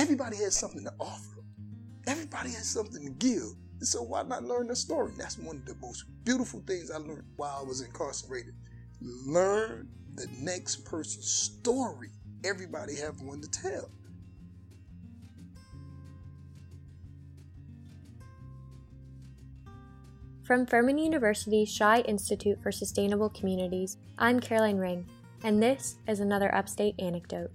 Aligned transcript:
Everybody 0.00 0.38
has 0.38 0.56
something 0.56 0.82
to 0.84 0.92
offer. 0.98 1.44
Everybody 2.06 2.52
has 2.52 2.66
something 2.66 3.04
to 3.04 3.10
give. 3.10 3.52
So 3.82 4.02
why 4.02 4.22
not 4.22 4.44
learn 4.44 4.68
the 4.68 4.74
story? 4.74 5.12
That's 5.18 5.36
one 5.36 5.56
of 5.56 5.66
the 5.66 5.74
most 5.82 6.06
beautiful 6.24 6.62
things 6.66 6.90
I 6.90 6.96
learned 6.96 7.24
while 7.36 7.58
I 7.60 7.68
was 7.68 7.82
incarcerated. 7.82 8.54
Learn 9.02 9.90
the 10.14 10.26
next 10.38 10.86
person's 10.86 11.30
story. 11.30 12.08
Everybody 12.46 12.96
have 12.96 13.20
one 13.20 13.42
to 13.42 13.50
tell. 13.50 13.90
From 20.42 20.64
Furman 20.64 20.96
University's 20.96 21.68
Shi 21.68 22.00
Institute 22.06 22.58
for 22.62 22.72
Sustainable 22.72 23.28
Communities, 23.28 23.98
I'm 24.18 24.40
Caroline 24.40 24.78
Ring, 24.78 25.06
and 25.44 25.62
this 25.62 25.96
is 26.08 26.20
another 26.20 26.54
Upstate 26.54 26.94
Anecdote. 26.98 27.50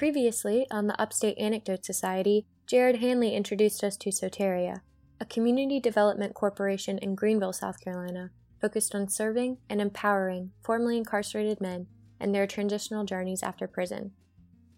Previously, 0.00 0.66
on 0.70 0.86
the 0.86 0.98
Upstate 0.98 1.36
Anecdote 1.36 1.84
Society, 1.84 2.46
Jared 2.66 3.00
Hanley 3.00 3.34
introduced 3.34 3.84
us 3.84 3.98
to 3.98 4.08
Soteria, 4.08 4.80
a 5.20 5.26
community 5.26 5.78
development 5.78 6.32
corporation 6.32 6.96
in 6.96 7.14
Greenville, 7.14 7.52
South 7.52 7.84
Carolina, 7.84 8.30
focused 8.62 8.94
on 8.94 9.10
serving 9.10 9.58
and 9.68 9.78
empowering 9.78 10.52
formerly 10.64 10.96
incarcerated 10.96 11.60
men 11.60 11.86
and 12.18 12.34
their 12.34 12.46
transitional 12.46 13.04
journeys 13.04 13.42
after 13.42 13.68
prison. 13.68 14.12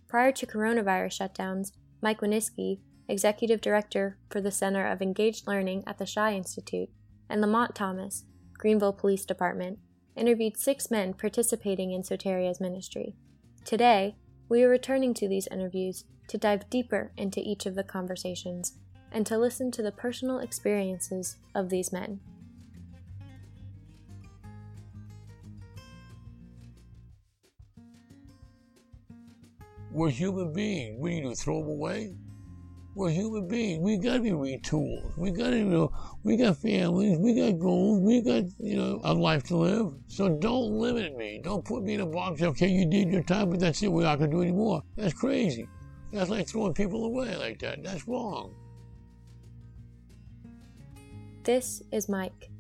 Prior 0.09 0.33
to 0.33 0.45
coronavirus 0.45 1.21
shutdowns, 1.21 1.71
Mike 2.01 2.19
Winiski, 2.19 2.81
executive 3.07 3.61
director 3.61 4.19
for 4.29 4.41
the 4.41 4.51
Center 4.51 4.89
of 4.89 5.01
Engaged 5.01 5.47
Learning 5.47 5.85
at 5.87 5.99
the 5.99 6.05
Shi 6.05 6.37
Institute, 6.37 6.89
and 7.29 7.41
Lamont 7.41 7.77
Thomas, 7.77 8.25
Greenville 8.55 8.93
Police 8.93 9.25
Department, 9.25 9.79
interviewed 10.17 10.57
six 10.57 10.91
men 10.91 11.15
participating 11.15 11.93
in 11.93 12.03
Soteria's 12.03 12.61
ministry. 12.61 13.15
Today, 13.65 14.17
we 14.53 14.63
are 14.63 14.69
returning 14.69 15.15
to 15.15 15.27
these 15.27 15.49
interviews 15.51 16.05
to 16.29 16.37
dive 16.37 16.69
deeper 16.69 17.11
into 17.17 17.41
each 17.41 17.65
of 17.65 17.75
the 17.75 17.83
conversations 17.83 18.75
and 19.11 19.25
to 19.25 19.39
listen 19.39 19.71
to 19.71 19.81
the 19.81 19.91
personal 19.91 20.41
experiences 20.41 21.39
of 21.55 21.71
these 21.71 21.91
men. 21.91 22.21
We're 29.91 30.11
human 30.11 30.53
beings. 30.53 30.99
We 31.01 31.19
need 31.19 31.31
to 31.31 31.35
throw 31.35 31.61
them 31.61 31.71
away. 31.71 32.15
We're 32.95 33.11
human 33.11 33.49
beings. 33.49 33.81
We 33.81 33.97
gotta 33.97 34.21
be 34.21 34.31
retooled. 34.31 35.17
We 35.17 35.31
gotta, 35.31 35.57
you 35.57 35.65
know, 35.65 35.93
we 36.25 36.37
got 36.37 36.59
families. 36.59 37.19
We 37.19 37.35
got 37.35 37.59
goals. 37.59 38.01
We 38.01 38.21
got, 38.21 38.45
you 38.59 38.77
know, 38.77 39.01
a 39.03 39.15
life 39.15 39.45
to 39.45 39.57
live. 39.57 39.95
So 40.09 40.29
don't 40.29 40.73
limit 40.73 41.17
me. 41.17 41.41
Don't 41.43 41.65
put 41.65 41.83
me 41.83 41.95
in 41.95 42.01
a 42.01 42.07
box. 42.07 42.43
Okay, 42.43 42.69
you 42.69 42.85
did 42.85 43.11
your 43.11 43.23
time, 43.23 43.49
but 43.49 43.61
that's 43.61 43.83
it. 43.83 43.91
We're 43.91 44.03
not 44.03 44.19
gonna 44.19 44.31
do 44.31 44.43
anymore. 44.43 44.83
That's 44.97 45.15
crazy. 45.15 45.67
That's 46.13 46.29
like 46.29 46.47
throwing 46.47 46.75
people 46.75 47.07
away 47.07 47.35
like 47.37 47.59
that. 47.61 47.83
That's 47.83 48.07
wrong. 48.07 48.55
This 51.45 51.83
is 51.91 52.11
Mike. 52.11 52.51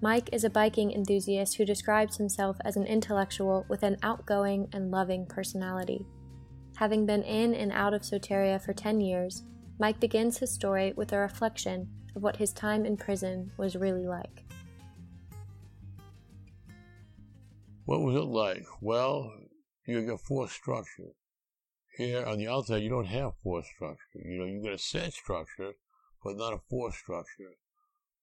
Mike 0.00 0.28
is 0.32 0.44
a 0.44 0.50
biking 0.50 0.92
enthusiast 0.92 1.56
who 1.56 1.64
describes 1.64 2.16
himself 2.16 2.56
as 2.64 2.76
an 2.76 2.84
intellectual 2.84 3.64
with 3.68 3.84
an 3.84 3.96
outgoing 4.02 4.68
and 4.72 4.90
loving 4.90 5.24
personality. 5.26 6.04
Having 6.76 7.06
been 7.06 7.22
in 7.22 7.54
and 7.54 7.72
out 7.72 7.94
of 7.94 8.02
Soteria 8.02 8.60
for 8.60 8.72
10 8.72 9.00
years, 9.00 9.44
Mike 9.80 10.00
begins 10.00 10.38
his 10.38 10.52
story 10.52 10.92
with 10.96 11.12
a 11.12 11.18
reflection 11.18 11.88
of 12.16 12.22
what 12.22 12.36
his 12.36 12.52
time 12.52 12.84
in 12.84 12.96
prison 12.96 13.52
was 13.56 13.76
really 13.76 14.08
like. 14.08 14.44
What 17.84 18.00
was 18.00 18.16
it 18.16 18.26
like? 18.26 18.66
Well, 18.80 19.32
you 19.86 20.02
got 20.02 20.20
force 20.20 20.52
structure. 20.52 21.14
Here 21.96 22.24
on 22.26 22.38
the 22.38 22.48
outside, 22.48 22.82
you 22.82 22.90
don't 22.90 23.06
have 23.06 23.32
force 23.42 23.66
structure. 23.72 23.98
You 24.14 24.40
know, 24.40 24.44
you 24.46 24.62
got 24.62 24.72
a 24.72 24.78
set 24.78 25.12
structure, 25.12 25.72
but 26.24 26.36
not 26.36 26.52
a 26.52 26.58
force 26.68 26.96
structure. 26.96 27.54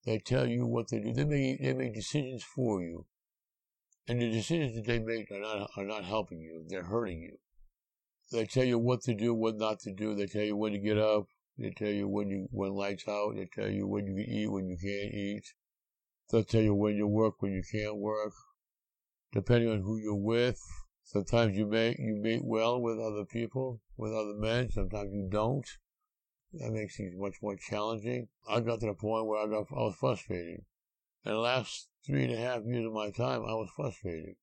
They 0.05 0.19
tell 0.19 0.45
you 0.45 0.65
what 0.67 0.89
to 0.89 0.99
do. 1.01 1.13
They 1.13 1.23
make 1.23 1.61
they 1.61 1.73
make 1.73 1.93
decisions 1.93 2.43
for 2.43 2.81
you, 2.81 3.05
and 4.07 4.21
the 4.21 4.29
decisions 4.29 4.75
that 4.75 4.85
they 4.85 4.99
make 4.99 5.31
are 5.31 5.39
not 5.39 5.71
are 5.77 5.83
not 5.83 6.03
helping 6.05 6.41
you. 6.41 6.63
They're 6.67 6.83
hurting 6.83 7.21
you. 7.21 7.37
They 8.31 8.45
tell 8.45 8.65
you 8.65 8.77
what 8.77 9.01
to 9.03 9.13
do, 9.13 9.33
what 9.33 9.57
not 9.57 9.79
to 9.81 9.91
do. 9.91 10.15
They 10.15 10.27
tell 10.27 10.43
you 10.43 10.55
when 10.55 10.73
to 10.73 10.79
get 10.79 10.97
up, 10.97 11.27
they 11.57 11.69
tell 11.71 11.89
you 11.89 12.07
when 12.07 12.29
you 12.29 12.47
when 12.51 12.73
lights 12.73 13.07
out. 13.07 13.35
They 13.35 13.45
tell 13.45 13.69
you 13.69 13.87
when 13.87 14.07
you 14.07 14.15
can 14.15 14.33
eat, 14.33 14.47
when 14.47 14.67
you 14.67 14.77
can't 14.77 15.13
eat. 15.13 15.53
They'll 16.29 16.43
tell 16.43 16.61
you 16.61 16.73
when 16.73 16.95
you 16.95 17.07
work, 17.07 17.41
when 17.41 17.53
you 17.53 17.63
can't 17.71 17.97
work. 17.97 18.33
Depending 19.31 19.69
on 19.69 19.81
who 19.81 19.97
you're 19.97 20.15
with, 20.15 20.61
sometimes 21.03 21.55
you 21.55 21.65
mate 21.65 21.97
you 21.99 22.15
mate 22.15 22.43
well 22.43 22.81
with 22.81 22.99
other 22.99 23.25
people, 23.25 23.81
with 23.97 24.11
other 24.11 24.33
men. 24.33 24.71
Sometimes 24.71 25.13
you 25.13 25.27
don't. 25.29 25.67
That 26.53 26.71
makes 26.71 26.97
things 26.97 27.15
much 27.17 27.35
more 27.41 27.55
challenging. 27.55 28.27
I 28.47 28.59
got 28.59 28.79
to 28.81 28.87
the 28.87 28.93
point 28.93 29.27
where 29.27 29.39
I 29.39 29.47
got 29.47 29.67
I 29.71 29.81
was 29.81 29.95
frustrated. 29.99 30.65
In 31.25 31.31
the 31.31 31.37
last 31.37 31.89
three 32.05 32.25
and 32.25 32.33
a 32.33 32.37
half 32.37 32.63
years 32.65 32.85
of 32.85 32.93
my 32.93 33.11
time, 33.11 33.41
I 33.41 33.53
was 33.53 33.69
frustrated. 33.75 34.35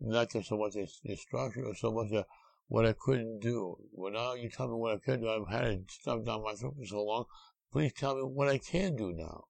Not 0.00 0.30
just 0.30 0.48
so 0.48 0.58
much 0.58 0.74
the 0.74 1.16
structure, 1.16 1.64
or 1.64 1.74
so 1.74 1.92
much 1.92 2.10
the 2.10 2.26
what 2.74 2.86
I 2.86 2.92
couldn't 2.98 3.38
do. 3.38 3.76
Well, 3.92 4.12
now 4.12 4.34
you 4.34 4.50
tell 4.50 4.66
me 4.66 4.74
what 4.74 4.94
I 4.94 4.98
could 4.98 5.20
do. 5.20 5.30
I've 5.30 5.48
had 5.48 5.64
it 5.64 5.88
stuffed 5.88 6.26
down 6.26 6.42
my 6.42 6.54
throat 6.54 6.74
for 6.76 6.84
so 6.84 7.04
long. 7.04 7.24
Please 7.72 7.92
tell 7.92 8.16
me 8.16 8.22
what 8.22 8.48
I 8.48 8.58
can 8.58 8.96
do 8.96 9.12
now. 9.12 9.44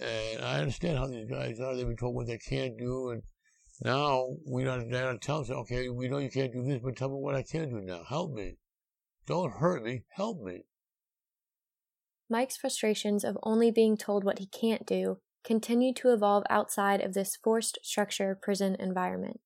And 0.00 0.44
I 0.44 0.58
understand 0.58 0.98
how 0.98 1.06
these 1.06 1.30
guys 1.30 1.60
are. 1.60 1.76
They've 1.76 1.86
been 1.86 1.96
told 1.96 2.16
what 2.16 2.26
they 2.26 2.38
can't 2.38 2.76
do, 2.76 3.10
and 3.10 3.22
now 3.84 4.34
we 4.44 4.64
don't, 4.64 4.90
they 4.90 5.00
don't 5.00 5.22
tell 5.22 5.42
us, 5.42 5.50
okay, 5.50 5.88
we 5.90 6.08
know 6.08 6.18
you 6.18 6.28
can't 6.28 6.52
do 6.52 6.64
this, 6.64 6.80
but 6.82 6.96
tell 6.96 7.08
me 7.08 7.14
what 7.14 7.36
I 7.36 7.44
can 7.44 7.70
do 7.70 7.80
now. 7.80 8.02
Help 8.08 8.32
me. 8.32 8.56
Don't 9.24 9.52
hurt 9.52 9.84
me. 9.84 10.02
Help 10.08 10.42
me. 10.42 10.64
Mike's 12.28 12.56
frustrations 12.56 13.22
of 13.22 13.38
only 13.44 13.70
being 13.70 13.96
told 13.96 14.24
what 14.24 14.40
he 14.40 14.46
can't 14.46 14.84
do 14.84 15.18
continue 15.44 15.94
to 15.94 16.12
evolve 16.12 16.42
outside 16.50 17.00
of 17.00 17.14
this 17.14 17.36
forced 17.36 17.78
structure 17.84 18.36
prison 18.40 18.76
environment. 18.80 19.38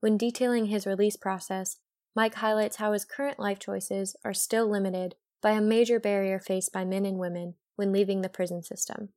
When 0.00 0.18
detailing 0.18 0.66
his 0.66 0.86
release 0.86 1.16
process, 1.16 1.78
Mike 2.14 2.34
highlights 2.34 2.76
how 2.76 2.92
his 2.92 3.04
current 3.04 3.38
life 3.38 3.58
choices 3.58 4.16
are 4.24 4.34
still 4.34 4.68
limited 4.68 5.14
by 5.40 5.52
a 5.52 5.60
major 5.60 6.00
barrier 6.00 6.38
faced 6.38 6.72
by 6.72 6.84
men 6.84 7.04
and 7.06 7.18
women 7.18 7.54
when 7.76 7.92
leaving 7.92 8.20
the 8.20 8.28
prison 8.28 8.62
system 8.62 9.10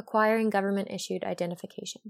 acquiring 0.00 0.50
government 0.50 0.88
issued 0.90 1.22
identification. 1.24 2.02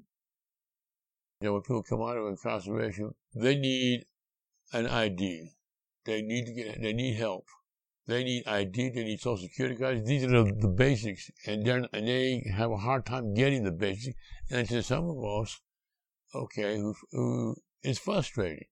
You 1.41 1.49
know, 1.49 1.53
when 1.55 1.63
people 1.63 1.83
come 1.83 2.03
out 2.03 2.17
of 2.17 2.27
incarceration, 2.27 3.11
they 3.35 3.57
need 3.57 4.05
an 4.73 4.87
ID. 4.87 5.51
They 6.05 6.23
need 6.23 6.47
to 6.47 6.53
get, 6.53 6.81
they 6.81 6.93
need 6.93 7.17
help. 7.17 7.47
They 8.07 8.25
need 8.25 8.47
ID, 8.47 8.91
they 8.91 9.05
need 9.05 9.21
social 9.21 9.49
security 9.49 9.77
cards. 9.77 10.07
These 10.07 10.25
are 10.25 10.45
the, 10.45 10.53
the 10.59 10.69
basics. 10.69 11.31
And, 11.47 11.67
and 11.67 12.09
they 12.09 12.51
have 12.55 12.71
a 12.71 12.77
hard 12.77 13.07
time 13.07 13.35
getting 13.35 13.65
the 13.65 13.73
basics. 13.73 14.17
And 14.51 14.69
to 14.69 14.83
some 14.83 15.09
of 15.09 15.19
us, 15.25 15.61
okay, 16.35 16.77
who, 16.77 16.95
who 17.13 17.57
is 17.83 17.99
frustrating 17.99 18.67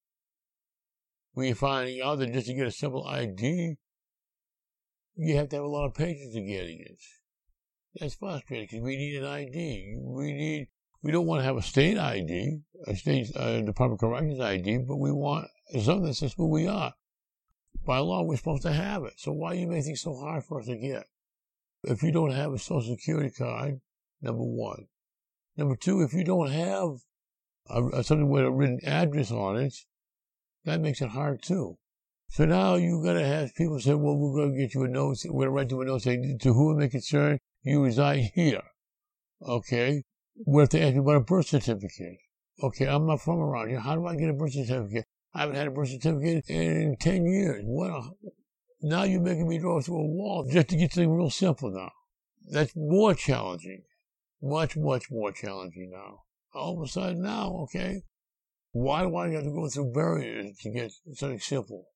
when 1.38 1.46
you're 1.46 1.54
finding 1.54 2.02
out 2.02 2.18
that 2.18 2.32
just 2.32 2.48
to 2.48 2.54
get 2.54 2.66
a 2.66 2.70
simple 2.72 3.06
ID, 3.06 3.76
you 5.14 5.36
have 5.36 5.48
to 5.48 5.54
have 5.54 5.64
a 5.64 5.68
lot 5.68 5.86
of 5.86 5.94
patience 5.94 6.34
in 6.34 6.48
getting 6.48 6.80
it. 6.80 6.98
That's 7.94 8.16
frustrating 8.16 8.66
because 8.66 8.82
we 8.82 8.96
need 8.96 9.22
an 9.22 9.24
ID. 9.24 9.98
We 10.00 10.32
need, 10.32 10.66
we 11.00 11.12
don't 11.12 11.26
want 11.26 11.38
to 11.38 11.44
have 11.44 11.56
a 11.56 11.62
state 11.62 11.96
ID, 11.96 12.58
a 12.88 12.96
state 12.96 13.30
uh, 13.36 13.60
Department 13.60 14.02
of 14.02 14.08
Corrections 14.08 14.40
ID, 14.40 14.78
but 14.78 14.96
we 14.96 15.12
want 15.12 15.46
something 15.80 16.06
that 16.06 16.14
says 16.14 16.34
who 16.36 16.48
we 16.48 16.66
are. 16.66 16.94
By 17.86 17.98
law, 17.98 18.24
we're 18.24 18.36
supposed 18.36 18.62
to 18.62 18.72
have 18.72 19.04
it. 19.04 19.12
So 19.18 19.30
why 19.30 19.52
are 19.52 19.54
you 19.54 19.68
making 19.68 19.92
it 19.92 19.98
so 19.98 20.16
hard 20.16 20.42
for 20.42 20.58
us 20.58 20.66
to 20.66 20.76
get? 20.76 21.04
If 21.84 22.02
you 22.02 22.10
don't 22.10 22.32
have 22.32 22.52
a 22.52 22.58
social 22.58 22.96
security 22.96 23.30
card, 23.30 23.80
number 24.20 24.42
one. 24.42 24.86
Number 25.56 25.76
two, 25.76 26.00
if 26.00 26.12
you 26.12 26.24
don't 26.24 26.50
have 26.50 26.96
a, 27.70 28.02
something 28.02 28.28
with 28.28 28.42
a 28.42 28.50
written 28.50 28.80
address 28.84 29.30
on 29.30 29.56
it, 29.56 29.74
that 30.68 30.80
makes 30.80 31.00
it 31.00 31.10
hard 31.10 31.42
too. 31.42 31.76
So 32.30 32.44
now 32.44 32.74
you're 32.76 33.02
going 33.02 33.16
to 33.16 33.26
have 33.26 33.54
people 33.54 33.80
say, 33.80 33.94
well, 33.94 34.16
we're 34.16 34.36
going 34.36 34.52
to 34.52 34.58
get 34.58 34.74
you 34.74 34.84
a 34.84 34.88
note. 34.88 35.18
We're 35.24 35.46
going 35.46 35.46
to 35.46 35.50
write 35.50 35.70
you 35.70 35.80
a 35.80 35.84
note 35.86 36.02
saying, 36.02 36.38
to 36.40 36.52
whom 36.52 36.76
it 36.76 36.80
may 36.80 36.88
concern, 36.88 37.38
you 37.62 37.82
reside 37.82 38.30
here. 38.34 38.62
Okay. 39.42 40.02
We 40.46 40.62
have 40.62 40.68
to 40.70 40.80
ask 40.80 40.94
you 40.94 41.00
about 41.00 41.16
a 41.16 41.20
birth 41.20 41.46
certificate. 41.46 42.18
Okay, 42.62 42.86
I'm 42.86 43.06
not 43.06 43.20
from 43.20 43.38
around 43.38 43.70
here. 43.70 43.80
How 43.80 43.94
do 43.94 44.06
I 44.06 44.16
get 44.16 44.28
a 44.28 44.32
birth 44.32 44.52
certificate? 44.52 45.04
I 45.34 45.40
haven't 45.40 45.56
had 45.56 45.68
a 45.68 45.70
birth 45.70 45.88
certificate 45.88 46.44
in 46.48 46.96
10 46.98 47.26
years. 47.26 47.62
What 47.64 48.12
now 48.80 49.04
you're 49.04 49.20
making 49.20 49.48
me 49.48 49.58
draw 49.58 49.80
through 49.80 50.00
a 50.00 50.06
wall 50.06 50.48
just 50.50 50.68
to 50.68 50.76
get 50.76 50.92
something 50.92 51.10
real 51.10 51.30
simple 51.30 51.70
now. 51.70 51.90
That's 52.50 52.74
more 52.76 53.14
challenging. 53.14 53.82
Much, 54.42 54.76
much 54.76 55.10
more 55.10 55.32
challenging 55.32 55.90
now. 55.92 56.22
All 56.54 56.78
of 56.78 56.88
a 56.88 56.90
sudden 56.90 57.22
now, 57.22 57.52
okay, 57.64 58.02
why 58.78 59.02
do 59.02 59.16
I 59.16 59.30
have 59.30 59.42
to 59.42 59.50
go 59.50 59.68
through 59.68 59.92
barriers 59.92 60.56
to 60.60 60.70
get 60.70 60.92
something 61.14 61.40
simple? 61.40 61.86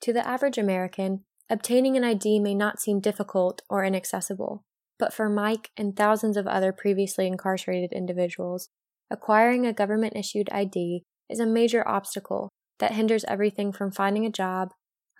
To 0.00 0.12
the 0.12 0.26
average 0.26 0.56
American, 0.56 1.24
obtaining 1.50 1.94
an 1.96 2.04
ID 2.04 2.40
may 2.40 2.54
not 2.54 2.80
seem 2.80 3.00
difficult 3.00 3.60
or 3.68 3.84
inaccessible, 3.84 4.64
but 4.98 5.12
for 5.12 5.28
Mike 5.28 5.70
and 5.76 5.94
thousands 5.94 6.38
of 6.38 6.46
other 6.46 6.72
previously 6.72 7.26
incarcerated 7.26 7.92
individuals, 7.92 8.70
acquiring 9.10 9.66
a 9.66 9.74
government 9.74 10.16
issued 10.16 10.48
ID 10.50 11.04
is 11.28 11.38
a 11.38 11.46
major 11.46 11.86
obstacle 11.86 12.48
that 12.78 12.92
hinders 12.92 13.24
everything 13.28 13.72
from 13.72 13.92
finding 13.92 14.24
a 14.24 14.30
job, 14.30 14.70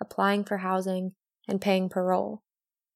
applying 0.01 0.43
for 0.43 0.57
housing, 0.57 1.11
and 1.47 1.61
paying 1.61 1.89
parole. 1.89 2.41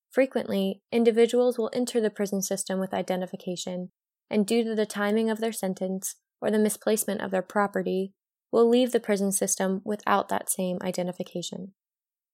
Frequently, 0.09 0.81
individuals 0.91 1.59
will 1.59 1.69
enter 1.71 2.01
the 2.01 2.09
prison 2.09 2.41
system 2.41 2.79
with 2.79 2.95
identification, 2.95 3.91
and 4.27 4.47
due 4.47 4.63
to 4.63 4.73
the 4.73 4.87
timing 4.87 5.29
of 5.29 5.39
their 5.39 5.51
sentence 5.51 6.15
or 6.41 6.51
the 6.51 6.59
misplacement 6.59 7.21
of 7.21 7.31
their 7.31 7.41
property, 7.41 8.13
will 8.51 8.69
leave 8.69 8.91
the 8.91 8.99
prison 8.99 9.31
system 9.31 9.81
without 9.83 10.29
that 10.29 10.49
same 10.49 10.77
identification. 10.81 11.73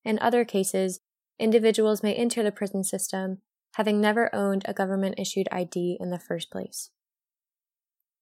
In 0.05 0.19
other 0.19 0.45
cases, 0.45 0.99
individuals 1.39 2.03
may 2.03 2.13
enter 2.13 2.43
the 2.43 2.51
prison 2.51 2.83
system 2.83 3.39
having 3.73 3.99
never 3.99 4.33
owned 4.33 4.63
a 4.65 4.73
government 4.73 5.15
issued 5.17 5.47
ID 5.51 5.97
in 5.99 6.11
the 6.11 6.19
first 6.19 6.51
place. 6.51 6.91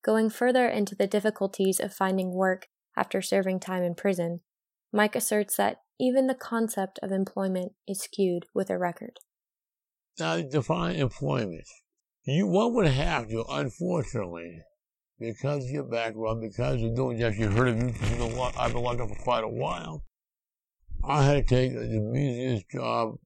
Going 0.04 0.30
further 0.30 0.68
into 0.68 0.96
the 0.96 1.08
difficulties 1.08 1.80
of 1.80 1.94
finding 1.94 2.34
work 2.34 2.68
after 2.98 3.22
serving 3.22 3.60
time 3.60 3.84
in 3.84 3.96
prison, 3.96 4.42
Mike 4.92 5.16
asserts 5.16 5.58
that 5.58 5.82
even 6.00 6.28
the 6.28 6.36
concept 6.36 7.00
of 7.04 7.12
employment 7.12 7.74
is 7.88 8.02
skewed 8.02 8.46
with 8.54 8.70
a 8.70 8.78
record. 8.78 9.20
Now, 10.20 10.42
define 10.42 10.96
employment. 10.96 11.68
You, 12.24 12.48
one 12.48 12.74
would 12.74 12.88
have 12.88 13.30
to, 13.30 13.46
unfortunately, 13.50 14.62
because 15.22 15.66
of 15.66 15.70
your 15.70 15.84
background, 15.84 16.42
because 16.42 16.82
you're 16.82 16.96
doing, 16.96 17.20
yes, 17.20 17.38
you 17.38 17.48
heard 17.48 17.68
of 17.68 17.78
you, 17.78 17.94
you 18.10 18.18
know 18.18 18.52
I've 18.58 18.74
been 18.74 18.82
locked 18.82 19.02
up 19.02 19.10
for 19.10 19.24
quite 19.24 19.44
a 19.44 19.48
while. 19.48 20.04
I 21.04 21.24
had 21.24 21.48
to 21.48 21.56
take 21.56 21.74
the 21.74 22.12
easiest 22.16 22.72
job. 22.72 23.18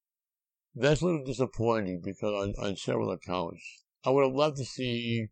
That's 0.75 1.01
a 1.01 1.05
little 1.05 1.23
disappointing 1.23 2.01
because 2.03 2.33
on, 2.33 2.53
on 2.63 2.75
several 2.75 3.11
accounts. 3.11 3.63
I 4.03 4.09
would 4.09 4.25
have 4.25 4.35
loved 4.35 4.57
to 4.57 4.65
see 4.65 5.27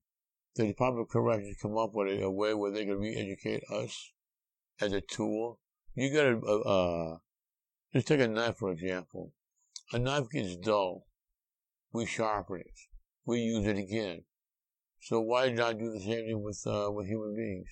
the 0.55 0.65
Department 0.67 1.05
of 1.05 1.11
Corrections 1.11 1.57
come 1.61 1.77
up 1.77 1.93
with 1.93 2.07
a, 2.07 2.23
a 2.23 2.31
way 2.31 2.53
where 2.53 2.71
they 2.71 2.85
can 2.85 2.97
re-educate 2.97 3.63
us 3.69 4.13
as 4.79 4.93
a 4.93 5.01
tool. 5.01 5.59
You 5.95 6.13
got 6.13 6.23
to, 6.23 6.47
uh, 6.47 6.59
uh, 6.59 7.17
just 7.91 8.07
take 8.07 8.21
a 8.21 8.27
knife 8.27 8.55
for 8.55 8.71
example. 8.71 9.33
A 9.91 9.99
knife 9.99 10.29
gets 10.31 10.55
dull. 10.55 11.07
We 11.91 12.05
sharpen 12.05 12.61
it. 12.61 12.79
We 13.25 13.41
use 13.41 13.67
it 13.67 13.77
again. 13.77 14.23
So 15.05 15.19
why 15.19 15.49
not 15.49 15.79
do 15.79 15.91
the 15.91 15.99
same 15.99 16.27
thing 16.27 16.41
with 16.41 16.65
uh, 16.65 16.89
with 16.89 17.07
human 17.07 17.35
beings 17.35 17.67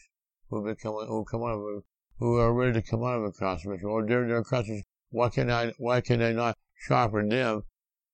who 0.49 0.65
become 0.65 0.95
who 1.07 1.23
come 1.23 1.43
out 1.43 1.59
of 1.59 1.83
who 2.19 2.35
are 2.35 2.53
ready 2.53 2.73
to 2.73 2.81
come 2.81 3.05
out 3.05 3.19
of 3.19 3.23
incarceration 3.23 3.87
or 3.87 4.05
during 4.05 4.27
their 4.27 4.39
incarceration? 4.39 4.83
Why 5.11 5.29
can 5.29 5.49
I 5.49 5.71
why 5.77 6.01
can 6.01 6.21
I 6.21 6.33
not 6.33 6.57
sharpen 6.75 7.29
them 7.29 7.63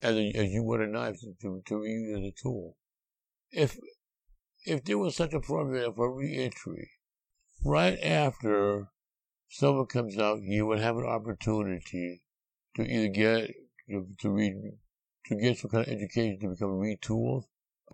as 0.04 0.16
a, 0.16 0.31
as 0.36 0.52
you 0.52 0.62
would 0.66 0.81
a 0.81 0.88
knife 0.88 1.19
to 1.42 1.64
to 1.66 1.84
use 1.84 2.16
as 2.16 2.25
a 2.25 2.31
tool? 2.31 2.78
If 3.52 3.80
if 4.66 4.84
there 4.84 5.00
was 5.00 5.16
such 5.16 5.34
a 5.34 5.40
program 5.40 5.94
for 5.96 6.13
reentry, 6.13 6.92
right 7.66 7.98
after 8.00 8.90
someone 9.50 9.88
comes 9.88 10.20
out, 10.20 10.44
you 10.44 10.68
would 10.68 10.80
have 10.80 10.96
an 10.96 11.08
opportunity 11.08 12.22
to 12.75 12.84
either 12.84 13.08
get 13.08 13.52
to, 13.90 14.08
to 14.20 14.30
read 14.30 14.54
to 15.25 15.36
get 15.36 15.58
some 15.58 15.72
kind 15.72 15.88
of 15.88 15.92
education 15.92 16.40
to 16.40 16.50
become 16.50 16.80
retooled 16.80 17.46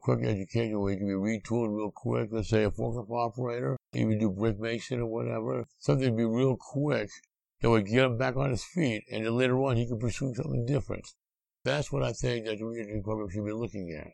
quick 0.04 0.24
education 0.24 0.80
where 0.80 0.92
you 0.92 0.98
can 0.98 1.08
be 1.08 1.14
retooled 1.14 1.76
real 1.76 1.92
quick. 1.92 2.30
Let's 2.32 2.50
say 2.50 2.64
a 2.64 2.72
forklift 2.72 3.10
operator, 3.10 3.78
even 3.94 4.20
do 4.20 4.30
brick 4.30 4.60
mason 4.60 5.00
or 5.00 5.08
whatever. 5.08 5.66
Something 5.80 6.12
to 6.12 6.16
be 6.16 6.26
real 6.26 6.58
quick 6.60 7.10
that 7.62 7.70
would 7.70 7.86
get 7.86 8.04
him 8.04 8.18
back 8.18 8.36
on 8.36 8.52
his 8.52 8.64
feet, 8.64 9.04
and 9.12 9.26
then 9.26 9.38
later 9.38 9.58
on 9.64 9.78
he 9.78 9.88
could 9.88 10.00
pursue 10.00 10.34
something 10.36 10.66
different. 10.66 11.08
That's 11.64 11.92
what 11.92 12.04
I 12.04 12.12
think 12.12 12.46
that 12.46 12.60
the 12.60 12.66
reentry 12.66 13.02
program 13.02 13.30
should 13.30 13.46
be 13.46 13.54
looking 13.54 13.98
at. 13.98 14.12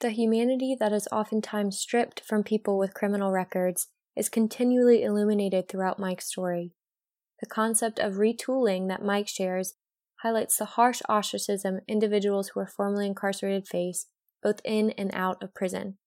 The 0.00 0.10
humanity 0.10 0.76
that 0.78 0.92
is 0.92 1.08
oftentimes 1.12 1.78
stripped 1.78 2.20
from 2.20 2.42
people 2.42 2.76
with 2.76 2.94
criminal 2.94 3.30
records 3.30 3.88
is 4.16 4.28
continually 4.28 5.04
illuminated 5.04 5.68
throughout 5.68 6.00
Mike's 6.00 6.28
story. 6.28 6.72
The 7.40 7.46
concept 7.46 8.00
of 8.00 8.14
retooling 8.14 8.88
that 8.88 9.04
Mike 9.04 9.28
shares 9.28 9.74
highlights 10.22 10.56
the 10.56 10.64
harsh 10.64 11.00
ostracism 11.08 11.80
individuals 11.86 12.48
who 12.48 12.60
are 12.60 12.66
formerly 12.66 13.06
incarcerated 13.06 13.68
face 13.68 14.06
both 14.42 14.60
in 14.64 14.90
and 14.92 15.10
out 15.14 15.42
of 15.42 15.54
prison. 15.54 15.98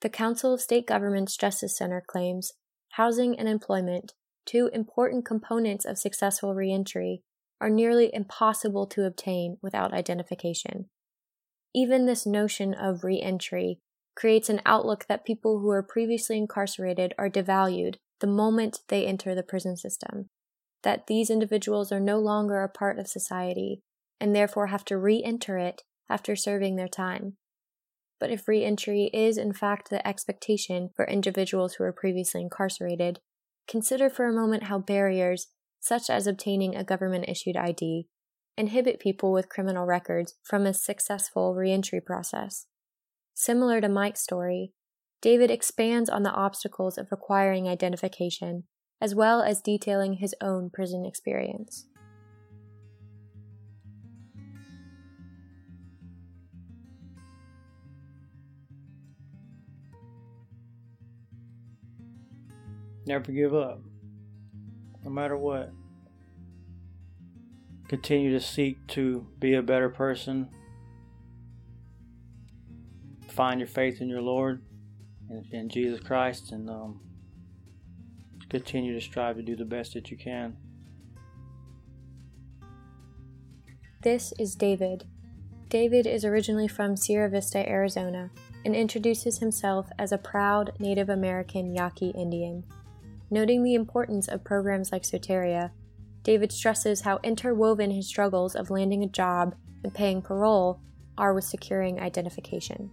The 0.00 0.08
Council 0.08 0.52
of 0.52 0.60
State 0.60 0.86
Governments 0.86 1.36
Justice 1.36 1.76
Center 1.76 2.02
claims 2.06 2.52
housing 2.92 3.38
and 3.38 3.48
employment, 3.48 4.14
two 4.44 4.70
important 4.72 5.24
components 5.24 5.84
of 5.84 5.98
successful 5.98 6.54
reentry, 6.54 7.22
are 7.60 7.70
nearly 7.70 8.10
impossible 8.12 8.86
to 8.86 9.04
obtain 9.04 9.56
without 9.62 9.94
identification. 9.94 10.90
Even 11.74 12.06
this 12.06 12.26
notion 12.26 12.74
of 12.74 13.04
reentry 13.04 13.80
creates 14.14 14.48
an 14.48 14.62
outlook 14.64 15.06
that 15.08 15.24
people 15.24 15.60
who 15.60 15.70
are 15.70 15.82
previously 15.82 16.38
incarcerated 16.38 17.14
are 17.18 17.28
devalued 17.28 17.96
the 18.20 18.26
moment 18.26 18.80
they 18.88 19.06
enter 19.06 19.34
the 19.34 19.42
prison 19.42 19.76
system, 19.76 20.30
that 20.82 21.06
these 21.06 21.30
individuals 21.30 21.92
are 21.92 22.00
no 22.00 22.18
longer 22.18 22.62
a 22.62 22.68
part 22.68 22.98
of 22.98 23.08
society 23.08 23.82
and 24.20 24.34
therefore 24.34 24.68
have 24.68 24.84
to 24.86 24.96
re 24.96 25.22
enter 25.22 25.58
it 25.58 25.82
after 26.08 26.36
serving 26.36 26.76
their 26.76 26.88
time. 26.88 27.36
But 28.18 28.30
if 28.30 28.48
reentry 28.48 29.10
is 29.12 29.36
in 29.36 29.52
fact 29.52 29.90
the 29.90 30.06
expectation 30.06 30.90
for 30.94 31.06
individuals 31.06 31.74
who 31.74 31.84
were 31.84 31.92
previously 31.92 32.40
incarcerated, 32.40 33.20
consider 33.68 34.08
for 34.08 34.26
a 34.26 34.32
moment 34.32 34.64
how 34.64 34.78
barriers, 34.78 35.48
such 35.80 36.08
as 36.08 36.26
obtaining 36.26 36.74
a 36.74 36.84
government 36.84 37.26
issued 37.28 37.56
ID, 37.56 38.08
inhibit 38.56 39.00
people 39.00 39.32
with 39.32 39.48
criminal 39.48 39.84
records 39.84 40.34
from 40.42 40.64
a 40.64 40.72
successful 40.72 41.54
reentry 41.54 42.00
process. 42.00 42.66
Similar 43.34 43.82
to 43.82 43.88
Mike's 43.88 44.22
story, 44.22 44.72
David 45.20 45.50
expands 45.50 46.08
on 46.08 46.22
the 46.22 46.32
obstacles 46.32 46.96
of 46.96 47.08
requiring 47.10 47.68
identification, 47.68 48.64
as 49.00 49.14
well 49.14 49.42
as 49.42 49.60
detailing 49.60 50.14
his 50.14 50.34
own 50.40 50.70
prison 50.70 51.04
experience. 51.04 51.86
Never 63.06 63.30
give 63.30 63.54
up, 63.54 63.80
no 65.04 65.10
matter 65.10 65.36
what. 65.36 65.70
Continue 67.88 68.32
to 68.32 68.40
seek 68.40 68.84
to 68.88 69.24
be 69.38 69.54
a 69.54 69.62
better 69.62 69.88
person. 69.88 70.48
Find 73.28 73.60
your 73.60 73.68
faith 73.68 74.00
in 74.00 74.08
your 74.08 74.22
Lord 74.22 74.60
and 75.30 75.44
in 75.52 75.68
Jesus 75.68 76.00
Christ, 76.00 76.50
and 76.50 76.68
um, 76.68 77.00
continue 78.48 78.92
to 78.94 79.00
strive 79.00 79.36
to 79.36 79.42
do 79.42 79.54
the 79.54 79.64
best 79.64 79.94
that 79.94 80.10
you 80.10 80.16
can. 80.16 80.56
This 84.02 84.32
is 84.38 84.56
David. 84.56 85.04
David 85.68 86.06
is 86.06 86.24
originally 86.24 86.68
from 86.68 86.96
Sierra 86.96 87.28
Vista, 87.28 87.68
Arizona, 87.68 88.30
and 88.64 88.74
introduces 88.74 89.38
himself 89.38 89.88
as 89.98 90.10
a 90.10 90.18
proud 90.18 90.72
Native 90.80 91.08
American 91.08 91.74
Yaqui 91.74 92.10
Indian. 92.10 92.64
Noting 93.30 93.62
the 93.62 93.74
importance 93.74 94.28
of 94.28 94.44
programs 94.44 94.92
like 94.92 95.02
Soteria, 95.02 95.70
David 96.22 96.52
stresses 96.52 97.02
how 97.02 97.20
interwoven 97.22 97.90
his 97.90 98.08
struggles 98.08 98.54
of 98.54 98.70
landing 98.70 99.02
a 99.02 99.08
job 99.08 99.54
and 99.82 99.94
paying 99.94 100.22
parole 100.22 100.80
are 101.18 101.34
with 101.34 101.44
securing 101.44 102.00
identification. 102.00 102.90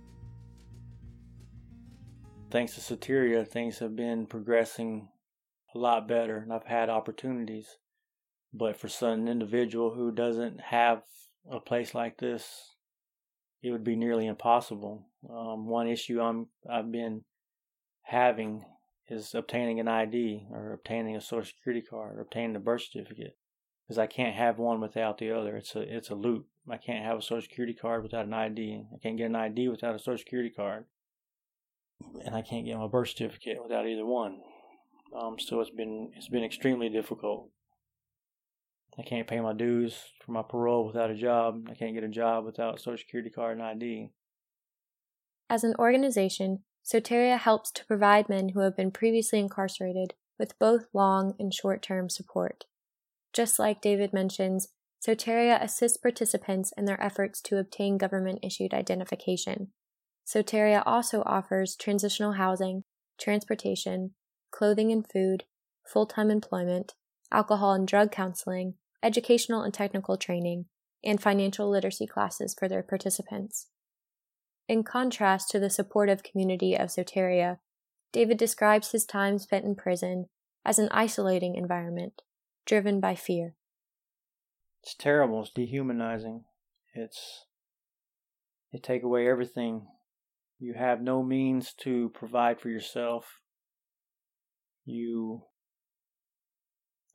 Thanks 2.51 2.75
to 2.75 2.81
Soteria, 2.81 3.47
things 3.47 3.79
have 3.79 3.95
been 3.95 4.27
progressing 4.27 5.09
a 5.73 5.77
lot 5.79 6.07
better, 6.07 6.37
and 6.37 6.53
I've 6.53 6.65
had 6.65 6.89
opportunities. 6.89 7.77
But 8.53 8.77
for 8.77 8.87
some 8.87 9.27
individual 9.27 9.95
who 9.95 10.11
doesn't 10.11 10.61
have 10.61 11.01
a 11.49 11.59
place 11.59 11.95
like 11.95 12.19
this, 12.19 12.75
it 13.63 13.71
would 13.71 13.83
be 13.83 13.95
nearly 13.95 14.27
impossible. 14.27 15.07
Um, 15.27 15.67
one 15.67 15.87
issue 15.87 16.21
I'm 16.21 16.47
I've 16.69 16.91
been 16.91 17.23
having 18.03 18.63
is 19.09 19.33
obtaining 19.33 19.79
an 19.79 19.87
ID 19.87 20.47
or 20.51 20.73
obtaining 20.73 21.15
a 21.15 21.21
social 21.21 21.45
security 21.45 21.81
card 21.81 22.17
or 22.17 22.21
obtaining 22.21 22.55
a 22.55 22.59
birth 22.59 22.83
certificate 22.83 23.37
because 23.85 23.97
I 23.97 24.07
can't 24.07 24.35
have 24.35 24.57
one 24.57 24.79
without 24.79 25.17
the 25.17 25.31
other. 25.31 25.57
It's 25.57 25.75
a 25.75 25.81
it's 25.81 26.09
a 26.09 26.15
loop. 26.15 26.47
I 26.69 26.77
can't 26.77 27.05
have 27.05 27.17
a 27.17 27.21
social 27.21 27.41
security 27.41 27.73
card 27.73 28.03
without 28.03 28.25
an 28.25 28.33
ID. 28.33 28.85
I 28.93 28.97
can't 29.01 29.17
get 29.17 29.25
an 29.25 29.35
ID 29.35 29.67
without 29.67 29.95
a 29.95 29.99
social 29.99 30.19
security 30.19 30.49
card, 30.49 30.85
and 32.25 32.35
I 32.35 32.41
can't 32.41 32.65
get 32.65 32.77
my 32.77 32.87
birth 32.87 33.09
certificate 33.09 33.61
without 33.61 33.85
either 33.85 34.05
one. 34.05 34.39
Um, 35.15 35.37
so 35.37 35.59
it's 35.59 35.69
been 35.69 36.11
it's 36.15 36.29
been 36.29 36.43
extremely 36.43 36.89
difficult. 36.89 37.49
I 38.97 39.01
can't 39.01 39.27
pay 39.27 39.39
my 39.39 39.53
dues 39.53 39.97
for 40.23 40.31
my 40.31 40.43
parole 40.43 40.85
without 40.85 41.09
a 41.09 41.15
job. 41.15 41.67
I 41.69 41.73
can't 41.73 41.95
get 41.95 42.03
a 42.03 42.09
job 42.09 42.45
without 42.45 42.75
a 42.75 42.79
social 42.79 42.99
security 42.99 43.31
card 43.31 43.57
and 43.57 43.65
ID. 43.65 44.11
As 45.49 45.63
an 45.63 45.73
organization, 45.79 46.59
Soteria 46.83 47.37
helps 47.37 47.71
to 47.71 47.85
provide 47.85 48.27
men 48.27 48.49
who 48.49 48.59
have 48.59 48.75
been 48.75 48.91
previously 48.91 49.39
incarcerated 49.39 50.13
with 50.37 50.59
both 50.59 50.87
long 50.93 51.35
and 51.39 51.53
short 51.53 51.81
term 51.81 52.09
support. 52.09 52.65
Just 53.31 53.57
like 53.57 53.81
David 53.81 54.13
mentions, 54.13 54.69
Soteria 55.05 55.61
assists 55.61 55.97
participants 55.97 56.71
in 56.77 56.85
their 56.85 57.01
efforts 57.01 57.41
to 57.41 57.57
obtain 57.57 57.97
government 57.97 58.39
issued 58.41 58.73
identification. 58.73 59.71
Soteria 60.25 60.83
also 60.85 61.23
offers 61.25 61.75
transitional 61.75 62.33
housing, 62.33 62.83
transportation, 63.19 64.13
clothing 64.51 64.91
and 64.91 65.05
food, 65.09 65.43
full 65.85 66.05
time 66.05 66.29
employment, 66.29 66.93
alcohol 67.31 67.73
and 67.73 67.87
drug 67.87 68.11
counseling, 68.11 68.75
educational 69.01 69.61
and 69.61 69.73
technical 69.73 70.17
training, 70.17 70.65
and 71.03 71.21
financial 71.21 71.69
literacy 71.69 72.07
classes 72.07 72.55
for 72.57 72.69
their 72.69 72.83
participants. 72.83 73.67
In 74.67 74.83
contrast 74.83 75.49
to 75.49 75.59
the 75.59 75.69
supportive 75.69 76.23
community 76.23 76.75
of 76.75 76.89
Soteria, 76.89 77.57
David 78.11 78.37
describes 78.37 78.91
his 78.91 79.05
time 79.05 79.37
spent 79.37 79.65
in 79.65 79.75
prison 79.75 80.29
as 80.63 80.79
an 80.79 80.87
isolating 80.91 81.55
environment, 81.55 82.21
driven 82.65 82.99
by 82.99 83.15
fear. 83.15 83.55
It's 84.81 84.95
terrible. 84.95 85.41
It's 85.41 85.51
dehumanizing. 85.51 86.45
It's 86.93 87.45
they 88.71 88.79
take 88.79 89.03
away 89.03 89.27
everything. 89.27 89.87
You 90.59 90.73
have 90.73 91.01
no 91.01 91.23
means 91.23 91.73
to 91.81 92.09
provide 92.09 92.59
for 92.59 92.69
yourself. 92.69 93.39
You 94.85 95.43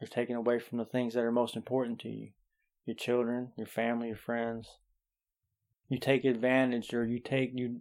are 0.01 0.07
taken 0.07 0.37
away 0.37 0.59
from 0.59 0.79
the 0.79 0.85
things 0.85 1.15
that 1.15 1.25
are 1.25 1.33
most 1.33 1.57
important 1.57 1.99
to 2.01 2.09
you 2.09 2.31
your 2.85 2.97
children, 2.97 3.53
your 3.59 3.67
family, 3.67 4.09
your 4.09 4.17
friends. 4.17 4.79
You 5.89 5.99
take 5.99 6.25
advantage 6.25 6.93
or 6.93 7.07
you 7.07 7.19
take 7.19 7.53
you 7.55 7.81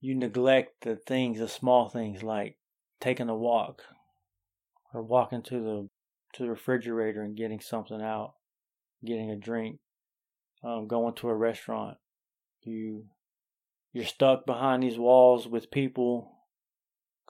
you 0.00 0.14
neglect 0.14 0.82
the 0.82 0.96
things, 0.96 1.38
the 1.38 1.48
small 1.48 1.88
things 1.88 2.22
like 2.22 2.56
taking 3.00 3.28
a 3.28 3.36
walk 3.36 3.82
or 4.92 5.02
walking 5.02 5.42
to 5.42 5.60
the 5.60 5.88
to 6.34 6.42
the 6.42 6.50
refrigerator 6.50 7.22
and 7.22 7.36
getting 7.36 7.60
something 7.60 8.02
out, 8.02 8.34
getting 9.04 9.30
a 9.30 9.36
drink, 9.36 9.78
um, 10.62 10.86
going 10.86 11.14
to 11.14 11.28
a 11.28 11.34
restaurant. 11.34 11.96
You 12.62 13.06
you're 13.92 14.04
stuck 14.04 14.44
behind 14.44 14.82
these 14.82 14.98
walls 14.98 15.48
with 15.48 15.70
people 15.70 16.38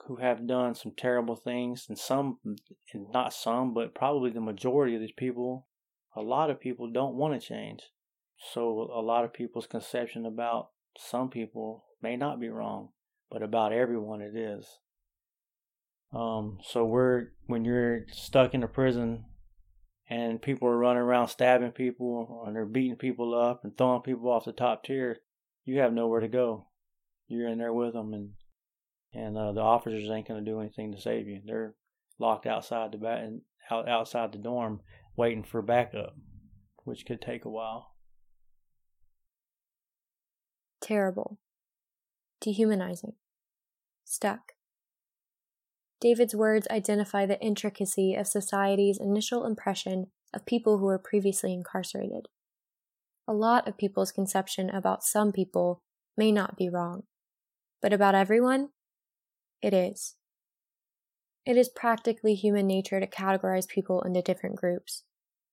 who 0.05 0.17
have 0.17 0.47
done 0.47 0.75
some 0.75 0.93
terrible 0.95 1.35
things, 1.35 1.85
and 1.87 1.97
some, 1.97 2.37
and 2.43 3.11
not 3.11 3.33
some, 3.33 3.73
but 3.73 3.93
probably 3.93 4.31
the 4.31 4.41
majority 4.41 4.95
of 4.95 5.01
these 5.01 5.13
people, 5.15 5.67
a 6.15 6.21
lot 6.21 6.49
of 6.49 6.59
people 6.59 6.91
don't 6.91 7.15
want 7.15 7.39
to 7.39 7.47
change. 7.47 7.81
So 8.53 8.89
a 8.93 9.01
lot 9.01 9.25
of 9.25 9.33
people's 9.33 9.67
conception 9.67 10.25
about 10.25 10.69
some 10.97 11.29
people 11.29 11.85
may 12.01 12.15
not 12.15 12.39
be 12.39 12.49
wrong, 12.49 12.89
but 13.29 13.43
about 13.43 13.73
everyone 13.73 14.21
it 14.21 14.35
is. 14.35 14.79
Um, 16.13 16.57
so 16.63 16.85
we're 16.85 17.27
when 17.45 17.65
you're 17.65 18.05
stuck 18.11 18.53
in 18.53 18.63
a 18.63 18.67
prison 18.67 19.25
and 20.09 20.41
people 20.41 20.67
are 20.67 20.77
running 20.77 21.03
around 21.03 21.27
stabbing 21.27 21.71
people 21.71 22.43
and 22.47 22.55
they're 22.55 22.65
beating 22.65 22.95
people 22.95 23.39
up 23.39 23.63
and 23.63 23.77
throwing 23.77 24.01
people 24.01 24.31
off 24.31 24.45
the 24.45 24.51
top 24.51 24.83
tier, 24.83 25.17
you 25.65 25.79
have 25.79 25.93
nowhere 25.93 26.21
to 26.21 26.27
go. 26.27 26.67
You're 27.27 27.47
in 27.47 27.59
there 27.59 27.73
with 27.73 27.93
them, 27.93 28.13
and 28.13 28.31
and 29.13 29.37
uh, 29.37 29.51
the 29.51 29.61
officers 29.61 30.09
ain't 30.09 30.27
gonna 30.27 30.41
do 30.41 30.59
anything 30.59 30.91
to 30.93 31.01
save 31.01 31.27
you. 31.27 31.41
They're 31.45 31.75
locked 32.17 32.47
outside 32.47 32.91
the 32.91 32.97
bat 32.97 33.29
out 33.69 33.87
outside 33.87 34.31
the 34.31 34.39
dorm 34.39 34.79
waiting 35.15 35.43
for 35.43 35.61
backup, 35.61 36.15
which 36.85 37.05
could 37.05 37.21
take 37.21 37.45
a 37.45 37.49
while. 37.49 37.91
Terrible. 40.89 41.37
Dehumanizing. 42.41 43.13
Stuck. 44.05 44.53
David's 46.01 46.33
words 46.33 46.67
identify 46.71 47.27
the 47.27 47.39
intricacy 47.39 48.15
of 48.15 48.25
society's 48.25 48.97
initial 48.99 49.45
impression 49.45 50.07
of 50.33 50.47
people 50.47 50.79
who 50.79 50.85
were 50.85 50.97
previously 50.97 51.53
incarcerated. 51.53 52.27
A 53.27 53.33
lot 53.33 53.67
of 53.67 53.77
people's 53.77 54.11
conception 54.11 54.71
about 54.71 55.03
some 55.03 55.31
people 55.31 55.83
may 56.17 56.31
not 56.31 56.57
be 56.57 56.69
wrong, 56.69 57.03
but 57.83 57.93
about 57.93 58.15
everyone, 58.15 58.69
it 59.61 59.75
is. 59.75 60.15
It 61.45 61.55
is 61.55 61.69
practically 61.69 62.33
human 62.33 62.65
nature 62.65 62.99
to 62.99 63.05
categorize 63.05 63.67
people 63.67 64.01
into 64.01 64.23
different 64.23 64.55
groups. 64.55 65.03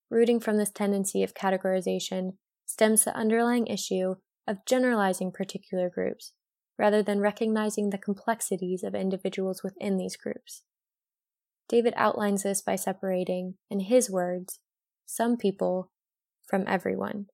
Rooting 0.09 0.39
from 0.39 0.57
this 0.57 0.71
tendency 0.71 1.21
of 1.21 1.35
categorization 1.35 2.37
stems 2.65 3.03
the 3.03 3.15
underlying 3.15 3.67
issue 3.67 4.15
of 4.47 4.65
generalizing 4.65 5.31
particular 5.31 5.89
groups 5.89 6.33
rather 6.77 7.01
than 7.01 7.19
recognizing 7.19 7.89
the 7.89 7.97
complexities 7.97 8.83
of 8.83 8.93
individuals 8.95 9.63
within 9.63 9.97
these 9.97 10.15
groups. 10.15 10.61
David 11.67 11.93
outlines 11.97 12.43
this 12.43 12.61
by 12.61 12.75
separating, 12.75 13.55
in 13.69 13.81
his 13.81 14.09
words, 14.09 14.59
some 15.05 15.37
people 15.37 15.91
from 16.47 16.63
everyone. 16.67 17.25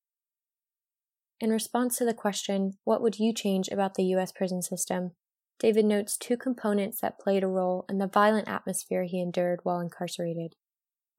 In 1.39 1.51
response 1.51 1.97
to 1.97 2.05
the 2.05 2.13
question, 2.13 2.73
What 2.83 3.01
would 3.01 3.19
you 3.19 3.33
change 3.33 3.67
about 3.67 3.95
the 3.95 4.05
U.S. 4.05 4.31
prison 4.31 4.61
system? 4.61 5.11
David 5.59 5.85
notes 5.85 6.17
two 6.17 6.37
components 6.37 7.01
that 7.01 7.19
played 7.19 7.43
a 7.43 7.47
role 7.47 7.85
in 7.87 7.97
the 7.97 8.07
violent 8.07 8.47
atmosphere 8.47 9.03
he 9.03 9.21
endured 9.21 9.59
while 9.63 9.79
incarcerated 9.79 10.55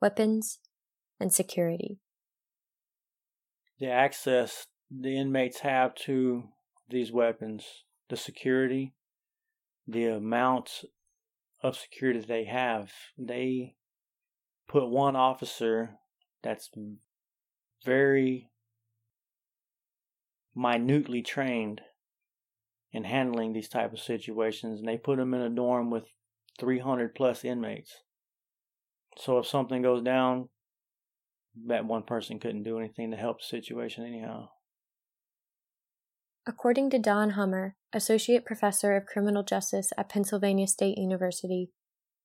weapons 0.00 0.58
and 1.20 1.32
security. 1.32 1.98
The 3.78 3.90
access 3.90 4.66
the 5.00 5.16
inmates 5.16 5.60
have 5.60 5.94
to 5.94 6.44
these 6.88 7.10
weapons 7.10 7.84
the 8.08 8.16
security, 8.16 8.94
the 9.86 10.04
amount 10.06 10.84
of 11.62 11.76
security 11.76 12.20
they 12.20 12.44
have. 12.44 12.92
They 13.18 13.76
put 14.68 14.88
one 14.88 15.16
officer 15.16 15.96
that's 16.42 16.70
very 17.84 18.50
minutely 20.54 21.22
trained 21.22 21.80
in 22.92 23.04
handling 23.04 23.52
these 23.52 23.68
type 23.68 23.92
of 23.92 23.98
situations 23.98 24.78
and 24.78 24.88
they 24.88 24.96
put 24.96 25.18
him 25.18 25.34
in 25.34 25.40
a 25.40 25.50
dorm 25.50 25.90
with 25.90 26.04
300 26.60 27.12
plus 27.12 27.44
inmates 27.44 28.02
so 29.16 29.38
if 29.38 29.46
something 29.48 29.82
goes 29.82 30.00
down 30.04 30.48
that 31.66 31.84
one 31.84 32.04
person 32.04 32.38
couldn't 32.38 32.62
do 32.62 32.78
anything 32.78 33.10
to 33.10 33.16
help 33.16 33.38
the 33.40 33.44
situation 33.44 34.06
anyhow 34.06 34.48
According 36.46 36.90
to 36.90 36.98
Don 36.98 37.30
Hummer, 37.30 37.74
Associate 37.94 38.44
Professor 38.44 38.94
of 38.96 39.06
Criminal 39.06 39.42
Justice 39.42 39.92
at 39.96 40.10
Pennsylvania 40.10 40.66
State 40.66 40.98
University, 40.98 41.70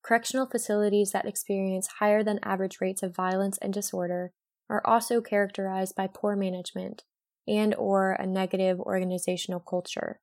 correctional 0.03 0.45
facilities 0.45 1.11
that 1.11 1.25
experience 1.25 1.88
higher 1.99 2.21
than 2.21 2.39
average 2.43 2.81
rates 2.81 3.01
of 3.01 3.15
violence 3.15 3.57
and 3.61 3.73
disorder 3.73 4.33
are 4.69 4.85
also 4.85 5.21
characterized 5.21 5.95
by 5.95 6.07
poor 6.07 6.35
management 6.35 7.03
and 7.47 7.73
or 7.75 8.11
a 8.11 8.27
negative 8.27 8.77
organizational 8.81 9.61
culture. 9.61 10.19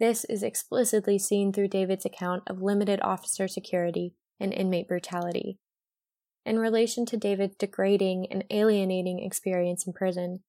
This 0.00 0.24
is 0.24 0.42
explicitly 0.42 1.16
seen 1.16 1.52
through 1.52 1.68
David's 1.68 2.04
account 2.04 2.42
of 2.48 2.60
limited 2.60 2.98
officer 3.02 3.46
security 3.46 4.14
and 4.40 4.52
inmate 4.52 4.88
brutality. 4.88 5.58
In 6.44 6.58
relation 6.58 7.06
to 7.06 7.16
David's 7.16 7.54
degrading 7.54 8.26
and 8.32 8.44
alienating 8.50 9.20
experience 9.20 9.86
in 9.86 9.92
prison, 9.92 10.40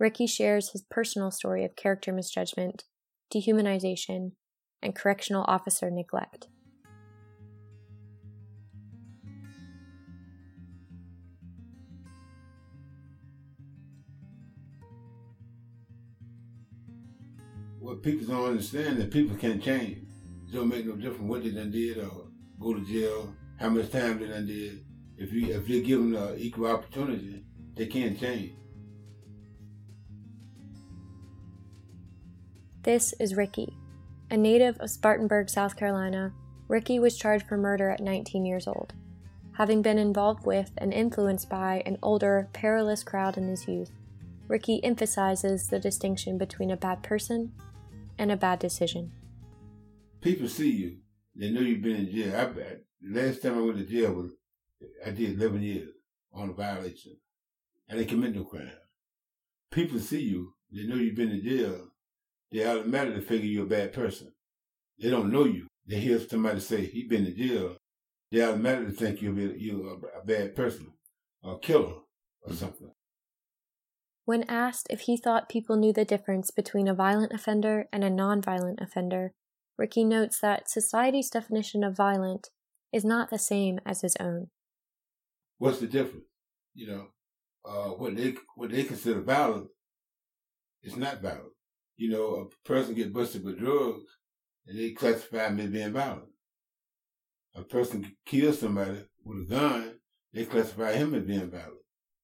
Ricky 0.00 0.26
shares 0.26 0.70
his 0.70 0.82
personal 0.90 1.30
story 1.30 1.64
of 1.64 1.76
character 1.76 2.12
misjudgment, 2.12 2.84
dehumanization, 3.32 4.32
and 4.82 4.94
correctional 4.94 5.44
officer 5.46 5.90
neglect. 5.90 6.48
What 17.78 18.02
people 18.02 18.26
don't 18.26 18.50
understand 18.50 18.98
that 18.98 19.10
people 19.10 19.36
can 19.36 19.60
change. 19.60 19.98
It 20.48 20.52
don't 20.52 20.68
make 20.68 20.86
no 20.86 20.96
difference 20.96 21.20
what 21.20 21.44
they 21.44 21.50
done 21.50 21.70
did 21.70 21.98
or 21.98 22.28
go 22.58 22.74
to 22.74 22.84
jail, 22.84 23.34
how 23.60 23.68
much 23.68 23.90
time 23.90 24.18
they 24.18 24.26
done 24.26 24.46
did. 24.46 24.84
If 25.16 25.32
you 25.32 25.54
if 25.54 25.68
you 25.68 25.82
give 25.82 25.98
them 26.00 26.12
the 26.12 26.36
equal 26.36 26.66
opportunity, 26.66 27.44
they 27.76 27.86
can 27.86 28.18
change. 28.18 28.54
This 32.84 33.14
is 33.18 33.34
Ricky. 33.34 33.78
A 34.30 34.36
native 34.36 34.76
of 34.78 34.90
Spartanburg, 34.90 35.48
South 35.48 35.74
Carolina, 35.74 36.34
Ricky 36.68 36.98
was 36.98 37.16
charged 37.16 37.46
for 37.46 37.56
murder 37.56 37.88
at 37.88 38.00
19 38.00 38.44
years 38.44 38.68
old. 38.68 38.92
Having 39.52 39.80
been 39.80 39.96
involved 39.96 40.44
with 40.44 40.70
and 40.76 40.92
influenced 40.92 41.48
by 41.48 41.82
an 41.86 41.96
older, 42.02 42.50
perilous 42.52 43.02
crowd 43.02 43.38
in 43.38 43.48
his 43.48 43.66
youth, 43.66 43.90
Ricky 44.48 44.84
emphasizes 44.84 45.66
the 45.66 45.80
distinction 45.80 46.36
between 46.36 46.70
a 46.70 46.76
bad 46.76 47.02
person 47.02 47.54
and 48.18 48.30
a 48.30 48.36
bad 48.36 48.58
decision. 48.58 49.12
People 50.20 50.48
see 50.48 50.70
you. 50.70 50.98
They 51.34 51.52
know 51.52 51.62
you've 51.62 51.80
been 51.80 51.96
in 51.96 52.12
jail. 52.12 52.36
I, 52.36 52.44
the 53.00 53.18
last 53.18 53.40
time 53.40 53.56
I 53.56 53.62
went 53.62 53.78
to 53.78 53.86
jail 53.86 54.12
was 54.12 54.32
I 55.06 55.08
did 55.08 55.40
11 55.40 55.62
years 55.62 55.88
on 56.34 56.50
a 56.50 56.52
violation. 56.52 57.16
I 57.90 57.94
didn't 57.94 58.10
commit 58.10 58.36
no 58.36 58.44
crime. 58.44 58.68
People 59.70 60.00
see 60.00 60.20
you. 60.20 60.52
They 60.70 60.82
know 60.82 60.96
you've 60.96 61.16
been 61.16 61.30
in 61.30 61.42
jail 61.42 61.88
they 62.52 62.66
automatically 62.66 63.20
figure 63.20 63.46
you're 63.46 63.64
a 63.64 63.68
bad 63.68 63.92
person. 63.92 64.32
They 64.98 65.10
don't 65.10 65.32
know 65.32 65.44
you. 65.44 65.66
They 65.86 66.00
hear 66.00 66.18
somebody 66.20 66.60
say 66.60 66.84
he 66.84 67.04
been 67.04 67.26
in 67.26 67.36
jail. 67.36 67.76
They 68.30 68.42
automatically 68.42 68.94
think 68.94 69.22
you're, 69.22 69.38
you're 69.38 69.98
a 70.20 70.24
bad 70.24 70.54
person, 70.54 70.92
a 71.42 71.58
killer, 71.58 71.94
or 72.42 72.52
something. 72.52 72.90
When 74.24 74.44
asked 74.44 74.86
if 74.88 75.02
he 75.02 75.16
thought 75.16 75.50
people 75.50 75.76
knew 75.76 75.92
the 75.92 76.04
difference 76.04 76.50
between 76.50 76.88
a 76.88 76.94
violent 76.94 77.32
offender 77.32 77.86
and 77.92 78.02
a 78.02 78.10
nonviolent 78.10 78.80
offender, 78.80 79.32
Ricky 79.76 80.04
notes 80.04 80.40
that 80.40 80.70
society's 80.70 81.28
definition 81.28 81.84
of 81.84 81.96
violent 81.96 82.48
is 82.92 83.04
not 83.04 83.28
the 83.28 83.38
same 83.38 83.80
as 83.84 84.00
his 84.00 84.16
own. 84.20 84.48
What's 85.58 85.80
the 85.80 85.86
difference? 85.86 86.24
You 86.74 86.86
know, 86.86 87.06
uh, 87.64 87.90
what 87.90 88.16
they 88.16 88.34
what 88.56 88.70
they 88.70 88.84
consider 88.84 89.20
violent 89.20 89.68
is 90.82 90.96
not 90.96 91.20
violent. 91.20 91.53
You 91.96 92.10
know, 92.10 92.48
a 92.50 92.68
person 92.68 92.94
get 92.94 93.12
busted 93.12 93.44
with 93.44 93.58
drugs 93.58 94.18
and 94.66 94.78
they 94.78 94.90
classify 94.90 95.48
him 95.48 95.60
as 95.60 95.70
being 95.70 95.92
violent. 95.92 96.30
A 97.54 97.62
person 97.62 98.16
kills 98.26 98.60
somebody 98.60 99.04
with 99.24 99.42
a 99.42 99.46
gun, 99.48 99.94
they 100.32 100.44
classify 100.44 100.92
him 100.92 101.14
as 101.14 101.22
being 101.22 101.50
violent. 101.50 101.78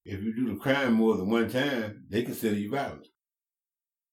If 0.05 0.23
you 0.23 0.35
do 0.35 0.53
the 0.53 0.61
crime 0.61 0.95
more 0.95 1.17
than 1.17 1.31
one 1.31 1.50
time, 1.50 2.05
they 2.09 2.23
consider 2.23 2.57
you 2.57 2.71
violent. 2.71 3.09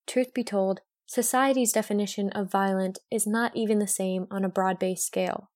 Truth 0.06 0.34
be 0.34 0.44
told, 0.44 0.82
society's 1.08 1.74
definition 1.74 2.30
of 2.32 2.52
violent 2.52 3.00
is 3.10 3.26
not 3.26 3.56
even 3.56 3.80
the 3.80 3.88
same 3.88 4.28
on 4.30 4.46
a 4.46 4.50
broad 4.50 4.78
based 4.78 5.06
scale. 5.06 5.50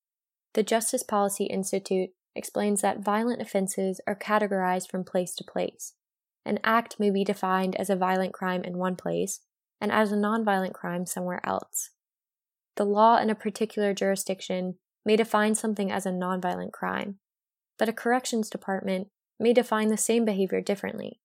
The 0.53 0.63
Justice 0.63 1.03
Policy 1.03 1.45
Institute 1.45 2.09
explains 2.35 2.81
that 2.81 3.03
violent 3.03 3.41
offenses 3.41 4.01
are 4.07 4.15
categorized 4.15 4.89
from 4.89 5.03
place 5.03 5.35
to 5.35 5.43
place. 5.43 5.93
An 6.45 6.59
act 6.63 6.99
may 6.99 7.11
be 7.11 7.23
defined 7.23 7.75
as 7.75 7.89
a 7.89 7.95
violent 7.95 8.33
crime 8.33 8.63
in 8.63 8.77
one 8.77 8.95
place 8.95 9.41
and 9.81 9.91
as 9.91 10.11
a 10.11 10.15
nonviolent 10.15 10.73
crime 10.73 11.05
somewhere 11.05 11.41
else. 11.43 11.89
The 12.75 12.85
law 12.85 13.17
in 13.17 13.29
a 13.29 13.35
particular 13.35 13.93
jurisdiction 13.93 14.75
may 15.05 15.15
define 15.15 15.55
something 15.55 15.91
as 15.91 16.05
a 16.05 16.11
nonviolent 16.11 16.71
crime, 16.71 17.17
but 17.77 17.89
a 17.89 17.93
corrections 17.93 18.49
department 18.49 19.07
may 19.39 19.51
define 19.51 19.89
the 19.89 19.97
same 19.97 20.23
behavior 20.23 20.61
differently. 20.61 21.19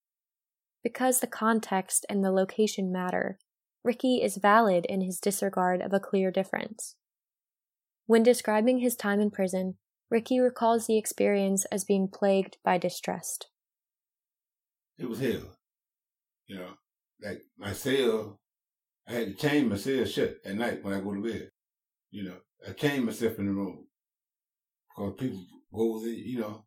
Because 0.83 1.21
the 1.21 1.27
context 1.27 2.07
and 2.09 2.25
the 2.25 2.31
location 2.31 2.91
matter, 2.91 3.39
Ricky 3.85 4.23
is 4.23 4.39
valid 4.39 4.87
in 4.87 5.03
his 5.03 5.21
disregard 5.21 5.83
of 5.83 5.93
a 5.93 6.01
clear 6.01 6.31
difference. 6.31 6.97
When 8.07 8.23
describing 8.23 8.79
his 8.79 8.97
time 8.97 9.21
in 9.21 9.31
prison, 9.31 9.77
Ricky 10.11 10.41
recalls 10.41 10.87
the 10.87 10.97
experience 10.97 11.65
as 11.67 11.85
being 11.85 12.09
plagued 12.09 12.57
by 12.65 12.79
distrust. 12.79 13.49
It 14.99 15.09
was 15.09 15.21
hell. 15.21 15.57
You 16.47 16.57
know, 16.57 16.71
like 17.23 17.43
my 17.59 17.73
cell, 17.73 18.41
I 19.09 19.13
had 19.13 19.27
to 19.39 19.49
change 19.49 19.69
myself 19.69 20.09
shut 20.09 20.37
at 20.45 20.55
night 20.55 20.83
when 20.83 20.95
I 20.95 21.01
go 21.01 21.15
to 21.15 21.23
bed. 21.23 21.51
You 22.11 22.25
know, 22.25 22.37
I 22.67 22.73
chained 22.73 23.05
myself 23.05 23.39
in 23.39 23.47
the 23.47 23.53
room 23.53 23.87
because 24.89 25.15
people 25.19 25.45
go 25.73 26.05
it. 26.05 26.17
You 26.17 26.41
know, 26.41 26.65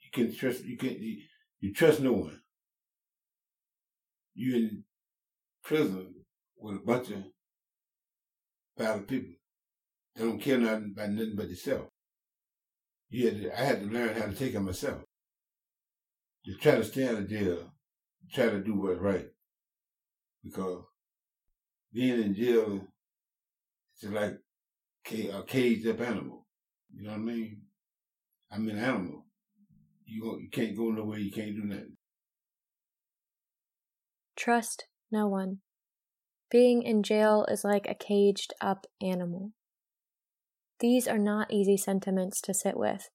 you 0.00 0.10
can 0.12 0.34
trust. 0.34 0.64
You 0.64 0.76
can 0.76 0.96
you, 1.00 1.22
you 1.60 1.72
trust 1.72 2.00
no 2.00 2.12
one. 2.12 2.40
You 4.34 4.56
in 4.56 4.84
prison 5.64 6.14
with 6.56 6.76
a 6.76 6.84
bunch 6.84 7.10
of 7.10 7.24
violent 8.76 9.08
people. 9.08 9.34
They 10.14 10.24
don't 10.24 10.40
care 10.40 10.58
nothing 10.58 10.94
about 10.96 11.10
nothing 11.10 11.34
but 11.36 11.46
themselves. 11.46 11.90
You 13.10 13.26
had 13.26 13.42
to, 13.42 13.60
I 13.60 13.64
had 13.64 13.80
to 13.80 13.86
learn 13.86 14.14
how 14.14 14.26
to 14.26 14.34
take 14.34 14.54
it 14.54 14.60
myself. 14.60 15.02
To 16.44 16.54
try 16.54 16.76
to 16.76 16.84
stay 16.84 17.08
out 17.08 17.14
of 17.14 17.28
jail, 17.28 17.72
try 18.32 18.46
to 18.46 18.60
do 18.60 18.74
what's 18.74 19.00
right. 19.00 19.26
Because 20.44 20.84
being 21.92 22.22
in 22.22 22.34
jail 22.34 22.80
is 24.00 24.10
like 24.10 24.38
a 25.10 25.42
caged 25.46 25.86
up 25.86 26.00
animal. 26.00 26.46
You 26.94 27.04
know 27.04 27.10
what 27.10 27.16
I 27.16 27.22
mean? 27.22 27.62
I'm 28.50 28.68
an 28.68 28.78
animal. 28.78 29.26
You 30.06 30.22
go, 30.22 30.38
you 30.38 30.48
can't 30.50 30.76
go 30.76 30.90
nowhere. 30.90 31.18
You 31.18 31.30
can't 31.30 31.54
do 31.54 31.64
nothing. 31.64 31.96
Trust 34.36 34.86
no 35.10 35.26
one. 35.26 35.58
Being 36.50 36.82
in 36.82 37.02
jail 37.02 37.44
is 37.50 37.64
like 37.64 37.86
a 37.88 37.94
caged 37.94 38.54
up 38.60 38.86
animal. 39.02 39.52
These 40.80 41.08
are 41.08 41.18
not 41.18 41.52
easy 41.52 41.76
sentiments 41.76 42.40
to 42.42 42.54
sit 42.54 42.76
with, 42.76 43.10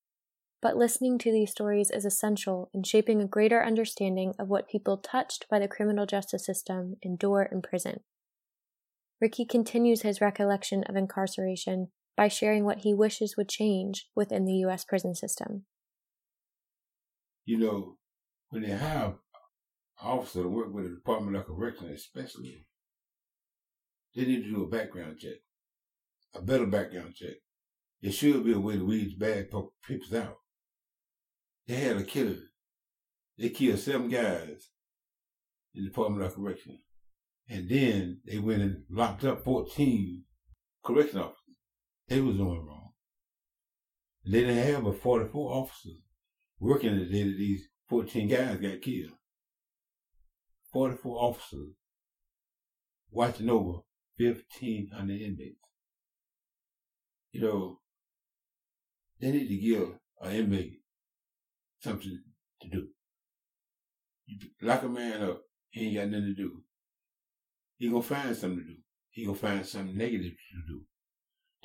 but 0.61 0.75
listening 0.75 1.17
to 1.19 1.31
these 1.31 1.51
stories 1.51 1.89
is 1.89 2.05
essential 2.05 2.69
in 2.73 2.83
shaping 2.83 3.21
a 3.21 3.27
greater 3.27 3.63
understanding 3.63 4.33
of 4.37 4.49
what 4.49 4.67
people 4.67 4.97
touched 4.97 5.47
by 5.49 5.59
the 5.59 5.67
criminal 5.67 6.05
justice 6.05 6.45
system 6.45 6.97
endure 7.01 7.43
in 7.51 7.61
prison. 7.61 8.01
Ricky 9.23 9.45
continues 9.45 10.01
his 10.01 10.19
recollection 10.19 10.83
of 10.83 10.97
incarceration 10.97 11.87
by 12.17 12.27
sharing 12.27 12.65
what 12.65 12.79
he 12.79 12.93
wishes 12.93 13.37
would 13.37 13.47
change 13.47 14.09
within 14.13 14.43
the 14.43 14.55
U.S. 14.65 14.83
prison 14.83 15.15
system. 15.15 15.63
You 17.45 17.57
know, 17.57 17.97
when 18.49 18.63
they 18.63 18.71
have 18.71 19.15
officers 19.97 20.41
officer 20.41 20.43
to 20.43 20.49
work 20.49 20.73
with 20.73 20.83
the 20.83 20.89
Department 20.89 21.37
of 21.37 21.45
Correction, 21.45 21.87
especially, 21.87 22.67
they 24.13 24.25
need 24.25 24.43
to 24.43 24.49
do 24.49 24.63
a 24.65 24.67
background 24.67 25.19
check, 25.19 25.37
a 26.35 26.41
better 26.41 26.65
background 26.65 27.15
check. 27.15 27.37
It 28.01 28.11
should 28.11 28.43
be 28.43 28.51
a 28.51 28.59
way 28.59 28.75
to 28.75 28.85
weed 28.85 29.17
bad 29.17 29.47
people 29.87 30.17
out. 30.17 30.39
They 31.65 31.75
had 31.75 31.95
a 31.95 32.03
killer. 32.03 32.39
They 33.37 33.51
killed 33.51 33.79
seven 33.79 34.09
guys 34.09 34.67
in 35.73 35.83
the 35.83 35.87
Department 35.87 36.25
of 36.25 36.35
Corrections. 36.35 36.79
And 37.49 37.69
then 37.69 38.21
they 38.25 38.39
went 38.39 38.61
and 38.61 38.83
locked 38.89 39.23
up 39.25 39.43
14 39.43 40.23
correction 40.83 41.19
officers. 41.19 41.39
They 42.07 42.21
was 42.21 42.37
doing 42.37 42.65
wrong. 42.65 42.91
And 44.25 44.33
they 44.33 44.41
didn't 44.41 44.73
have 44.73 44.83
but 44.83 45.01
44 45.01 45.51
officers 45.51 46.01
working 46.59 46.97
the 46.97 47.05
day 47.05 47.23
that 47.23 47.37
these 47.37 47.67
14 47.89 48.27
guys 48.27 48.57
got 48.57 48.81
killed. 48.81 49.11
44 50.71 51.17
officers 51.17 51.73
watching 53.11 53.49
over 53.49 53.79
1,500 54.17 55.21
inmates. 55.21 55.59
You 57.31 57.41
know, 57.41 57.79
they 59.19 59.31
need 59.31 59.47
to 59.47 59.57
give 59.57 59.89
an 60.21 60.35
inmate 60.35 60.79
something 61.81 62.23
to 62.61 62.69
do. 62.69 62.87
You 64.25 64.39
lock 64.61 64.83
a 64.83 64.89
man 64.89 65.21
up, 65.21 65.41
he 65.69 65.87
ain't 65.87 65.95
got 65.95 66.07
nothing 66.07 66.33
to 66.35 66.41
do. 66.41 66.63
He 67.83 67.89
gonna 67.89 68.01
find 68.01 68.33
something 68.33 68.59
to 68.59 68.63
do. 68.63 68.77
He 69.09 69.25
gonna 69.25 69.37
find 69.37 69.65
something 69.65 69.97
negative 69.97 70.31
to 70.31 70.73
do. 70.73 70.83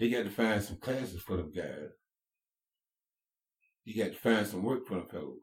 They 0.01 0.11
got 0.11 0.25
to 0.25 0.31
find 0.31 0.61
some 0.61 0.79
classes 0.79 1.23
for 1.23 1.37
them 1.37 1.53
guys. 1.55 1.91
You 3.85 4.03
got 4.03 4.15
to 4.15 4.19
find 4.19 4.45
some 4.45 4.65
work 4.65 4.85
for 4.85 4.95
them 4.95 5.07
fellows 5.09 5.39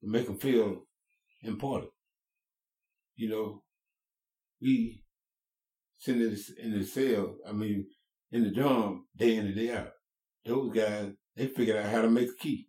to 0.00 0.08
make 0.08 0.26
them 0.26 0.38
feel 0.38 0.82
important. 1.42 1.90
You 3.16 3.30
know, 3.30 3.62
we 4.62 5.02
sit 5.98 6.18
in 6.18 6.30
the, 6.30 6.44
in 6.62 6.78
the 6.78 6.86
cell, 6.86 7.34
I 7.44 7.50
mean, 7.50 7.88
in 8.30 8.44
the 8.44 8.50
dorm, 8.50 9.06
day 9.16 9.38
in 9.38 9.46
and 9.46 9.56
day 9.56 9.72
out. 9.74 9.90
Those 10.46 10.72
guys, 10.72 11.10
they 11.34 11.48
figured 11.48 11.78
out 11.78 11.90
how 11.90 12.02
to 12.02 12.08
make 12.08 12.28
a 12.28 12.40
key. 12.40 12.68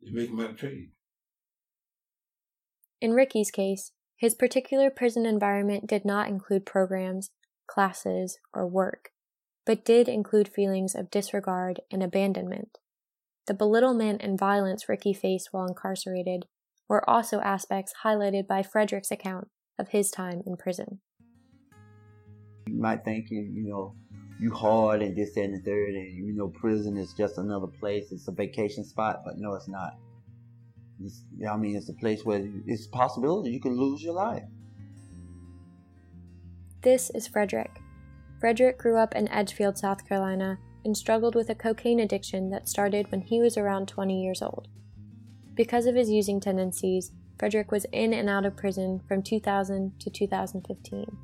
They 0.00 0.12
make 0.12 0.30
them 0.30 0.38
out 0.38 0.50
of 0.50 0.56
trade. 0.58 0.92
In 3.00 3.14
Ricky's 3.14 3.50
case, 3.50 3.90
his 4.22 4.34
particular 4.34 4.88
prison 4.88 5.26
environment 5.26 5.84
did 5.84 6.04
not 6.04 6.28
include 6.28 6.64
programs, 6.64 7.30
classes, 7.66 8.38
or 8.54 8.68
work, 8.68 9.10
but 9.66 9.84
did 9.84 10.08
include 10.08 10.46
feelings 10.46 10.94
of 10.94 11.10
disregard 11.10 11.80
and 11.90 12.04
abandonment. 12.04 12.78
The 13.48 13.54
belittlement 13.54 14.22
and 14.22 14.38
violence 14.38 14.88
Ricky 14.88 15.12
faced 15.12 15.48
while 15.50 15.66
incarcerated 15.66 16.44
were 16.88 17.02
also 17.10 17.40
aspects 17.40 17.94
highlighted 18.04 18.46
by 18.46 18.62
Frederick's 18.62 19.10
account 19.10 19.48
of 19.76 19.88
his 19.88 20.12
time 20.12 20.40
in 20.46 20.56
prison. 20.56 21.00
You 22.68 22.80
might 22.80 23.04
think 23.04 23.28
you, 23.28 23.50
know, 23.50 23.96
you 24.38 24.54
hard 24.54 25.02
and 25.02 25.16
this, 25.16 25.36
and 25.36 25.52
the 25.52 25.58
third, 25.64 25.94
and 25.94 26.28
you 26.28 26.32
know, 26.32 26.46
prison 26.46 26.96
is 26.96 27.12
just 27.12 27.38
another 27.38 27.66
place. 27.66 28.12
It's 28.12 28.28
a 28.28 28.32
vacation 28.32 28.84
spot, 28.84 29.22
but 29.24 29.38
no, 29.38 29.54
it's 29.54 29.66
not. 29.66 29.94
It's, 31.04 31.24
I 31.48 31.56
mean, 31.56 31.76
it's 31.76 31.88
a 31.88 31.94
place 31.94 32.24
where 32.24 32.46
it's 32.66 32.86
possibility 32.86 33.50
you 33.50 33.60
could 33.60 33.72
lose 33.72 34.02
your 34.02 34.14
life. 34.14 34.44
This 36.82 37.10
is 37.10 37.28
Frederick. 37.28 37.80
Frederick 38.40 38.78
grew 38.78 38.96
up 38.96 39.14
in 39.14 39.28
Edgefield, 39.28 39.78
South 39.78 40.06
Carolina, 40.08 40.58
and 40.84 40.96
struggled 40.96 41.34
with 41.34 41.48
a 41.48 41.54
cocaine 41.54 42.00
addiction 42.00 42.50
that 42.50 42.68
started 42.68 43.10
when 43.10 43.20
he 43.20 43.40
was 43.40 43.56
around 43.56 43.86
20 43.86 44.20
years 44.20 44.42
old. 44.42 44.66
Because 45.54 45.86
of 45.86 45.94
his 45.94 46.10
using 46.10 46.40
tendencies, 46.40 47.12
Frederick 47.38 47.70
was 47.70 47.86
in 47.92 48.12
and 48.12 48.28
out 48.28 48.46
of 48.46 48.56
prison 48.56 49.00
from 49.06 49.22
2000 49.22 49.98
to 50.00 50.10
2015. 50.10 51.16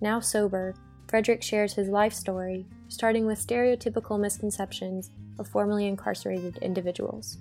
Now 0.00 0.20
sober, 0.20 0.74
Frederick 1.08 1.42
shares 1.42 1.74
his 1.74 1.88
life 1.88 2.12
story, 2.12 2.66
starting 2.88 3.26
with 3.26 3.44
stereotypical 3.44 4.18
misconceptions 4.18 5.10
of 5.38 5.46
formerly 5.46 5.86
incarcerated 5.86 6.58
individuals. 6.58 7.38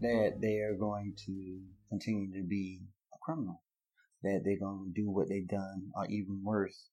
That 0.00 0.38
they 0.40 0.58
are 0.58 0.74
going 0.74 1.14
to 1.26 1.60
continue 1.88 2.32
to 2.32 2.46
be 2.46 2.82
a 3.12 3.18
criminal, 3.22 3.62
that 4.22 4.42
they're 4.44 4.58
going 4.58 4.92
to 4.92 5.00
do 5.00 5.10
what 5.10 5.28
they've 5.28 5.48
done 5.48 5.90
or 5.94 6.06
even 6.06 6.42
worse, 6.44 6.90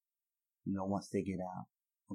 you 0.66 0.74
know, 0.74 0.86
once 0.86 1.10
they 1.10 1.22
get 1.22 1.40
out, 1.40 1.66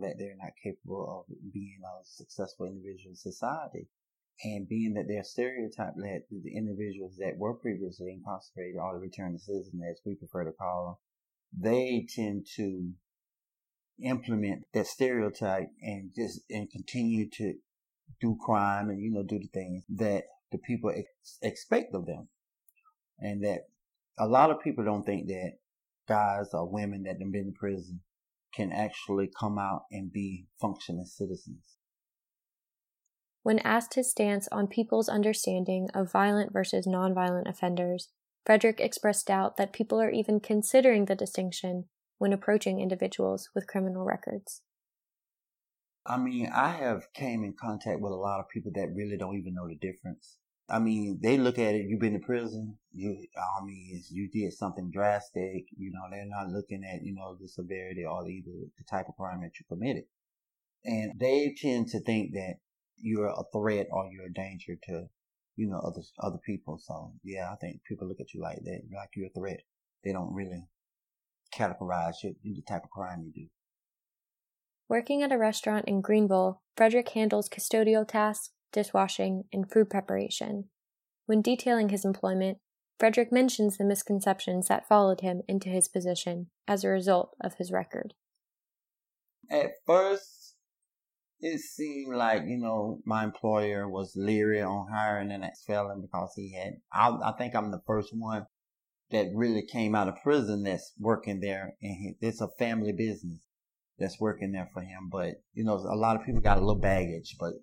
that 0.01 0.17
they're 0.19 0.37
not 0.37 0.53
capable 0.63 1.27
of 1.29 1.53
being 1.53 1.81
a 1.85 2.05
successful 2.05 2.67
individual 2.67 3.11
in 3.11 3.17
society. 3.17 3.89
And 4.45 4.69
being 4.69 4.93
that 4.95 5.07
they're 5.09 5.25
stereotyped 5.25 5.97
that 5.97 6.25
the 6.31 6.57
individuals 6.57 7.17
that 7.19 7.39
were 7.39 7.55
previously 7.55 8.13
incarcerated 8.13 8.77
or 8.79 8.93
the 8.93 9.01
returned 9.01 9.41
citizens, 9.41 9.83
as 9.91 10.01
we 10.05 10.15
prefer 10.15 10.45
to 10.45 10.53
call 10.53 11.01
them, 11.55 11.63
they 11.63 12.07
tend 12.15 12.47
to 12.57 12.93
implement 14.03 14.65
that 14.75 14.87
stereotype 14.87 15.69
and 15.81 16.11
just 16.15 16.43
and 16.51 16.71
continue 16.71 17.31
to 17.31 17.55
do 18.21 18.37
crime 18.45 18.91
and 18.91 19.01
you 19.01 19.11
know 19.11 19.23
do 19.23 19.39
the 19.39 19.49
things 19.55 19.85
that 19.89 20.25
the 20.53 20.59
people 20.59 20.91
ex- 20.91 21.39
expect 21.43 21.95
of 21.95 22.07
them, 22.07 22.29
and 23.19 23.45
that 23.45 23.69
a 24.19 24.27
lot 24.27 24.51
of 24.51 24.61
people 24.61 24.85
don't 24.85 25.05
think 25.05 25.29
that 25.29 25.53
guys 26.09 26.51
or 26.53 26.69
women 26.69 27.03
that 27.03 27.17
have 27.21 27.33
been 27.33 27.49
in 27.49 27.53
prison 27.53 28.01
can 28.55 28.73
actually 28.73 29.31
come 29.39 29.59
out 29.59 29.83
and 29.91 30.13
be 30.13 30.47
functioning 30.61 31.05
citizens. 31.05 31.77
When 33.43 33.59
asked 33.61 33.95
his 33.95 34.11
stance 34.11 34.49
on 34.51 34.67
people's 34.67 35.09
understanding 35.09 35.89
of 35.95 36.11
violent 36.11 36.53
versus 36.53 36.87
nonviolent 36.87 37.49
offenders, 37.49 38.09
Frederick 38.45 38.81
expressed 38.81 39.27
doubt 39.27 39.57
that 39.57 39.73
people 39.73 40.01
are 40.01 40.11
even 40.11 40.41
considering 40.41 41.05
the 41.05 41.15
distinction 41.15 41.85
when 42.19 42.33
approaching 42.33 42.81
individuals 42.81 43.51
with 43.55 43.69
criminal 43.69 44.05
records. 44.05 44.63
I 46.09 46.17
mean, 46.19 46.49
I 46.55 46.69
have 46.69 47.13
came 47.13 47.43
in 47.43 47.55
contact 47.55 48.01
with 48.01 48.13
a 48.13 48.17
lot 48.17 48.41
of 48.41 48.49
people 48.49 48.71
that 48.75 48.95
really 48.95 49.17
don't 49.17 49.37
even 49.37 49.55
know 49.55 49.67
the 49.69 49.75
difference. 49.77 50.39
I 50.69 50.79
mean, 50.79 51.21
they 51.23 51.37
look 51.37 51.59
at 51.59 51.75
it. 51.75 51.87
You've 51.89 52.01
been 52.01 52.15
to 52.15 52.27
prison. 52.27 52.79
You, 52.93 53.25
I 53.37 53.65
mean, 53.65 54.03
you 54.11 54.29
did 54.29 54.53
something 54.53 54.91
drastic. 54.91 55.67
You 55.77 55.93
know, 55.93 56.03
they're 56.11 56.27
not 56.27 56.49
looking 56.49 56.85
at 56.85 57.05
you 57.05 57.15
know 57.15 57.37
the 57.41 57.49
severity 57.49 58.05
or 58.05 58.29
either 58.29 58.51
the 58.79 58.85
type 58.91 59.07
of 59.09 59.17
crime 59.17 59.43
that 59.43 59.59
you 59.59 59.67
committed, 59.69 60.05
and 60.85 61.19
they 61.19 61.55
tend 61.61 61.89
to 61.89 62.01
think 62.01 62.33
that 62.35 62.55
you're 62.97 63.29
a 63.29 63.45
threat 63.53 63.89
or 63.91 64.11
you're 64.11 64.27
a 64.27 64.33
danger 64.33 64.77
to 64.85 65.07
you 65.57 65.69
know 65.69 65.79
other 65.79 66.03
other 66.21 66.39
people. 66.45 66.79
So 66.79 67.13
yeah, 67.23 67.53
I 67.53 67.57
think 67.57 67.83
people 67.85 68.09
look 68.09 68.21
at 68.21 68.35
you 68.35 68.41
like 68.41 68.59
that, 68.65 68.83
like 68.95 69.11
you're 69.15 69.29
a 69.29 69.39
threat. 69.39 69.61
They 70.05 70.13
don't 70.13 70.35
really 70.35 70.67
categorize 71.55 72.23
you, 72.23 72.35
the 72.43 72.63
type 72.63 72.85
of 72.85 72.91
crime 72.91 73.23
you 73.25 73.33
do. 73.33 73.49
Working 74.89 75.23
at 75.23 75.33
a 75.33 75.39
restaurant 75.39 75.87
in 75.87 76.01
Greenville, 76.01 76.63
Frederick 76.77 77.09
handles 77.11 77.49
custodial 77.49 78.07
tasks 78.07 78.51
dishwashing, 78.77 79.45
and 79.53 79.71
food 79.71 79.89
preparation. 79.89 80.69
When 81.25 81.41
detailing 81.41 81.89
his 81.89 82.05
employment, 82.05 82.59
Frederick 82.99 83.33
mentions 83.33 83.79
the 83.79 83.85
misconceptions 83.85 84.69
that 84.69 84.87
followed 84.87 85.23
him 85.23 85.43
into 85.49 85.71
his 85.71 85.89
position 85.89 86.49
as 86.69 86.85
a 86.85 86.89
result 86.89 87.35
of 87.43 87.55
his 87.55 87.73
record. 87.73 88.13
At 89.51 89.71
first, 89.87 90.57
it 91.41 91.61
seemed 91.61 92.15
like, 92.15 92.43
you 92.47 92.59
know, 92.59 93.01
my 93.07 93.25
employer 93.25 93.89
was 93.89 94.13
leery 94.15 94.61
on 94.61 94.89
hiring 94.93 95.33
an 95.33 95.43
ex-felon 95.43 96.03
because 96.03 96.33
he 96.37 96.55
had, 96.55 96.75
I, 96.93 97.17
I 97.25 97.33
think 97.39 97.55
I'm 97.55 97.71
the 97.71 97.83
first 97.87 98.11
one 98.13 98.47
that 99.11 99.27
really 99.35 99.63
came 99.63 99.95
out 99.95 100.09
of 100.09 100.23
prison 100.23 100.65
that's 100.65 100.93
working 100.99 101.41
there 101.41 101.77
and 101.81 101.93
he, 101.97 102.15
it's 102.21 102.41
a 102.41 102.49
family 102.59 102.93
business 102.93 103.46
that's 103.99 104.21
working 104.21 104.53
there 104.53 104.69
for 104.73 104.83
him. 104.83 105.09
But, 105.11 105.43
you 105.53 105.65
know, 105.65 105.75
a 105.75 105.97
lot 105.97 106.17
of 106.17 106.25
people 106.25 106.41
got 106.41 106.59
a 106.59 106.61
little 106.61 106.81
baggage, 106.81 107.37
but 107.39 107.55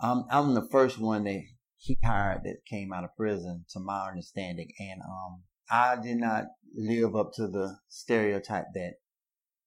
I'm 0.00 0.24
I'm 0.30 0.54
the 0.54 0.66
first 0.70 0.98
one 0.98 1.24
that 1.24 1.42
he 1.76 1.98
hired 2.04 2.42
that 2.44 2.64
came 2.68 2.92
out 2.92 3.04
of 3.04 3.16
prison, 3.16 3.64
to 3.70 3.80
my 3.80 4.08
understanding, 4.08 4.68
and 4.78 5.00
um, 5.02 5.42
I 5.70 5.96
did 6.00 6.18
not 6.18 6.46
live 6.76 7.16
up 7.16 7.32
to 7.34 7.46
the 7.48 7.78
stereotype 7.88 8.66
that 8.74 8.94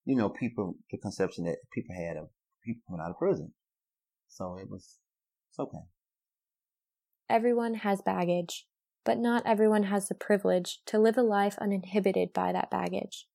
you 0.05 0.15
know 0.15 0.29
people 0.29 0.75
the 0.91 0.97
conception 0.97 1.45
that 1.45 1.57
people 1.73 1.95
had 1.95 2.17
of 2.17 2.29
people 2.65 2.81
coming 2.87 3.01
out 3.03 3.11
of 3.11 3.17
prison. 3.17 3.53
So 4.27 4.57
it 4.57 4.69
was 4.69 4.99
it's 5.49 5.59
okay. 5.59 5.85
Everyone 7.29 7.75
has 7.75 8.01
baggage, 8.01 8.67
but 9.05 9.17
not 9.17 9.43
everyone 9.45 9.83
has 9.83 10.07
the 10.07 10.15
privilege 10.15 10.79
to 10.87 10.99
live 10.99 11.17
a 11.17 11.23
life 11.23 11.57
uninhibited 11.59 12.33
by 12.33 12.51
that 12.51 12.71
baggage. 12.71 13.27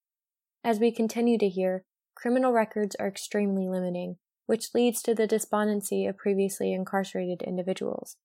As 0.64 0.81
we 0.81 0.90
continue 0.90 1.38
to 1.38 1.48
hear, 1.48 1.85
criminal 2.16 2.52
records 2.52 2.96
are 2.96 3.07
extremely 3.07 3.68
limiting, 3.68 4.16
which 4.46 4.74
leads 4.74 5.02
to 5.02 5.14
the 5.14 5.26
despondency 5.26 6.07
of 6.07 6.16
previously 6.16 6.72
incarcerated 6.72 7.42
individuals. 7.42 8.16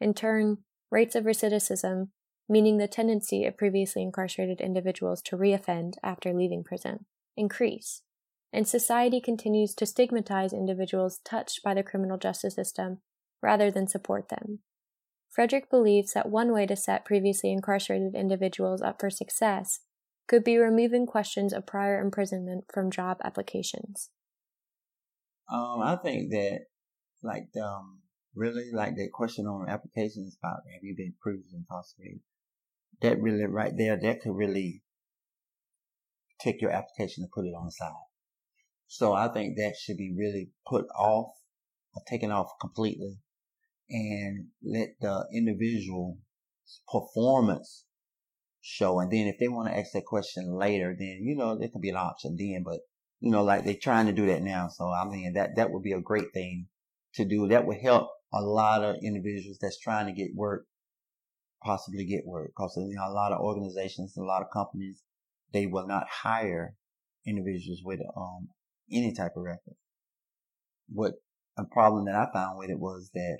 In 0.00 0.12
turn, 0.12 0.58
rates 0.90 1.14
of 1.14 1.24
recidivism, 1.24 2.08
meaning 2.48 2.76
the 2.76 2.88
tendency 2.88 3.44
of 3.46 3.56
previously 3.56 4.02
incarcerated 4.02 4.60
individuals 4.60 5.22
to 5.22 5.36
reoffend 5.36 5.94
after 6.02 6.34
leaving 6.34 6.62
prison, 6.62 7.06
increase, 7.36 8.02
and 8.52 8.68
society 8.68 9.20
continues 9.20 9.74
to 9.74 9.86
stigmatize 9.86 10.52
individuals 10.52 11.20
touched 11.24 11.62
by 11.62 11.74
the 11.74 11.82
criminal 11.82 12.18
justice 12.18 12.54
system 12.54 12.98
rather 13.42 13.70
than 13.70 13.86
support 13.86 14.28
them. 14.28 14.60
Frederick 15.30 15.68
believes 15.68 16.14
that 16.14 16.30
one 16.30 16.52
way 16.52 16.66
to 16.66 16.76
set 16.76 17.04
previously 17.04 17.52
incarcerated 17.52 18.14
individuals 18.14 18.80
up 18.80 19.00
for 19.00 19.10
success 19.10 19.80
could 20.26 20.44
be 20.44 20.58
removing 20.58 21.06
questions 21.06 21.52
of 21.52 21.66
prior 21.66 22.00
imprisonment 22.00 22.64
from 22.72 22.90
job 22.90 23.18
applications. 23.24 24.10
Um, 25.50 25.80
I 25.82 25.96
think 25.96 26.30
that 26.30 26.60
like 27.22 27.48
um 27.62 28.00
really 28.34 28.70
like 28.72 28.96
that 28.96 29.10
question 29.12 29.46
on 29.46 29.68
applications 29.68 30.36
about 30.40 30.60
have 30.72 30.82
you 30.82 30.94
been 30.96 31.14
previously 31.20 31.58
incarcerated? 31.58 32.20
That 33.00 33.20
really 33.20 33.44
right 33.44 33.72
there, 33.76 33.98
that 34.00 34.20
could 34.20 34.34
really 34.34 34.82
take 36.40 36.60
your 36.60 36.70
application 36.70 37.24
and 37.24 37.30
put 37.30 37.46
it 37.46 37.54
on 37.56 37.66
the 37.66 37.72
side. 37.72 37.92
So 38.88 39.12
I 39.12 39.28
think 39.28 39.56
that 39.56 39.74
should 39.80 39.96
be 39.96 40.14
really 40.16 40.50
put 40.66 40.86
off 40.96 41.32
or 41.94 42.02
taken 42.08 42.30
off 42.30 42.48
completely 42.60 43.18
and 43.88 44.48
let 44.62 44.90
the 45.00 45.26
individual's 45.32 46.18
performance 46.90 47.85
show. 48.66 48.98
And 48.98 49.10
then 49.10 49.28
if 49.28 49.38
they 49.38 49.48
want 49.48 49.68
to 49.68 49.78
ask 49.78 49.92
that 49.92 50.04
question 50.04 50.58
later, 50.58 50.94
then, 50.98 51.20
you 51.22 51.36
know, 51.36 51.56
there 51.56 51.68
could 51.68 51.82
be 51.82 51.90
an 51.90 51.96
option 51.96 52.36
then, 52.36 52.62
but 52.64 52.80
you 53.20 53.30
know, 53.30 53.44
like 53.44 53.64
they're 53.64 53.74
trying 53.80 54.06
to 54.06 54.12
do 54.12 54.26
that 54.26 54.42
now. 54.42 54.68
So 54.68 54.90
I 54.90 55.08
mean, 55.08 55.34
that, 55.34 55.56
that 55.56 55.70
would 55.70 55.82
be 55.82 55.92
a 55.92 56.00
great 56.00 56.32
thing 56.34 56.66
to 57.14 57.24
do. 57.24 57.46
That 57.48 57.66
would 57.66 57.78
help 57.78 58.08
a 58.32 58.42
lot 58.42 58.82
of 58.82 58.96
individuals 59.02 59.58
that's 59.60 59.78
trying 59.78 60.06
to 60.06 60.12
get 60.12 60.34
work, 60.34 60.66
possibly 61.62 62.04
get 62.04 62.26
work. 62.26 62.50
Cause 62.58 62.74
you 62.76 62.96
know, 62.96 63.08
a 63.08 63.14
lot 63.14 63.32
of 63.32 63.40
organizations, 63.40 64.16
a 64.16 64.22
lot 64.22 64.42
of 64.42 64.48
companies, 64.52 65.02
they 65.52 65.66
will 65.66 65.86
not 65.86 66.08
hire 66.10 66.74
individuals 67.26 67.80
with, 67.84 68.00
um, 68.16 68.48
any 68.90 69.14
type 69.14 69.32
of 69.36 69.44
record. 69.44 69.76
What 70.88 71.14
a 71.56 71.64
problem 71.64 72.04
that 72.06 72.14
I 72.14 72.32
found 72.32 72.58
with 72.58 72.70
it 72.70 72.78
was 72.78 73.10
that 73.14 73.38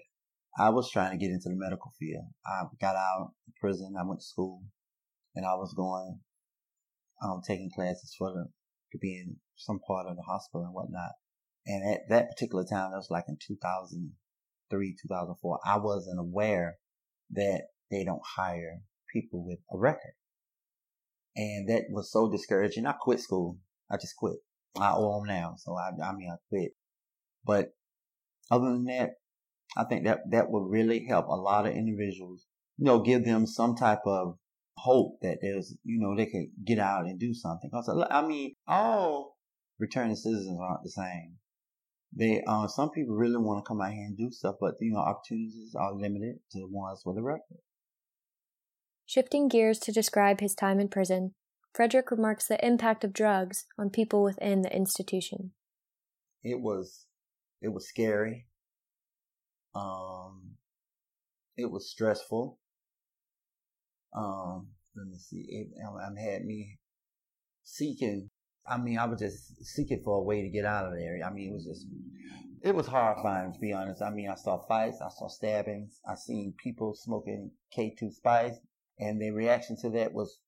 I 0.58 0.70
was 0.70 0.90
trying 0.90 1.10
to 1.10 1.18
get 1.18 1.32
into 1.32 1.48
the 1.48 1.56
medical 1.56 1.92
field. 1.98 2.24
I 2.46 2.62
got 2.80 2.96
out 2.96 3.32
of 3.46 3.54
prison. 3.60 3.94
I 3.98 4.04
went 4.04 4.20
to 4.20 4.26
school 4.26 4.62
and 5.36 5.46
I 5.46 5.54
was 5.54 5.74
going, 5.74 6.20
um, 7.22 7.40
taking 7.46 7.70
classes 7.74 8.14
for 8.18 8.32
the 8.32 8.46
to 8.92 8.98
be 8.98 9.14
in 9.14 9.36
some 9.56 9.80
part 9.86 10.06
of 10.06 10.16
the 10.16 10.22
hospital 10.22 10.64
and 10.64 10.74
whatnot. 10.74 11.12
And 11.66 11.88
at 11.92 12.08
that 12.08 12.30
particular 12.30 12.64
time, 12.64 12.90
that 12.90 12.96
was 12.96 13.10
like 13.10 13.24
in 13.28 13.38
2003, 13.44 14.96
2004, 15.02 15.60
I 15.64 15.78
wasn't 15.78 16.20
aware 16.20 16.76
that 17.30 17.62
they 17.90 18.04
don't 18.04 18.22
hire 18.36 18.80
people 19.12 19.44
with 19.44 19.58
a 19.72 19.78
record. 19.78 20.14
And 21.34 21.68
that 21.68 21.84
was 21.90 22.10
so 22.10 22.30
discouraging. 22.30 22.86
I 22.86 22.92
quit 22.92 23.20
school. 23.20 23.58
I 23.90 23.96
just 23.96 24.16
quit. 24.16 24.36
I 24.78 24.92
owe 24.94 25.18
them 25.18 25.26
now. 25.26 25.54
So 25.58 25.76
I, 25.76 25.90
I 26.02 26.12
mean, 26.14 26.30
I 26.30 26.36
quit. 26.48 26.72
But 27.44 27.70
other 28.50 28.72
than 28.72 28.84
that, 28.84 29.10
I 29.76 29.84
think 29.84 30.04
that 30.04 30.20
that 30.30 30.50
would 30.50 30.70
really 30.70 31.04
help 31.06 31.26
a 31.26 31.34
lot 31.34 31.66
of 31.66 31.74
individuals, 31.74 32.46
you 32.78 32.86
know, 32.86 33.00
give 33.00 33.24
them 33.24 33.46
some 33.46 33.74
type 33.74 34.00
of 34.06 34.38
hope 34.76 35.20
that 35.22 35.38
there's, 35.40 35.74
you 35.84 35.98
know, 35.98 36.16
they 36.16 36.26
could 36.26 36.46
get 36.64 36.78
out 36.78 37.06
and 37.06 37.18
do 37.18 37.34
something. 37.34 37.70
Cause 37.70 37.88
I 38.10 38.26
mean, 38.26 38.54
all 38.66 39.36
returning 39.78 40.16
citizens 40.16 40.58
aren't 40.60 40.82
the 40.84 40.90
same. 40.90 41.36
They, 42.14 42.42
uh, 42.46 42.66
some 42.68 42.90
people 42.90 43.14
really 43.14 43.36
want 43.36 43.64
to 43.64 43.68
come 43.68 43.80
out 43.80 43.92
here 43.92 44.04
and 44.04 44.16
do 44.16 44.30
stuff, 44.30 44.56
but 44.60 44.74
you 44.80 44.92
know, 44.92 45.00
opportunities 45.00 45.74
are 45.78 45.94
limited 45.94 46.36
to 46.52 46.60
the 46.60 46.68
ones 46.68 47.02
with 47.04 47.18
a 47.18 47.22
record. 47.22 47.58
Shifting 49.06 49.48
gears 49.48 49.78
to 49.80 49.92
describe 49.92 50.40
his 50.40 50.54
time 50.54 50.80
in 50.80 50.88
prison, 50.88 51.34
Frederick 51.74 52.10
remarks 52.10 52.46
the 52.46 52.64
impact 52.64 53.04
of 53.04 53.12
drugs 53.12 53.66
on 53.78 53.90
people 53.90 54.22
within 54.22 54.62
the 54.62 54.74
institution. 54.74 55.52
It 56.42 56.60
was, 56.60 57.06
it 57.60 57.68
was 57.68 57.88
scary. 57.88 58.46
Um, 59.74 60.56
it 61.56 61.70
was 61.70 61.90
stressful. 61.90 62.58
Um, 64.16 64.68
let 64.96 65.06
me 65.06 65.18
see. 65.18 65.44
It, 65.48 65.68
um, 65.86 66.16
had 66.16 66.44
me 66.44 66.78
seeking. 67.62 68.30
I 68.66 68.78
mean, 68.78 68.98
I 68.98 69.04
was 69.04 69.20
just 69.20 69.64
seeking 69.64 70.00
for 70.02 70.18
a 70.18 70.22
way 70.22 70.42
to 70.42 70.48
get 70.48 70.64
out 70.64 70.86
of 70.86 70.92
there. 70.94 71.20
I 71.24 71.30
mean, 71.30 71.50
it 71.50 71.54
was 71.54 71.66
just, 71.66 71.86
it 72.62 72.74
was 72.74 72.86
horrifying 72.86 73.52
to 73.52 73.60
be 73.60 73.72
honest. 73.72 74.02
I 74.02 74.10
mean, 74.10 74.28
I 74.28 74.34
saw 74.34 74.58
fights, 74.66 75.00
I 75.00 75.08
saw 75.08 75.28
stabbings, 75.28 76.00
I 76.08 76.16
seen 76.16 76.54
people 76.60 76.94
smoking 76.94 77.52
K2 77.76 78.12
spice, 78.12 78.56
and 78.98 79.20
their 79.20 79.34
reaction 79.34 79.76
to 79.82 79.90
that 79.90 80.12
was, 80.12 80.40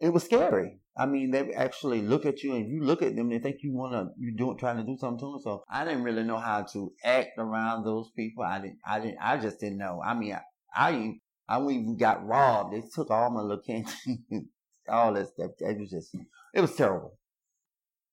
it 0.00 0.08
was 0.08 0.24
scary. 0.24 0.80
I 0.98 1.06
mean, 1.06 1.30
they 1.30 1.52
actually 1.52 2.00
look 2.02 2.26
at 2.26 2.42
you 2.42 2.54
and 2.54 2.68
you 2.68 2.82
look 2.82 3.02
at 3.02 3.14
them, 3.14 3.28
they 3.28 3.38
think 3.38 3.58
you 3.62 3.72
want 3.74 3.92
to, 3.92 4.08
you 4.18 4.34
doing, 4.36 4.56
trying 4.58 4.78
to 4.78 4.82
do 4.82 4.96
something 4.98 5.20
to 5.20 5.32
them. 5.32 5.40
So 5.42 5.62
I 5.70 5.84
didn't 5.84 6.02
really 6.02 6.24
know 6.24 6.38
how 6.38 6.62
to 6.72 6.92
act 7.04 7.38
around 7.38 7.84
those 7.84 8.10
people. 8.16 8.42
I 8.42 8.58
didn't, 8.60 8.78
I 8.84 8.98
didn't, 8.98 9.18
I 9.22 9.36
just 9.36 9.60
didn't 9.60 9.78
know. 9.78 10.00
I 10.04 10.14
mean, 10.14 10.32
I, 10.32 10.40
I 10.74 11.12
I 11.48 11.60
even 11.60 11.96
got 11.96 12.26
robbed. 12.26 12.74
They 12.74 12.82
took 12.82 13.10
all 13.10 13.30
my 13.30 13.40
little 13.40 13.62
candy, 13.62 13.90
all 14.88 15.12
that 15.14 15.28
stuff. 15.28 15.52
It 15.60 15.78
was 15.78 15.90
just, 15.90 16.14
it 16.54 16.60
was 16.60 16.74
terrible. 16.74 17.18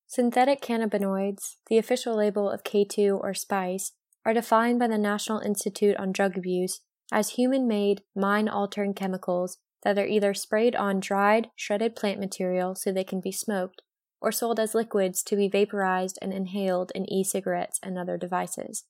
Synthetic 0.07 0.61
cannabinoids, 0.61 1.55
the 1.67 1.77
official 1.77 2.15
label 2.15 2.49
of 2.49 2.63
K2 2.63 3.19
or 3.19 3.33
spice, 3.33 3.93
are 4.25 4.33
defined 4.33 4.79
by 4.79 4.87
the 4.87 4.97
National 4.97 5.39
Institute 5.39 5.97
on 5.97 6.11
Drug 6.11 6.37
Abuse 6.37 6.81
as 7.11 7.31
human 7.31 7.67
made, 7.67 8.03
mind 8.15 8.49
altering 8.49 8.93
chemicals 8.93 9.57
that 9.83 9.97
are 9.97 10.05
either 10.05 10.33
sprayed 10.33 10.75
on 10.75 10.99
dried, 10.99 11.49
shredded 11.55 11.95
plant 11.95 12.19
material 12.19 12.75
so 12.75 12.91
they 12.91 13.03
can 13.03 13.19
be 13.19 13.31
smoked, 13.31 13.81
or 14.21 14.31
sold 14.31 14.59
as 14.59 14.73
liquids 14.73 15.21
to 15.23 15.35
be 15.35 15.49
vaporized 15.49 16.17
and 16.21 16.33
inhaled 16.33 16.91
in 16.95 17.11
e 17.11 17.23
cigarettes 17.23 17.79
and 17.83 17.97
other 17.97 18.17
devices. 18.17 18.85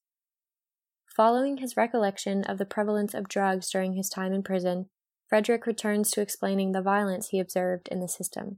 Following 1.15 1.58
his 1.58 1.78
recollection 1.78 2.43
of 2.43 2.58
the 2.58 2.65
prevalence 2.65 3.13
of 3.13 3.30
drugs 3.30 3.69
during 3.69 3.93
his 3.93 4.10
time 4.10 4.34
in 4.34 4.43
prison, 4.43 4.88
Frederick 5.28 5.65
returns 5.65 6.12
to 6.12 6.21
explaining 6.21 6.71
the 6.71 6.82
violence 6.82 7.30
he 7.30 7.39
observed 7.39 7.88
in 7.89 7.99
the 7.99 8.08
system 8.08 8.58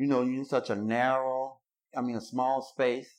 you 0.00 0.06
know, 0.06 0.22
you're 0.22 0.38
in 0.38 0.44
such 0.46 0.70
a 0.70 0.74
narrow, 0.74 1.58
I 1.94 2.00
mean, 2.00 2.16
a 2.16 2.22
small 2.22 2.62
space 2.62 3.10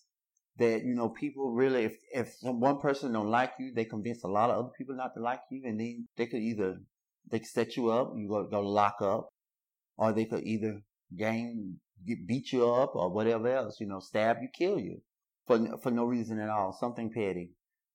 that, 0.57 0.83
you 0.83 0.95
know, 0.95 1.09
people 1.09 1.51
really, 1.51 1.83
if, 1.83 1.95
if 2.11 2.33
one 2.41 2.79
person 2.79 3.13
don't 3.13 3.29
like 3.29 3.53
you, 3.59 3.71
they 3.71 3.85
convince 3.85 4.23
a 4.23 4.27
lot 4.27 4.49
of 4.49 4.57
other 4.57 4.73
people 4.75 4.95
not 4.95 5.13
to 5.13 5.21
like 5.21 5.41
you. 5.51 5.61
And 5.63 5.79
then 5.79 6.07
they 6.17 6.25
could 6.25 6.41
either, 6.41 6.77
they 7.29 7.37
could 7.37 7.47
set 7.47 7.77
you 7.77 7.91
up, 7.91 8.13
you 8.17 8.27
go, 8.27 8.47
go 8.49 8.61
lock 8.61 8.95
up, 8.99 9.29
or 9.95 10.11
they 10.11 10.25
could 10.25 10.43
either 10.43 10.81
gang, 11.15 11.75
get, 12.03 12.25
beat 12.25 12.51
you 12.51 12.67
up 12.67 12.95
or 12.95 13.13
whatever 13.13 13.55
else, 13.55 13.79
you 13.79 13.85
know, 13.85 13.99
stab 13.99 14.37
you, 14.41 14.47
kill 14.51 14.79
you 14.79 15.03
for, 15.45 15.59
for 15.83 15.91
no 15.91 16.05
reason 16.05 16.39
at 16.39 16.49
all. 16.49 16.73
Something 16.73 17.11
petty. 17.13 17.51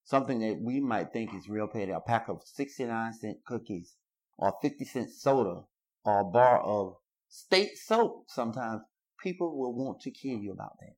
Something 0.07 0.39
that 0.39 0.61
we 0.63 0.79
might 0.79 1.13
think 1.13 1.35
is 1.35 1.49
real 1.49 1.67
petty. 1.67 1.91
A 1.91 1.99
pack 2.01 2.29
of 2.29 2.41
69 2.45 3.13
cent 3.13 3.39
cookies 3.45 3.97
or 4.39 4.55
50 4.63 4.85
cent 4.85 5.11
soda 5.11 5.63
or 6.05 6.21
a 6.21 6.25
bar 6.25 6.61
of 6.61 6.95
state 7.29 7.77
soap 7.77 8.27
sometimes 8.29 8.83
people 9.21 9.59
will 9.59 9.75
want 9.75 10.01
to 10.03 10.13
kill 10.13 10.39
you 10.39 10.53
about 10.53 10.79
that. 10.79 10.95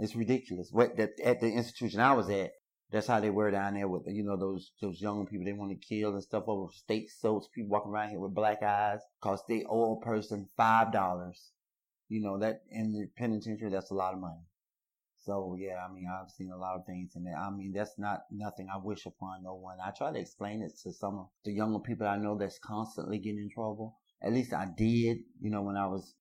It's 0.00 0.16
ridiculous. 0.16 0.70
What 0.72 0.96
that 0.96 1.10
at 1.24 1.40
the 1.40 1.52
institution 1.52 2.00
I 2.00 2.12
was 2.14 2.28
at, 2.28 2.50
that's 2.90 3.06
how 3.06 3.20
they 3.20 3.30
were 3.30 3.52
down 3.52 3.74
there 3.74 3.86
with 3.86 4.02
you 4.08 4.24
know 4.24 4.36
those 4.36 4.72
those 4.82 5.00
young 5.00 5.24
people 5.24 5.44
they 5.44 5.52
want 5.52 5.70
to 5.70 5.86
kill 5.88 6.12
and 6.14 6.22
stuff 6.22 6.44
over 6.48 6.72
state 6.72 7.10
soaps. 7.10 7.48
People 7.54 7.70
walking 7.70 7.92
around 7.92 8.10
here 8.10 8.18
with 8.18 8.34
black 8.34 8.64
eyes 8.64 8.98
cost 9.20 9.44
the 9.46 9.64
old 9.66 10.02
person 10.02 10.48
five 10.56 10.92
dollars. 10.92 11.52
You 12.08 12.20
know 12.20 12.36
that 12.40 12.62
in 12.68 12.92
the 12.92 13.06
penitentiary 13.16 13.70
that's 13.70 13.92
a 13.92 13.94
lot 13.94 14.14
of 14.14 14.20
money. 14.20 14.47
So 15.24 15.56
yeah, 15.58 15.84
I 15.84 15.92
mean 15.92 16.06
I've 16.08 16.30
seen 16.30 16.50
a 16.50 16.56
lot 16.56 16.76
of 16.76 16.86
things 16.86 17.12
in 17.16 17.24
there. 17.24 17.36
I 17.36 17.50
mean 17.50 17.72
that's 17.72 17.98
not 17.98 18.22
nothing 18.30 18.68
I 18.72 18.78
wish 18.78 19.06
upon 19.06 19.42
no 19.42 19.54
one. 19.54 19.78
I 19.84 19.90
try 19.90 20.12
to 20.12 20.18
explain 20.18 20.62
it 20.62 20.72
to 20.82 20.92
some 20.92 21.18
of 21.18 21.28
the 21.44 21.52
younger 21.52 21.80
people 21.80 22.06
I 22.06 22.16
know 22.16 22.38
that's 22.38 22.58
constantly 22.58 23.18
getting 23.18 23.40
in 23.40 23.50
trouble. 23.50 23.98
At 24.22 24.32
least 24.32 24.52
I 24.52 24.66
did, 24.76 25.18
you 25.40 25.50
know, 25.50 25.62
when 25.62 25.76
I 25.76 25.86
was 25.86 26.14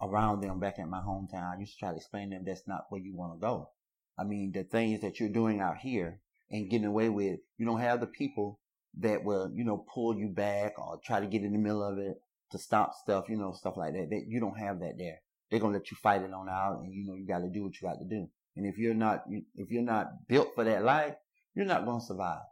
around 0.00 0.40
them 0.40 0.60
back 0.60 0.78
at 0.78 0.88
my 0.88 1.00
hometown. 1.00 1.54
I 1.54 1.58
used 1.58 1.74
to 1.74 1.78
try 1.78 1.90
to 1.90 1.96
explain 1.96 2.30
to 2.30 2.36
them 2.36 2.44
that's 2.46 2.66
not 2.66 2.86
where 2.88 3.00
you 3.00 3.14
want 3.14 3.34
to 3.34 3.40
go. 3.40 3.70
I 4.18 4.24
mean, 4.24 4.52
the 4.52 4.64
things 4.64 5.00
that 5.00 5.18
you're 5.18 5.28
doing 5.28 5.60
out 5.60 5.78
here 5.78 6.20
and 6.50 6.70
getting 6.70 6.86
away 6.86 7.08
with, 7.08 7.40
you 7.58 7.66
don't 7.66 7.80
have 7.80 8.00
the 8.00 8.06
people 8.06 8.60
that 8.98 9.24
will, 9.24 9.50
you 9.52 9.64
know, 9.64 9.84
pull 9.92 10.16
you 10.16 10.28
back 10.28 10.78
or 10.78 11.00
try 11.04 11.20
to 11.20 11.26
get 11.26 11.42
in 11.42 11.52
the 11.52 11.58
middle 11.58 11.82
of 11.82 11.98
it 11.98 12.20
to 12.52 12.58
stop 12.58 12.94
stuff, 12.94 13.28
you 13.28 13.36
know, 13.36 13.52
stuff 13.52 13.76
like 13.76 13.92
that. 13.94 14.10
That 14.10 14.24
you 14.28 14.40
don't 14.40 14.58
have 14.58 14.80
that 14.80 14.94
there. 14.98 15.20
They're 15.50 15.60
gonna 15.60 15.74
let 15.74 15.90
you 15.90 15.96
fight 16.02 16.22
it 16.22 16.32
on 16.32 16.48
out, 16.48 16.80
and 16.82 16.92
you 16.92 17.06
know 17.06 17.14
you 17.14 17.26
got 17.26 17.40
to 17.40 17.48
do 17.48 17.62
what 17.62 17.80
you 17.80 17.88
got 17.88 17.98
to 17.98 18.04
do. 18.04 18.28
And 18.56 18.66
if 18.66 18.78
you're 18.78 18.94
not, 18.94 19.24
if 19.54 19.70
you're 19.70 19.82
not 19.82 20.26
built 20.28 20.54
for 20.54 20.64
that 20.64 20.84
life, 20.84 21.14
you're 21.54 21.66
not 21.66 21.84
gonna 21.84 22.00
survive. 22.00 22.42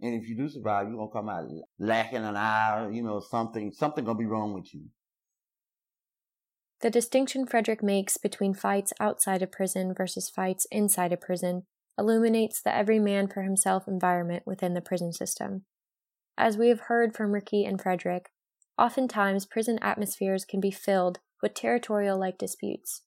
And 0.00 0.14
if 0.14 0.28
you 0.28 0.36
do 0.36 0.48
survive, 0.48 0.88
you're 0.88 0.96
gonna 0.96 1.10
come 1.10 1.28
out 1.28 1.48
lacking 1.78 2.24
an 2.24 2.36
eye, 2.36 2.88
you 2.92 3.02
know, 3.02 3.20
something, 3.20 3.72
something 3.72 4.04
gonna 4.04 4.18
be 4.18 4.26
wrong 4.26 4.54
with 4.54 4.72
you. 4.72 4.84
The 6.80 6.90
distinction 6.90 7.46
Frederick 7.46 7.82
makes 7.82 8.16
between 8.16 8.54
fights 8.54 8.92
outside 9.00 9.42
of 9.42 9.50
prison 9.50 9.92
versus 9.92 10.30
fights 10.30 10.66
inside 10.70 11.12
a 11.12 11.16
prison 11.16 11.64
illuminates 11.98 12.62
the 12.62 12.72
every 12.72 13.00
man 13.00 13.26
for 13.26 13.42
himself 13.42 13.88
environment 13.88 14.44
within 14.46 14.74
the 14.74 14.80
prison 14.80 15.12
system. 15.12 15.64
As 16.36 16.56
we 16.56 16.68
have 16.68 16.82
heard 16.82 17.16
from 17.16 17.32
Ricky 17.32 17.64
and 17.64 17.82
Frederick, 17.82 18.30
oftentimes 18.78 19.44
prison 19.44 19.80
atmospheres 19.82 20.44
can 20.44 20.60
be 20.60 20.70
filled 20.70 21.18
with 21.42 21.54
territorial 21.54 22.18
like 22.18 22.38
disputes. 22.38 23.02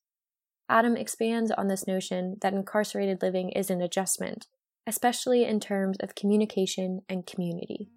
Adam 0.69 0.95
expands 0.95 1.51
on 1.51 1.67
this 1.67 1.85
notion 1.85 2.37
that 2.41 2.53
incarcerated 2.53 3.21
living 3.21 3.49
is 3.49 3.69
an 3.69 3.81
adjustment, 3.81 4.47
especially 4.87 5.43
in 5.43 5.59
terms 5.59 5.97
of 5.99 6.15
communication 6.15 7.01
and 7.09 7.25
community. 7.25 7.89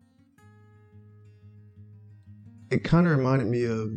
It 2.70 2.82
kind 2.82 3.06
of 3.06 3.16
reminded 3.16 3.46
me 3.46 3.64
of 3.64 3.90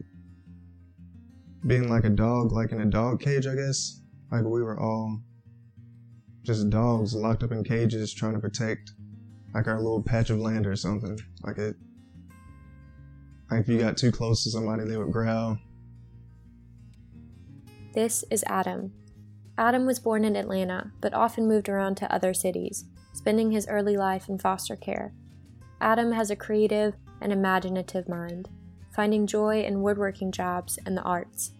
being 1.65 1.89
like 1.89 2.03
a 2.03 2.09
dog, 2.09 2.51
like 2.51 2.71
in 2.71 2.81
a 2.81 2.85
dog 2.85 3.19
cage, 3.19 3.47
I 3.47 3.55
guess. 3.55 3.99
Like 4.31 4.43
we 4.43 4.61
were 4.61 4.79
all 4.79 5.21
just 6.43 6.69
dogs 6.69 7.15
locked 7.15 7.43
up 7.43 7.51
in 7.51 7.63
cages 7.63 8.13
trying 8.13 8.33
to 8.33 8.39
protect 8.39 8.91
like 9.53 9.67
our 9.67 9.77
little 9.77 10.03
patch 10.03 10.29
of 10.29 10.37
land 10.37 10.67
or 10.67 10.75
something. 10.75 11.17
Like 11.43 11.57
it, 11.57 11.75
like 13.49 13.61
if 13.61 13.67
you 13.67 13.79
got 13.79 13.97
too 13.97 14.11
close 14.11 14.43
to 14.43 14.51
somebody, 14.51 14.83
they 14.83 14.97
would 14.97 15.11
growl. 15.11 15.57
This 17.93 18.23
is 18.29 18.43
Adam. 18.47 18.93
Adam 19.57 19.85
was 19.85 19.99
born 19.99 20.23
in 20.23 20.35
Atlanta, 20.35 20.91
but 21.01 21.13
often 21.13 21.47
moved 21.47 21.69
around 21.69 21.95
to 21.97 22.13
other 22.13 22.33
cities, 22.33 22.85
spending 23.13 23.51
his 23.51 23.67
early 23.67 23.97
life 23.97 24.29
in 24.29 24.37
foster 24.37 24.75
care. 24.75 25.13
Adam 25.81 26.11
has 26.11 26.29
a 26.29 26.35
creative 26.35 26.93
and 27.21 27.31
imaginative 27.31 28.07
mind 28.07 28.49
finding 28.97 29.27
joy 29.27 29.61
in 29.61 29.83
woodworking 29.83 30.31
jobs 30.31 30.79
and 30.83 30.97
the 30.97 31.03
arts. 31.03 31.51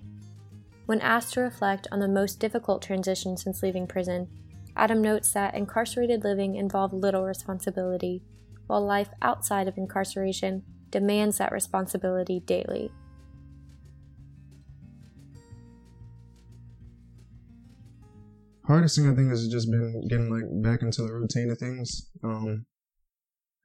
When 0.87 0.99
asked 1.01 1.35
to 1.35 1.41
reflect 1.41 1.87
on 1.91 1.99
the 1.99 2.07
most 2.07 2.39
difficult 2.39 2.81
transition 2.81 3.37
since 3.37 3.61
leaving 3.61 3.85
prison, 3.85 4.27
Adam 4.75 5.03
notes 5.03 5.31
that 5.33 5.53
incarcerated 5.53 6.23
living 6.23 6.55
involved 6.55 6.95
little 6.95 7.23
responsibility, 7.23 8.23
while 8.65 8.83
life 8.83 9.09
outside 9.21 9.67
of 9.67 9.77
incarceration 9.77 10.63
demands 10.89 11.37
that 11.37 11.51
responsibility 11.51 12.39
daily. 12.39 12.91
Hardest 18.67 18.97
thing 18.97 19.10
I 19.10 19.15
think 19.15 19.30
has 19.30 19.47
just 19.47 19.71
been 19.71 20.06
getting 20.10 20.30
like 20.30 20.43
back 20.62 20.82
into 20.82 21.01
the 21.01 21.13
routine 21.13 21.49
of 21.49 21.58
things. 21.58 22.10
Um, 22.21 22.65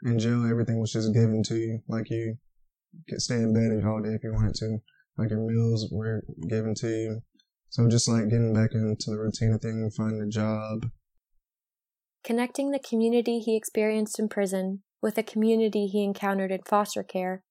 in 0.04 0.18
jail, 0.18 0.48
everything 0.48 0.80
was 0.80 0.92
just 0.92 1.12
given 1.12 1.42
to 1.44 1.56
you, 1.56 1.80
like 1.88 2.08
you 2.08 2.36
could 3.08 3.20
stay 3.20 3.36
in 3.36 3.52
bed 3.52 3.84
all 3.84 4.00
day 4.00 4.10
if 4.10 4.22
you 4.22 4.32
wanted 4.32 4.54
to. 4.56 4.78
Like 5.18 5.30
your 5.30 5.40
meals 5.40 5.88
were 5.90 6.22
given 6.48 6.74
to 6.76 6.88
you. 6.88 7.20
So 7.70 7.88
just 7.88 8.08
like 8.08 8.28
getting 8.28 8.54
back 8.54 8.70
into 8.74 9.10
the 9.10 9.18
routine 9.18 9.52
of 9.52 9.60
things, 9.60 9.96
finding 9.96 10.22
a 10.22 10.28
job. 10.28 10.86
Connecting 12.22 12.70
the 12.70 12.78
community 12.78 13.40
he 13.40 13.56
experienced 13.56 14.18
in 14.18 14.28
prison 14.28 14.82
with 15.02 15.16
the 15.16 15.22
community 15.22 15.86
he 15.86 16.04
encountered 16.04 16.52
in 16.52 16.60
foster 16.68 17.02
care, 17.02 17.42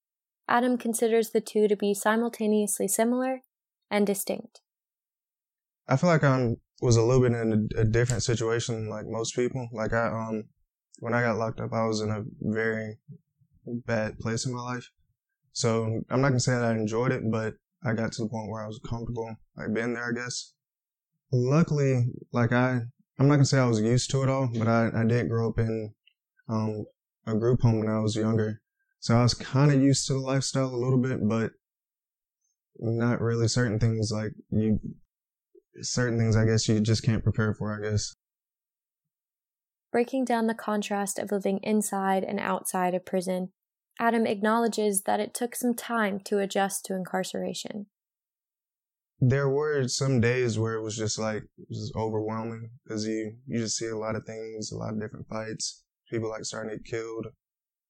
Adam 0.47 0.77
considers 0.77 1.31
the 1.31 1.41
two 1.41 1.67
to 1.67 1.75
be 1.75 1.93
simultaneously 1.93 2.87
similar 2.87 3.41
and 3.89 4.07
distinct. 4.07 4.61
I 5.91 5.97
feel 5.97 6.09
like 6.09 6.23
I 6.23 6.53
was 6.81 6.95
a 6.95 7.03
little 7.03 7.21
bit 7.21 7.33
in 7.33 7.69
a, 7.75 7.81
a 7.81 7.83
different 7.83 8.23
situation 8.23 8.87
like 8.87 9.05
most 9.05 9.35
people. 9.35 9.67
Like 9.73 9.91
I 9.91 10.07
um 10.07 10.45
when 10.99 11.13
I 11.13 11.21
got 11.21 11.37
locked 11.37 11.59
up, 11.59 11.73
I 11.73 11.85
was 11.85 11.99
in 11.99 12.09
a 12.09 12.23
very 12.39 12.97
bad 13.65 14.17
place 14.17 14.45
in 14.45 14.53
my 14.53 14.61
life. 14.61 14.89
So 15.51 16.01
I'm 16.09 16.21
not 16.21 16.29
gonna 16.29 16.39
say 16.39 16.53
that 16.53 16.63
I 16.63 16.71
enjoyed 16.71 17.11
it, 17.11 17.29
but 17.29 17.55
I 17.83 17.91
got 17.93 18.13
to 18.13 18.23
the 18.23 18.29
point 18.29 18.49
where 18.49 18.63
I 18.63 18.67
was 18.67 18.79
comfortable, 18.87 19.35
like 19.57 19.73
being 19.73 19.93
there, 19.93 20.07
I 20.07 20.13
guess. 20.13 20.53
Luckily, 21.33 22.05
like 22.31 22.53
I, 22.53 22.83
I'm 23.19 23.27
not 23.27 23.35
gonna 23.35 23.45
say 23.45 23.59
I 23.59 23.65
was 23.65 23.81
used 23.81 24.11
to 24.11 24.23
it 24.23 24.29
all, 24.29 24.49
but 24.53 24.69
I, 24.69 24.91
I 24.95 25.03
did 25.03 25.27
grow 25.27 25.49
up 25.49 25.59
in 25.59 25.93
um, 26.47 26.85
a 27.27 27.35
group 27.35 27.61
home 27.63 27.79
when 27.79 27.89
I 27.89 27.99
was 27.99 28.15
younger, 28.15 28.61
so 28.99 29.17
I 29.17 29.23
was 29.23 29.33
kind 29.33 29.73
of 29.73 29.81
used 29.81 30.07
to 30.07 30.13
the 30.13 30.19
lifestyle 30.19 30.73
a 30.73 30.83
little 30.83 31.01
bit, 31.01 31.19
but 31.27 31.51
not 32.79 33.19
really 33.19 33.49
certain 33.49 33.77
things 33.77 34.09
like 34.09 34.31
you, 34.51 34.79
certain 35.81 36.17
things 36.17 36.35
I 36.35 36.45
guess 36.45 36.67
you 36.67 36.79
just 36.79 37.03
can't 37.03 37.23
prepare 37.23 37.53
for, 37.53 37.77
I 37.77 37.89
guess. 37.89 38.15
Breaking 39.91 40.23
down 40.23 40.47
the 40.47 40.53
contrast 40.53 41.19
of 41.19 41.31
living 41.31 41.59
inside 41.63 42.23
and 42.23 42.39
outside 42.39 42.93
of 42.93 43.05
prison 43.05 43.51
Adam 43.99 44.25
acknowledges 44.25 45.03
that 45.03 45.19
it 45.19 45.31
took 45.31 45.55
some 45.55 45.75
time 45.75 46.19
to 46.19 46.39
adjust 46.39 46.85
to 46.85 46.95
incarceration. 46.95 47.85
There 49.19 49.47
were 49.47 49.87
some 49.87 50.19
days 50.19 50.57
where 50.57 50.73
it 50.73 50.81
was 50.81 50.97
just 50.97 51.19
like 51.19 51.43
it 51.43 51.67
was 51.69 51.93
overwhelming 51.95 52.71
because 52.83 53.05
you 53.05 53.35
you 53.45 53.59
just 53.59 53.77
see 53.77 53.85
a 53.87 53.97
lot 53.97 54.15
of 54.15 54.25
things, 54.25 54.71
a 54.71 54.77
lot 54.77 54.93
of 54.93 54.99
different 54.99 55.27
fights, 55.27 55.83
people 56.09 56.29
like 56.29 56.45
starting 56.45 56.71
to 56.71 56.77
get 56.77 56.85
killed. 56.85 57.27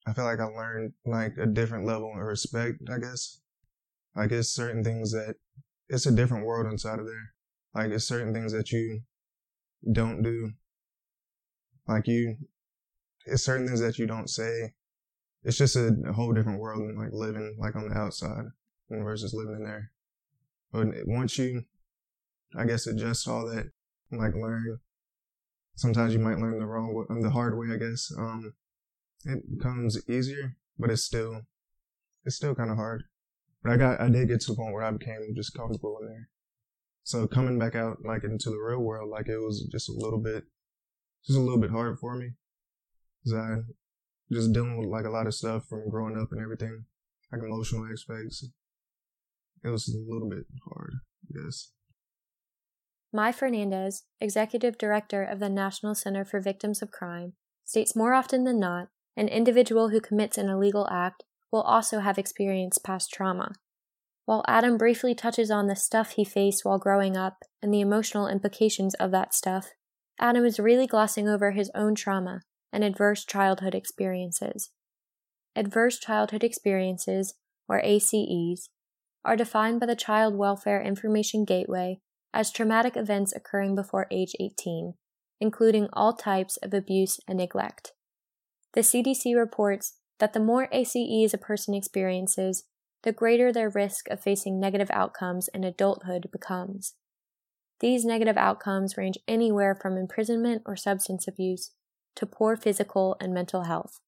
I 0.05 0.13
feel 0.13 0.25
like 0.25 0.41
I 0.41 0.43
learned 0.43 0.91
like 1.05 1.37
a 1.37 1.45
different 1.45 1.85
level 1.85 2.11
of 2.11 2.17
respect. 2.17 2.81
I 2.91 2.97
guess, 2.97 3.39
like 4.13 4.33
it's 4.33 4.49
certain 4.49 4.83
things 4.83 5.13
that 5.13 5.35
it's 5.87 6.07
a 6.07 6.11
different 6.11 6.45
world 6.45 6.69
inside 6.69 6.99
of 6.99 7.05
there. 7.05 7.33
Like 7.73 7.91
it's 7.91 8.07
certain 8.07 8.33
things 8.33 8.51
that 8.53 8.71
you 8.71 9.01
don't 9.91 10.21
do. 10.21 10.51
Like 11.87 12.07
you, 12.07 12.37
it's 13.25 13.43
certain 13.43 13.67
things 13.67 13.79
that 13.81 13.97
you 13.97 14.05
don't 14.05 14.29
say 14.29 14.73
it's 15.43 15.57
just 15.57 15.75
a, 15.75 15.95
a 16.07 16.13
whole 16.13 16.33
different 16.33 16.59
world 16.59 16.83
like 16.97 17.11
living 17.11 17.55
like 17.59 17.75
on 17.75 17.89
the 17.89 17.97
outside 17.97 18.45
versus 18.89 19.33
living 19.33 19.55
in 19.55 19.63
there. 19.63 19.91
But 20.71 20.87
once 21.05 21.37
you 21.37 21.63
I 22.55 22.65
guess 22.65 22.87
adjust 22.87 23.27
all 23.27 23.45
that, 23.47 23.71
like 24.11 24.35
learn. 24.35 24.79
Sometimes 25.75 26.13
you 26.13 26.19
might 26.19 26.37
learn 26.37 26.59
the 26.59 26.65
wrong 26.65 26.93
way, 26.93 27.05
the 27.21 27.29
hard 27.29 27.57
way. 27.57 27.73
I 27.73 27.77
guess 27.77 28.11
um, 28.17 28.53
it 29.25 29.57
becomes 29.57 29.97
easier, 30.09 30.57
but 30.77 30.89
it's 30.89 31.03
still 31.03 31.41
it's 32.25 32.35
still 32.35 32.53
kind 32.53 32.69
of 32.69 32.75
hard. 32.75 33.03
But 33.63 33.71
I 33.71 33.77
got 33.77 34.01
I 34.01 34.09
did 34.09 34.27
get 34.27 34.41
to 34.41 34.51
the 34.51 34.57
point 34.57 34.73
where 34.73 34.83
I 34.83 34.91
became 34.91 35.33
just 35.33 35.55
comfortable 35.55 35.97
in 36.01 36.07
there. 36.07 36.29
So 37.03 37.27
coming 37.27 37.57
back 37.59 37.75
out 37.75 37.97
like 38.05 38.23
into 38.23 38.49
the 38.49 38.57
real 38.57 38.79
world, 38.79 39.09
like 39.09 39.27
it 39.27 39.37
was 39.37 39.67
just 39.71 39.89
a 39.89 39.93
little 39.93 40.19
bit, 40.19 40.43
just 41.25 41.37
a 41.37 41.41
little 41.41 41.59
bit 41.59 41.71
hard 41.71 41.97
for 41.99 42.15
me, 42.15 42.31
cause 43.23 43.33
I 43.33 43.55
just 44.31 44.53
dealing 44.53 44.77
with 44.77 44.87
like 44.87 45.05
a 45.05 45.09
lot 45.09 45.27
of 45.27 45.33
stuff 45.33 45.67
from 45.67 45.89
growing 45.89 46.17
up 46.17 46.29
and 46.31 46.41
everything, 46.41 46.85
like 47.31 47.41
emotional 47.41 47.87
aspects. 47.91 48.47
It 49.63 49.69
was 49.69 49.87
a 49.89 50.11
little 50.11 50.29
bit 50.29 50.45
hard, 50.67 50.93
I 51.29 51.43
guess. 51.43 51.71
Mai 53.13 53.31
Fernandez, 53.31 54.03
executive 54.21 54.77
director 54.77 55.21
of 55.23 55.39
the 55.39 55.49
National 55.49 55.93
Center 55.93 56.23
for 56.23 56.39
Victims 56.39 56.81
of 56.81 56.91
Crime, 56.91 57.33
states 57.65 57.95
more 57.95 58.13
often 58.13 58.45
than 58.45 58.59
not, 58.59 58.87
an 59.17 59.27
individual 59.27 59.89
who 59.89 59.99
commits 59.99 60.37
an 60.37 60.49
illegal 60.49 60.87
act 60.89 61.23
will 61.51 61.61
also 61.61 61.99
have 61.99 62.17
experienced 62.17 62.83
past 62.83 63.11
trauma. 63.11 63.53
While 64.25 64.43
Adam 64.47 64.77
briefly 64.77 65.15
touches 65.15 65.49
on 65.49 65.67
the 65.67 65.75
stuff 65.75 66.11
he 66.11 66.23
faced 66.23 66.63
while 66.63 66.77
growing 66.77 67.17
up 67.17 67.43
and 67.61 67.73
the 67.73 67.81
emotional 67.81 68.27
implications 68.27 68.93
of 68.95 69.11
that 69.11 69.33
stuff, 69.33 69.71
Adam 70.19 70.45
is 70.45 70.59
really 70.59 70.87
glossing 70.87 71.27
over 71.27 71.51
his 71.51 71.71
own 71.73 71.95
trauma 71.95 72.41
and 72.71 72.83
adverse 72.83 73.25
childhood 73.25 73.73
experiences. 73.73 74.69
Adverse 75.55 75.99
childhood 75.99 76.43
experiences, 76.43 77.33
or 77.67 77.81
ACEs, 77.83 78.69
are 79.25 79.35
defined 79.35 79.79
by 79.79 79.85
the 79.85 79.95
Child 79.95 80.35
Welfare 80.35 80.81
Information 80.81 81.43
Gateway 81.43 81.99
as 82.33 82.51
traumatic 82.51 82.95
events 82.95 83.33
occurring 83.33 83.75
before 83.75 84.07
age 84.09 84.33
18, 84.39 84.93
including 85.39 85.89
all 85.93 86.13
types 86.13 86.57
of 86.57 86.73
abuse 86.73 87.19
and 87.27 87.37
neglect. 87.37 87.91
The 88.73 88.81
CDC 88.81 89.35
reports 89.35 89.97
that 90.19 90.33
the 90.33 90.39
more 90.39 90.69
ACEs 90.71 91.33
a 91.33 91.37
person 91.37 91.73
experiences, 91.73 92.63
the 93.03 93.11
greater 93.11 93.51
their 93.51 93.69
risk 93.69 94.07
of 94.09 94.21
facing 94.21 94.59
negative 94.59 94.89
outcomes 94.91 95.47
in 95.53 95.63
adulthood 95.63 96.29
becomes. 96.31 96.95
These 97.79 98.05
negative 98.05 98.37
outcomes 98.37 98.95
range 98.95 99.17
anywhere 99.27 99.73
from 99.73 99.97
imprisonment 99.97 100.61
or 100.65 100.75
substance 100.75 101.27
abuse 101.27 101.71
to 102.15 102.25
poor 102.25 102.55
physical 102.55 103.15
and 103.19 103.33
mental 103.33 103.63
health. 103.63 103.99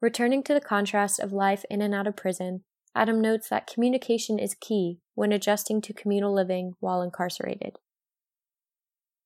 Returning 0.00 0.42
to 0.42 0.54
the 0.54 0.60
contrast 0.60 1.20
of 1.20 1.32
life 1.32 1.64
in 1.70 1.80
and 1.80 1.94
out 1.94 2.08
of 2.08 2.16
prison, 2.16 2.64
Adam 2.94 3.20
notes 3.20 3.48
that 3.48 3.68
communication 3.72 4.38
is 4.38 4.56
key 4.60 4.98
when 5.14 5.32
adjusting 5.32 5.80
to 5.80 5.94
communal 5.94 6.34
living 6.34 6.74
while 6.80 7.02
incarcerated. 7.02 7.78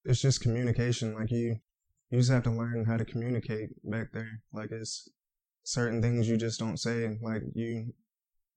It's 0.05 0.21
just 0.21 0.43
communication. 0.43 1.15
Like 1.15 1.31
you, 1.31 1.57
you 2.11 2.19
just 2.19 2.31
have 2.31 2.45
to 2.45 2.51
learn 2.51 2.85
how 2.85 2.99
to 2.99 3.05
communicate 3.05 3.71
back 3.83 4.13
there. 4.13 4.43
Like 4.53 4.71
it's 4.71 5.09
certain 5.65 6.03
things 6.03 6.29
you 6.29 6.37
just 6.37 6.61
don't 6.61 6.77
say. 6.77 7.19
Like 7.23 7.43
you, 7.55 7.95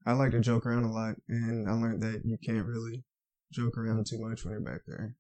I 0.05 0.13
like 0.13 0.31
to 0.31 0.39
joke 0.39 0.65
around 0.65 0.85
a 0.85 0.91
lot, 0.91 1.15
and 1.27 1.69
I 1.69 1.73
learned 1.73 2.01
that 2.03 2.21
you 2.25 2.37
can't 2.43 2.65
really 2.65 3.03
joke 3.51 3.77
around 3.77 4.05
too 4.05 4.19
much 4.19 4.43
when 4.43 4.53
you're 4.53 4.61
back 4.61 4.81
there. 4.87 5.15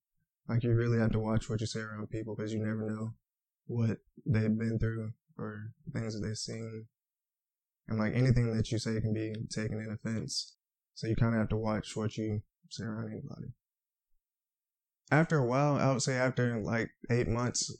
Like 0.47 0.63
you 0.63 0.73
really 0.73 0.99
have 0.99 1.11
to 1.11 1.19
watch 1.19 1.49
what 1.49 1.61
you 1.61 1.67
say 1.67 1.81
around 1.81 2.09
people 2.09 2.35
because 2.35 2.53
you 2.53 2.59
never 2.59 2.89
know 2.89 3.13
what 3.67 3.97
they've 4.25 4.57
been 4.57 4.79
through 4.79 5.11
or 5.37 5.71
things 5.93 6.13
that 6.13 6.25
they've 6.25 6.37
seen. 6.37 6.85
And 7.87 7.99
like 7.99 8.15
anything 8.15 8.55
that 8.55 8.71
you 8.71 8.79
say 8.79 8.99
can 8.99 9.13
be 9.13 9.33
taken 9.49 9.79
in 9.79 9.91
offense. 9.91 10.55
So 10.95 11.07
you 11.07 11.15
kind 11.15 11.33
of 11.33 11.39
have 11.39 11.49
to 11.49 11.57
watch 11.57 11.95
what 11.95 12.17
you 12.17 12.41
say 12.69 12.83
around 12.83 13.11
anybody. 13.11 13.53
After 15.11 15.37
a 15.37 15.45
while, 15.45 15.75
I 15.75 15.91
would 15.91 16.01
say 16.01 16.15
after 16.15 16.59
like 16.59 16.89
eight 17.09 17.27
months, 17.27 17.75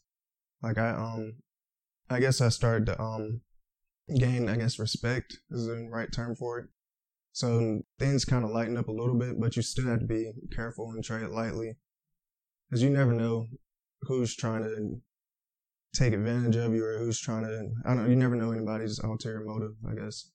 like 0.61 0.77
I 0.77 0.91
um, 0.91 1.33
I 2.09 2.19
guess 2.19 2.41
I 2.41 2.49
started 2.49 2.87
to 2.87 3.01
um 3.01 3.41
gain, 4.17 4.49
I 4.49 4.55
guess, 4.55 4.79
respect 4.79 5.37
is 5.51 5.67
the 5.67 5.87
right 5.91 6.11
term 6.11 6.35
for 6.35 6.59
it. 6.59 6.65
So 7.31 7.81
things 7.99 8.25
kind 8.25 8.43
of 8.43 8.51
lighten 8.51 8.77
up 8.77 8.87
a 8.87 8.93
little 8.93 9.17
bit, 9.17 9.39
but 9.39 9.55
you 9.55 9.61
still 9.61 9.87
have 9.87 9.99
to 9.99 10.05
be 10.05 10.31
careful 10.53 10.91
and 10.91 11.03
tread 11.03 11.23
it 11.23 11.31
lightly. 11.31 11.77
Because 12.69 12.83
you 12.83 12.89
never 12.89 13.13
know 13.13 13.47
who's 14.01 14.35
trying 14.35 14.63
to 14.63 15.01
take 15.93 16.13
advantage 16.13 16.55
of 16.55 16.73
you 16.73 16.85
or 16.85 16.97
who's 16.97 17.19
trying 17.19 17.43
to, 17.43 17.69
I 17.85 17.95
don't 17.95 18.09
you 18.09 18.15
never 18.15 18.35
know 18.35 18.51
anybody's 18.51 18.99
ulterior 18.99 19.43
motive, 19.43 19.75
I 19.89 19.95
guess. 19.95 20.29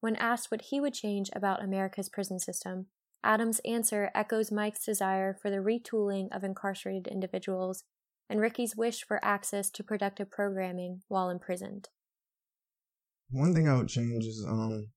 When 0.00 0.16
asked 0.16 0.50
what 0.50 0.62
he 0.62 0.80
would 0.80 0.94
change 0.94 1.30
about 1.34 1.64
America's 1.64 2.08
prison 2.08 2.38
system, 2.38 2.86
Adams' 3.24 3.60
answer 3.64 4.10
echoes 4.14 4.52
Mike's 4.52 4.84
desire 4.84 5.34
for 5.34 5.50
the 5.50 5.56
retooling 5.56 6.28
of 6.30 6.44
incarcerated 6.44 7.08
individuals 7.08 7.84
and 8.28 8.40
Ricky's 8.40 8.76
wish 8.76 9.04
for 9.04 9.24
access 9.24 9.70
to 9.70 9.82
productive 9.82 10.30
programming 10.30 11.02
while 11.08 11.30
imprisoned. 11.30 11.88
One 13.30 13.54
thing 13.54 13.68
I 13.68 13.76
would 13.76 13.88
change 13.88 14.24
is 14.24 14.44
um 14.46 14.88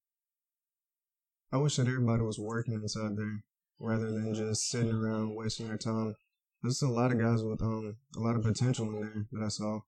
I 1.52 1.58
wish 1.58 1.78
that 1.78 1.88
everybody 1.88 2.22
was 2.22 2.38
working 2.38 2.76
inside 2.76 3.18
there 3.18 3.44
rather 3.80 4.12
than 4.12 4.36
just 4.36 4.70
sitting 4.70 4.92
around 4.92 5.36
wasting 5.36 5.68
their 5.68 5.78
time. 5.78 6.16
There's 6.62 6.82
a 6.84 6.88
lot 6.88 7.12
of 7.12 7.20
guys 7.20 7.42
with 7.42 7.62
um 7.62 7.98
a 8.16 8.20
lot 8.20 8.36
of 8.36 8.44
potential 8.44 8.86
in 8.90 9.02
there 9.02 9.26
that 9.32 9.46
I 9.46 9.48
saw, 9.48 9.80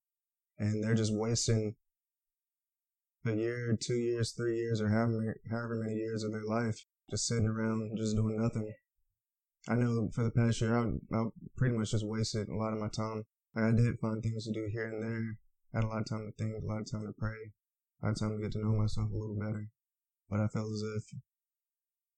and 0.58 0.84
they're 0.84 0.96
just 0.96 1.14
wasting 1.14 1.76
a 3.26 3.34
year, 3.34 3.78
two 3.80 3.94
years, 3.96 4.32
three 4.32 4.58
years, 4.58 4.82
or 4.82 4.90
however 4.90 5.36
however 5.52 5.76
many 5.76 5.98
years 5.98 6.24
of 6.24 6.32
their 6.32 6.46
life 6.46 6.84
just 7.12 7.28
sitting 7.28 7.46
around 7.46 7.96
just 7.96 8.16
doing 8.16 8.42
nothing. 8.42 8.74
I 9.68 9.76
know 9.76 10.10
for 10.16 10.24
the 10.24 10.32
past 10.32 10.62
year, 10.62 10.76
I, 10.76 11.16
I 11.16 11.26
pretty 11.58 11.78
much 11.78 11.92
just 11.92 12.08
wasted 12.08 12.50
a 12.50 12.56
lot 12.56 12.74
of 12.74 12.80
my 12.80 12.88
time. 12.88 13.26
Like 13.54 13.66
I 13.66 13.72
did 13.72 14.00
find 14.00 14.24
things 14.24 14.46
to 14.46 14.52
do 14.52 14.68
here 14.72 14.88
and 14.88 15.04
there. 15.04 15.38
I 15.74 15.78
had 15.78 15.84
a 15.84 15.88
lot 15.88 16.02
of 16.02 16.10
time 16.10 16.26
to 16.26 16.44
think, 16.44 16.56
a 16.56 16.66
lot 16.66 16.82
of 16.82 16.92
time 16.92 17.06
to 17.06 17.14
pray. 17.14 17.52
a 18.02 18.06
lot 18.08 18.12
of 18.14 18.20
time 18.20 18.36
to 18.36 18.42
get 18.42 18.54
to 18.54 18.60
know 18.60 18.72
myself 18.72 19.12
a 19.12 19.16
little 19.16 19.36
better. 19.36 19.68
But 20.28 20.40
I 20.40 20.48
felt 20.48 20.72
as 20.74 20.82
if 20.82 21.04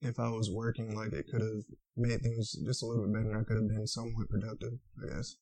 if 0.03 0.19
I 0.19 0.29
was 0.29 0.51
working, 0.51 0.95
like 0.95 1.13
it 1.13 1.27
could 1.31 1.41
have 1.41 1.63
made 1.95 2.21
things 2.21 2.53
just 2.65 2.83
a 2.83 2.85
little 2.85 3.05
bit 3.05 3.13
better 3.13 3.39
I 3.39 3.43
could 3.43 3.57
have 3.57 3.67
been 3.67 3.87
somewhat 3.87 4.29
productive, 4.29 4.73
I 5.01 5.15
guess. 5.15 5.35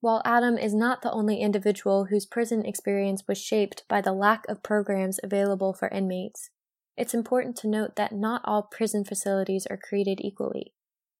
While 0.00 0.22
Adam 0.24 0.56
is 0.56 0.74
not 0.74 1.02
the 1.02 1.12
only 1.12 1.40
individual 1.40 2.06
whose 2.06 2.24
prison 2.24 2.64
experience 2.64 3.24
was 3.28 3.38
shaped 3.38 3.84
by 3.86 4.00
the 4.00 4.14
lack 4.14 4.46
of 4.48 4.62
programs 4.62 5.20
available 5.22 5.74
for 5.74 5.88
inmates, 5.88 6.50
it's 6.96 7.12
important 7.14 7.56
to 7.56 7.68
note 7.68 7.96
that 7.96 8.12
not 8.12 8.40
all 8.44 8.62
prison 8.62 9.04
facilities 9.04 9.66
are 9.68 9.76
created 9.76 10.20
equally. 10.22 10.72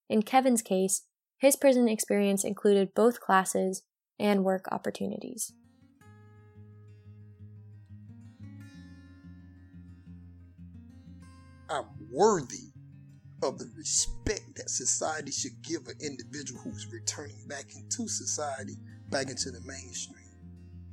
In 0.09 0.23
Kevin's 0.23 0.63
case, 0.63 1.07
his 1.39 1.57
prison 1.57 1.89
experience 1.89 2.45
included 2.45 2.95
both 2.95 3.21
classes 3.21 3.83
and 4.19 4.45
work 4.45 4.67
opportunities. 4.71 5.53
I'm 11.71 11.87
worthy 12.11 12.73
of 13.43 13.59
the 13.59 13.71
respect 13.77 14.57
that 14.57 14.69
society 14.69 15.31
should 15.31 15.63
give 15.63 15.87
an 15.87 15.95
individual 16.01 16.61
who's 16.61 16.89
returning 16.93 17.47
back 17.47 17.67
into 17.77 18.09
society, 18.09 18.75
back 19.09 19.29
into 19.29 19.51
the 19.51 19.61
mainstream. 19.65 20.17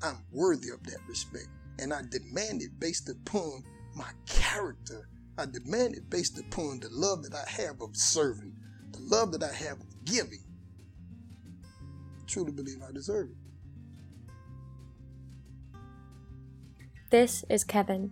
I'm 0.03 0.23
worthy 0.31 0.69
of 0.69 0.83
that 0.83 0.99
respect, 1.09 1.47
and 1.79 1.91
I 1.91 2.01
demand 2.09 2.61
it 2.61 2.79
based 2.79 3.09
upon 3.09 3.63
my 3.95 4.11
character. 4.27 5.09
I 5.39 5.45
demand 5.45 5.95
it 5.95 6.09
based 6.09 6.39
upon 6.39 6.79
the 6.79 6.89
love 6.91 7.23
that 7.23 7.33
I 7.33 7.49
have 7.63 7.81
of 7.81 7.95
serving, 7.95 8.55
the 8.91 8.99
love 8.99 9.31
that 9.31 9.43
I 9.43 9.51
have 9.51 9.79
of 9.79 10.05
giving. 10.05 10.43
I 12.19 12.23
truly 12.27 12.51
believe 12.51 12.81
I 12.87 12.91
deserve 12.91 13.29
it. 13.31 13.37
This 17.09 17.43
is 17.49 17.63
Kevin, 17.63 18.11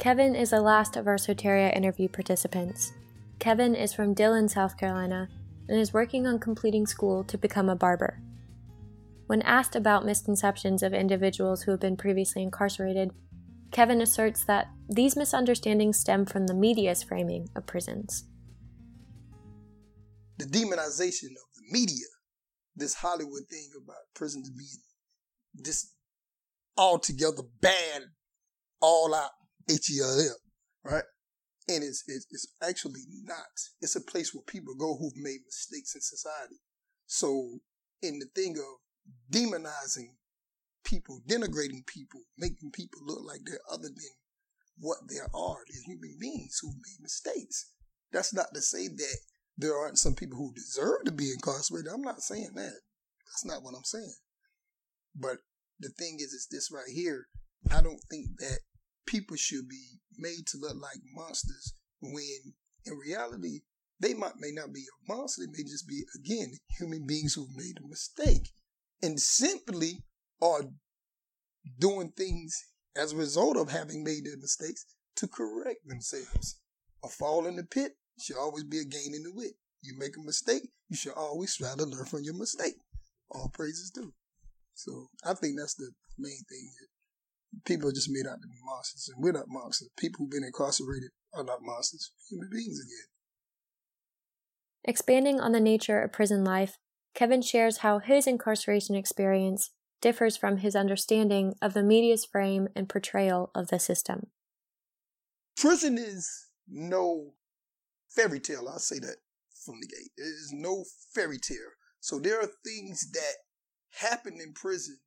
Kevin 0.00 0.34
is 0.34 0.48
the 0.48 0.62
last 0.62 0.96
of 0.96 1.06
our 1.06 1.16
Soteria 1.16 1.76
interview 1.76 2.08
participants. 2.08 2.94
Kevin 3.38 3.74
is 3.74 3.92
from 3.92 4.14
Dillon, 4.14 4.48
South 4.48 4.78
Carolina, 4.78 5.28
and 5.68 5.78
is 5.78 5.92
working 5.92 6.26
on 6.26 6.38
completing 6.38 6.86
school 6.86 7.22
to 7.24 7.36
become 7.36 7.68
a 7.68 7.76
barber. 7.76 8.18
When 9.26 9.42
asked 9.42 9.76
about 9.76 10.06
misconceptions 10.06 10.82
of 10.82 10.94
individuals 10.94 11.62
who 11.62 11.72
have 11.72 11.80
been 11.80 11.98
previously 11.98 12.42
incarcerated, 12.42 13.10
Kevin 13.72 14.00
asserts 14.00 14.42
that 14.46 14.68
these 14.88 15.16
misunderstandings 15.16 15.98
stem 15.98 16.24
from 16.24 16.46
the 16.46 16.54
media's 16.54 17.02
framing 17.02 17.50
of 17.54 17.66
prisons. 17.66 18.24
The 20.38 20.46
demonization 20.46 21.32
of 21.32 21.48
the 21.54 21.70
media, 21.70 22.06
this 22.74 22.94
Hollywood 22.94 23.42
thing 23.50 23.68
about 23.76 24.14
prisons 24.14 24.48
being 24.48 24.80
this 25.52 25.92
altogether 26.78 27.42
bad, 27.60 28.04
all 28.80 29.14
out 29.14 29.32
H-E-L-L, 29.70 30.36
right? 30.84 31.04
And 31.68 31.84
it's, 31.84 32.04
it's, 32.08 32.26
it's 32.30 32.48
actually 32.62 33.02
not. 33.24 33.36
It's 33.80 33.96
a 33.96 34.00
place 34.00 34.34
where 34.34 34.42
people 34.46 34.74
go 34.74 34.96
who've 34.96 35.16
made 35.16 35.40
mistakes 35.46 35.94
in 35.94 36.00
society. 36.00 36.56
So 37.06 37.60
in 38.02 38.18
the 38.18 38.26
thing 38.34 38.56
of 38.58 39.32
demonizing 39.32 40.14
people, 40.84 41.20
denigrating 41.28 41.86
people, 41.86 42.20
making 42.38 42.70
people 42.72 43.00
look 43.04 43.20
like 43.24 43.40
they're 43.44 43.60
other 43.70 43.88
than 43.88 44.14
what 44.78 44.98
they 45.08 45.18
are, 45.18 45.58
they're 45.68 45.82
human 45.86 46.16
beings 46.18 46.58
who've 46.60 46.74
made 46.74 47.02
mistakes. 47.02 47.72
That's 48.12 48.34
not 48.34 48.46
to 48.54 48.60
say 48.60 48.88
that 48.88 49.18
there 49.56 49.76
aren't 49.76 49.98
some 49.98 50.14
people 50.14 50.38
who 50.38 50.52
deserve 50.54 51.04
to 51.04 51.12
be 51.12 51.30
incarcerated. 51.30 51.92
I'm 51.92 52.02
not 52.02 52.22
saying 52.22 52.50
that. 52.54 52.80
That's 53.26 53.44
not 53.44 53.62
what 53.62 53.74
I'm 53.76 53.84
saying. 53.84 54.14
But 55.14 55.36
the 55.78 55.90
thing 55.90 56.16
is, 56.18 56.32
is 56.32 56.48
this 56.50 56.70
right 56.72 56.90
here. 56.92 57.26
I 57.70 57.82
don't 57.82 58.00
think 58.10 58.26
that 58.38 58.58
people 59.10 59.36
should 59.36 59.68
be 59.68 59.98
made 60.16 60.46
to 60.46 60.58
look 60.58 60.76
like 60.80 60.98
monsters 61.14 61.74
when 62.00 62.54
in 62.86 62.94
reality 62.96 63.60
they 63.98 64.14
might 64.14 64.36
may 64.38 64.52
not 64.52 64.72
be 64.72 64.80
a 64.80 65.12
monster. 65.12 65.42
They 65.42 65.52
may 65.52 65.68
just 65.68 65.86
be 65.88 66.02
again 66.14 66.52
human 66.78 67.06
beings 67.06 67.34
who've 67.34 67.54
made 67.54 67.76
a 67.78 67.88
mistake 67.88 68.48
and 69.02 69.20
simply 69.20 70.04
are 70.40 70.62
doing 71.78 72.12
things 72.16 72.56
as 72.96 73.12
a 73.12 73.16
result 73.16 73.56
of 73.56 73.70
having 73.70 74.04
made 74.04 74.24
their 74.24 74.38
mistakes 74.38 74.86
to 75.16 75.26
correct 75.26 75.86
themselves. 75.86 76.60
A 77.04 77.08
fall 77.08 77.46
in 77.46 77.56
the 77.56 77.64
pit 77.64 77.92
should 78.18 78.36
always 78.36 78.64
be 78.64 78.78
a 78.78 78.84
gain 78.84 79.14
in 79.14 79.24
the 79.24 79.32
wit. 79.34 79.52
You 79.82 79.94
make 79.98 80.16
a 80.16 80.24
mistake, 80.24 80.62
you 80.88 80.96
should 80.96 81.14
always 81.14 81.56
try 81.56 81.74
to 81.76 81.84
learn 81.84 82.06
from 82.06 82.22
your 82.22 82.36
mistake. 82.36 82.74
All 83.30 83.50
praises 83.52 83.90
due. 83.90 84.12
So 84.74 85.08
I 85.24 85.34
think 85.34 85.58
that's 85.58 85.74
the 85.74 85.90
main 86.18 86.40
thing. 86.48 86.70
People 87.64 87.88
are 87.88 87.92
just 87.92 88.10
made 88.10 88.26
out 88.26 88.40
to 88.40 88.48
be 88.48 88.58
monsters, 88.64 89.10
and 89.12 89.22
we're 89.22 89.32
not 89.32 89.46
monsters. 89.48 89.88
People 89.98 90.20
who've 90.20 90.30
been 90.30 90.44
incarcerated 90.44 91.10
are 91.34 91.44
not 91.44 91.58
monsters. 91.62 92.12
Human 92.30 92.48
beings 92.50 92.78
again. 92.80 93.08
Expanding 94.84 95.40
on 95.40 95.52
the 95.52 95.60
nature 95.60 96.00
of 96.00 96.12
prison 96.12 96.44
life, 96.44 96.78
Kevin 97.14 97.42
shares 97.42 97.78
how 97.78 97.98
his 97.98 98.26
incarceration 98.26 98.94
experience 98.94 99.70
differs 100.00 100.36
from 100.36 100.58
his 100.58 100.74
understanding 100.74 101.54
of 101.60 101.74
the 101.74 101.82
media's 101.82 102.24
frame 102.24 102.68
and 102.74 102.88
portrayal 102.88 103.50
of 103.54 103.68
the 103.68 103.78
system. 103.78 104.28
Prison 105.56 105.98
is 105.98 106.46
no 106.66 107.34
fairy 108.08 108.40
tale. 108.40 108.68
I'll 108.68 108.78
say 108.78 108.98
that 109.00 109.16
from 109.64 109.80
the 109.80 109.86
gate. 109.86 110.10
It 110.16 110.22
is 110.22 110.52
no 110.54 110.84
fairy 111.14 111.38
tale. 111.38 111.58
So 112.00 112.18
there 112.18 112.40
are 112.40 112.48
things 112.64 113.10
that 113.12 113.34
happen 114.08 114.38
in 114.40 114.54
prison 114.54 114.98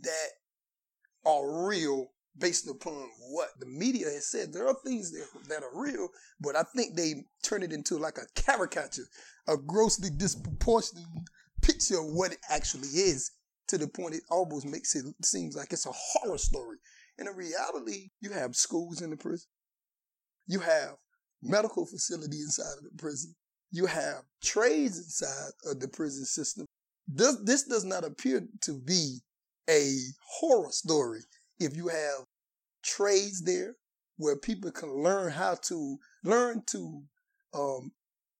that 0.00 0.30
are 1.24 1.68
real 1.68 2.10
based 2.38 2.68
upon 2.68 3.08
what 3.30 3.48
the 3.58 3.66
media 3.66 4.06
has 4.06 4.26
said. 4.26 4.52
There 4.52 4.66
are 4.66 4.76
things 4.84 5.10
that, 5.12 5.26
that 5.48 5.62
are 5.62 5.80
real, 5.80 6.08
but 6.40 6.56
I 6.56 6.62
think 6.74 6.96
they 6.96 7.24
turn 7.42 7.62
it 7.62 7.72
into 7.72 7.98
like 7.98 8.18
a 8.18 8.40
caricature, 8.40 9.06
a 9.48 9.56
grossly 9.56 10.10
disproportionate 10.16 11.04
picture 11.62 11.98
of 11.98 12.06
what 12.06 12.32
it 12.32 12.38
actually 12.48 12.88
is 12.88 13.32
to 13.68 13.78
the 13.78 13.88
point 13.88 14.14
it 14.14 14.22
almost 14.30 14.66
makes 14.66 14.96
it 14.96 15.04
seems 15.24 15.56
like 15.56 15.72
it's 15.72 15.86
a 15.86 15.92
horror 15.92 16.38
story. 16.38 16.76
And 17.18 17.28
in 17.28 17.36
reality, 17.36 18.10
you 18.20 18.30
have 18.32 18.56
schools 18.56 19.02
in 19.02 19.10
the 19.10 19.16
prison. 19.16 19.48
You 20.46 20.60
have 20.60 20.96
medical 21.42 21.86
facility 21.86 22.38
inside 22.38 22.78
of 22.78 22.84
the 22.84 22.96
prison. 22.98 23.34
You 23.70 23.86
have 23.86 24.22
trades 24.42 24.98
inside 24.98 25.52
of 25.70 25.80
the 25.80 25.88
prison 25.88 26.24
system. 26.24 26.66
This, 27.06 27.36
this 27.44 27.64
does 27.64 27.84
not 27.84 28.04
appear 28.04 28.46
to 28.62 28.72
be 28.72 29.18
a 29.70 29.96
horror 30.38 30.70
story 30.70 31.20
if 31.60 31.76
you 31.76 31.88
have 31.88 32.24
trades 32.82 33.42
there 33.44 33.76
where 34.16 34.36
people 34.36 34.70
can 34.70 35.02
learn 35.02 35.30
how 35.30 35.54
to 35.54 35.96
learn 36.24 36.62
to 36.66 37.02
um, 37.54 37.92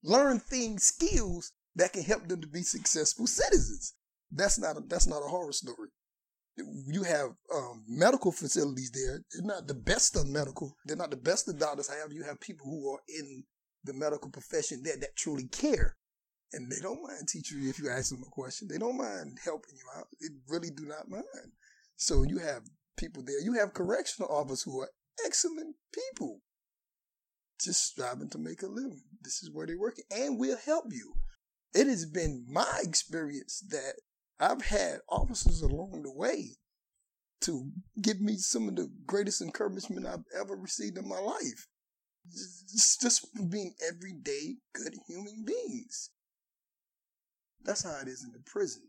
learn 0.03 0.39
things, 0.39 0.85
skills 0.85 1.53
that 1.77 1.93
can 1.93 2.03
help 2.03 2.27
them 2.29 2.41
to 2.41 2.47
be 2.49 2.63
successful 2.63 3.27
citizens. 3.27 3.95
That's 4.31 4.59
not 4.59 4.77
a, 4.77 4.81
that's 4.87 5.07
not 5.07 5.23
a 5.23 5.29
horror 5.29 5.53
story. 5.53 5.89
You 6.57 7.05
have 7.05 7.31
um, 7.55 7.85
medical 7.89 8.33
facilities 8.33 8.91
there. 8.91 9.21
They're 9.33 9.47
not 9.47 9.67
the 9.67 9.75
best 9.75 10.17
of 10.17 10.27
medical. 10.29 10.77
They're 10.85 10.97
not 10.97 11.11
the 11.11 11.17
best 11.17 11.49
of 11.49 11.59
doctors. 11.59 11.89
However, 11.89 12.13
you 12.13 12.25
have 12.25 12.41
people 12.41 12.67
who 12.67 12.93
are 12.93 13.01
in 13.09 13.45
the 13.85 13.95
medical 13.95 14.31
profession 14.31 14.83
there 14.83 14.97
that 14.99 15.17
truly 15.17 15.47
care. 15.47 15.97
And 16.53 16.71
they 16.71 16.81
don't 16.83 17.03
mind 17.03 17.29
teaching 17.29 17.61
you 17.63 17.71
if 17.71 17.79
you 17.79 17.89
ask 17.89 18.11
them 18.11 18.25
a 18.27 18.31
question. 18.31 18.69
They 18.69 18.79
don't 18.79 18.97
mind 18.97 19.39
helping 19.45 19.75
you 19.77 20.01
out. 20.01 20.07
They 20.21 20.29
really 20.49 20.71
do 20.71 20.85
not 20.85 21.09
mind. 21.09 21.53
So 21.97 22.25
you 22.25 22.39
have 22.39 22.63
people 22.97 23.23
there. 23.25 23.41
You 23.41 23.55
have 23.55 23.75
correctional 23.75 24.31
officers 24.31 24.63
who 24.63 24.81
are 24.81 24.91
excellent 25.25 25.77
people, 25.95 26.41
just 27.61 27.85
striving 27.85 28.31
to 28.31 28.39
make 28.39 28.63
a 28.63 28.67
living. 28.67 29.03
This 29.23 29.43
is 29.43 29.51
where 29.53 29.67
they 29.67 29.75
work 29.75 29.97
and 30.11 30.39
we'll 30.39 30.59
help 30.59 30.87
you. 30.91 31.13
It 31.75 31.87
has 31.87 32.05
been 32.05 32.47
my 32.49 32.81
experience 32.83 33.63
that 33.69 33.95
I've 34.41 34.63
had 34.63 35.01
officers 35.09 35.63
along 35.63 36.03
the 36.03 36.13
way 36.13 36.57
to 37.43 37.71
give 38.01 38.21
me 38.21 38.37
some 38.37 38.69
of 38.69 38.77
the 38.77 38.91
greatest 39.07 39.41
encouragement 39.41 40.07
I've 40.07 40.25
ever 40.39 40.57
received 40.57 40.99
in 40.99 41.09
my 41.09 41.19
life. 41.19 41.69
Just, 42.27 43.01
just 43.01 43.51
being 43.51 43.75
everyday 43.87 44.57
good 44.75 44.95
human 45.07 45.45
beings. 45.45 46.11
That's 47.65 47.85
how 47.85 47.99
it 48.01 48.09
is 48.09 48.25
in 48.25 48.33
the 48.33 48.41
prison. 48.51 48.83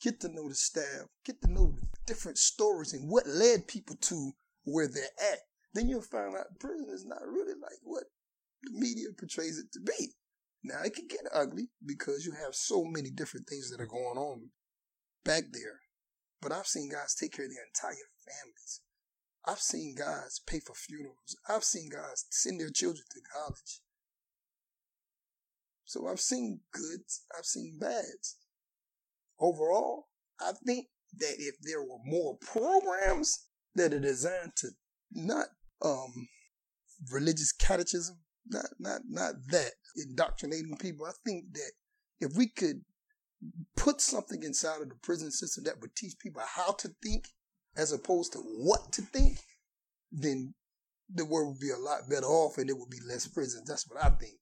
Get 0.00 0.20
to 0.20 0.28
know 0.28 0.48
the 0.48 0.54
staff, 0.54 1.08
get 1.24 1.42
to 1.42 1.52
know 1.52 1.72
the 1.72 1.86
different 2.06 2.38
stories 2.38 2.94
and 2.94 3.10
what 3.10 3.26
led 3.26 3.68
people 3.68 3.96
to 3.96 4.32
where 4.64 4.88
they're 4.88 5.04
at. 5.32 5.40
Then 5.74 5.88
you'll 5.88 6.02
find 6.02 6.34
out 6.34 6.58
prison 6.58 6.88
is 6.90 7.04
not 7.04 7.26
really 7.26 7.54
like 7.60 7.78
what 7.82 8.04
the 8.62 8.70
media 8.72 9.08
portrays 9.18 9.58
it 9.58 9.72
to 9.72 9.80
be. 9.80 10.14
Now 10.62 10.80
it 10.84 10.94
can 10.94 11.06
get 11.06 11.20
ugly 11.32 11.68
because 11.84 12.26
you 12.26 12.32
have 12.32 12.54
so 12.54 12.84
many 12.84 13.10
different 13.10 13.46
things 13.46 13.70
that 13.70 13.80
are 13.80 13.86
going 13.86 14.18
on 14.18 14.50
back 15.24 15.44
there. 15.52 15.80
But 16.40 16.52
I've 16.52 16.66
seen 16.66 16.90
guys 16.90 17.14
take 17.14 17.32
care 17.32 17.44
of 17.44 17.50
their 17.50 17.64
entire 17.64 18.08
families. 18.26 18.80
I've 19.46 19.60
seen 19.60 19.94
guys 19.96 20.40
pay 20.46 20.60
for 20.60 20.74
funerals. 20.74 21.36
I've 21.48 21.64
seen 21.64 21.88
guys 21.90 22.24
send 22.30 22.60
their 22.60 22.70
children 22.70 23.04
to 23.10 23.20
college. 23.34 23.80
So 25.90 26.06
I've 26.06 26.20
seen 26.20 26.60
goods, 26.72 27.24
I've 27.36 27.44
seen 27.44 27.76
bads. 27.80 28.36
Overall, 29.40 30.06
I 30.40 30.52
think 30.64 30.86
that 31.18 31.34
if 31.36 31.56
there 31.62 31.82
were 31.82 31.98
more 32.04 32.36
programs 32.36 33.48
that 33.74 33.92
are 33.92 33.98
designed 33.98 34.52
to 34.58 34.68
not 35.10 35.46
um 35.84 36.28
religious 37.10 37.50
catechism, 37.50 38.20
not 38.46 38.66
not 38.78 39.00
not 39.08 39.34
that 39.48 39.72
indoctrinating 39.96 40.76
people, 40.78 41.06
I 41.06 41.12
think 41.26 41.46
that 41.54 41.72
if 42.20 42.36
we 42.36 42.46
could 42.46 42.82
put 43.76 44.00
something 44.00 44.44
inside 44.44 44.82
of 44.82 44.90
the 44.90 44.98
prison 45.02 45.32
system 45.32 45.64
that 45.64 45.80
would 45.80 45.96
teach 45.96 46.14
people 46.22 46.42
how 46.46 46.70
to 46.70 46.90
think 47.02 47.24
as 47.76 47.90
opposed 47.90 48.34
to 48.34 48.38
what 48.38 48.92
to 48.92 49.02
think, 49.02 49.40
then 50.12 50.54
the 51.12 51.24
world 51.24 51.48
would 51.48 51.60
be 51.60 51.72
a 51.72 51.76
lot 51.76 52.08
better 52.08 52.26
off 52.26 52.58
and 52.58 52.68
there 52.68 52.76
would 52.76 52.90
be 52.90 53.00
less 53.08 53.26
prisons. 53.26 53.68
That's 53.68 53.88
what 53.90 54.04
I 54.04 54.10
think. 54.10 54.39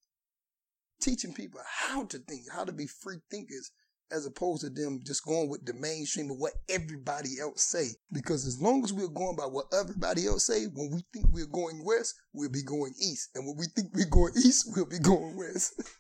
Teaching 1.01 1.33
people 1.33 1.61
how 1.67 2.05
to 2.07 2.19
think, 2.19 2.43
how 2.53 2.65
to 2.65 2.73
be 2.73 2.87
free 2.87 3.19
thinkers, 3.31 3.71
as 4.11 4.27
opposed 4.27 4.63
to 4.63 4.71
them 4.71 5.01
just 5.05 5.25
going 5.25 5.49
with 5.49 5.65
the 5.65 5.75
mainstream 5.75 6.31
of 6.31 6.39
what 6.39 6.55
everybody 6.69 7.39
else 7.41 7.63
say. 7.63 7.89
Because 8.13 8.47
as 8.47 8.61
long 8.61 8.83
as 8.85 8.93
we're 8.93 9.09
going 9.09 9.37
by 9.37 9.45
what 9.45 9.67
everybody 9.73 10.27
else 10.27 10.47
say, 10.47 10.65
when 10.65 10.91
we 10.91 11.05
think 11.13 11.27
we're 11.31 11.47
going 11.47 11.85
west, 11.85 12.15
we'll 12.33 12.51
be 12.51 12.63
going 12.63 12.95
east. 12.99 13.31
And 13.35 13.47
when 13.47 13.57
we 13.57 13.67
think 13.75 13.95
we're 13.95 14.09
going 14.11 14.33
east, 14.37 14.73
we'll 14.75 14.87
be 14.87 14.99
going 14.99 15.37
west. 15.37 15.81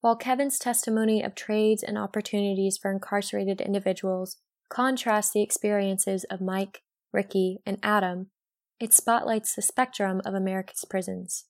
While 0.00 0.16
Kevin's 0.16 0.58
testimony 0.58 1.22
of 1.22 1.34
trades 1.34 1.82
and 1.82 1.98
opportunities 1.98 2.78
for 2.78 2.90
incarcerated 2.90 3.60
individuals 3.60 4.38
contrasts 4.70 5.32
the 5.32 5.42
experiences 5.42 6.24
of 6.30 6.40
Mike, 6.40 6.82
Ricky, 7.12 7.58
and 7.66 7.78
Adam, 7.82 8.30
it 8.78 8.94
spotlights 8.94 9.54
the 9.54 9.60
spectrum 9.60 10.22
of 10.24 10.32
America's 10.32 10.86
prisons. 10.88 11.44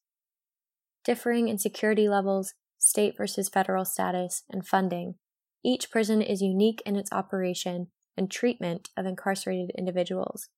Differing 1.04 1.48
in 1.48 1.58
security 1.58 2.08
levels, 2.08 2.54
state 2.78 3.16
versus 3.16 3.48
federal 3.48 3.84
status, 3.84 4.44
and 4.50 4.66
funding, 4.66 5.14
each 5.64 5.90
prison 5.90 6.22
is 6.22 6.40
unique 6.40 6.82
in 6.86 6.96
its 6.96 7.12
operation 7.12 7.88
and 8.16 8.30
treatment 8.30 8.90
of 8.96 9.06
incarcerated 9.06 9.70
individuals. 9.76 10.48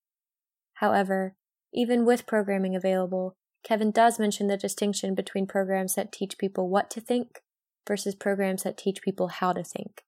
However, 0.74 1.34
even 1.72 2.05
with 2.05 2.26
programming 2.26 2.74
available, 2.74 3.36
Kevin 3.64 3.90
does 3.93 4.18
mention 4.18 4.49
the 4.49 4.57
distinction 4.57 5.14
between 5.14 5.47
programs 5.47 5.95
that 5.95 6.12
teach 6.12 6.38
people 6.38 6.68
what 6.68 6.90
to 6.90 7.01
think 7.01 7.43
versus 7.86 8.14
programs 8.14 8.64
that 8.64 8.76
teach 8.76 9.03
people 9.03 9.28
how 9.28 9.53
to 9.53 9.62
think. 9.62 10.03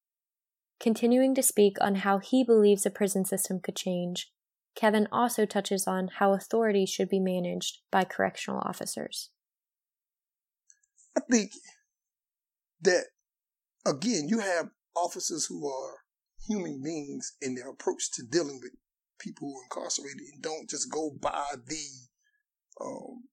Continuing 0.80 1.34
to 1.34 1.42
speak 1.42 1.76
on 1.80 1.96
how 1.96 2.18
he 2.18 2.44
believes 2.44 2.82
the 2.82 2.90
prison 2.90 3.24
system 3.24 3.60
could 3.60 3.76
change, 3.76 4.32
Kevin 4.74 5.06
also 5.12 5.46
touches 5.46 5.86
on 5.86 6.08
how 6.18 6.32
authority 6.32 6.84
should 6.84 7.08
be 7.08 7.20
managed 7.20 7.78
by 7.92 8.02
correctional 8.04 8.60
officers. 8.64 9.30
I 11.16 11.20
think 11.30 11.52
that, 12.82 13.04
again, 13.86 14.28
you 14.28 14.40
have 14.40 14.68
officers 14.96 15.46
who 15.46 15.68
are 15.68 15.94
human 16.46 16.82
beings 16.82 17.32
in 17.40 17.54
their 17.54 17.70
approach 17.70 18.10
to 18.12 18.22
dealing 18.30 18.60
with 18.62 18.72
people 19.18 19.48
who 19.48 19.58
are 19.58 19.64
incarcerated 19.64 20.20
and 20.32 20.42
don't 20.42 20.68
just 20.68 20.90
go 20.90 21.10
by 21.20 21.44
the 21.66 21.86
um, 22.80 23.24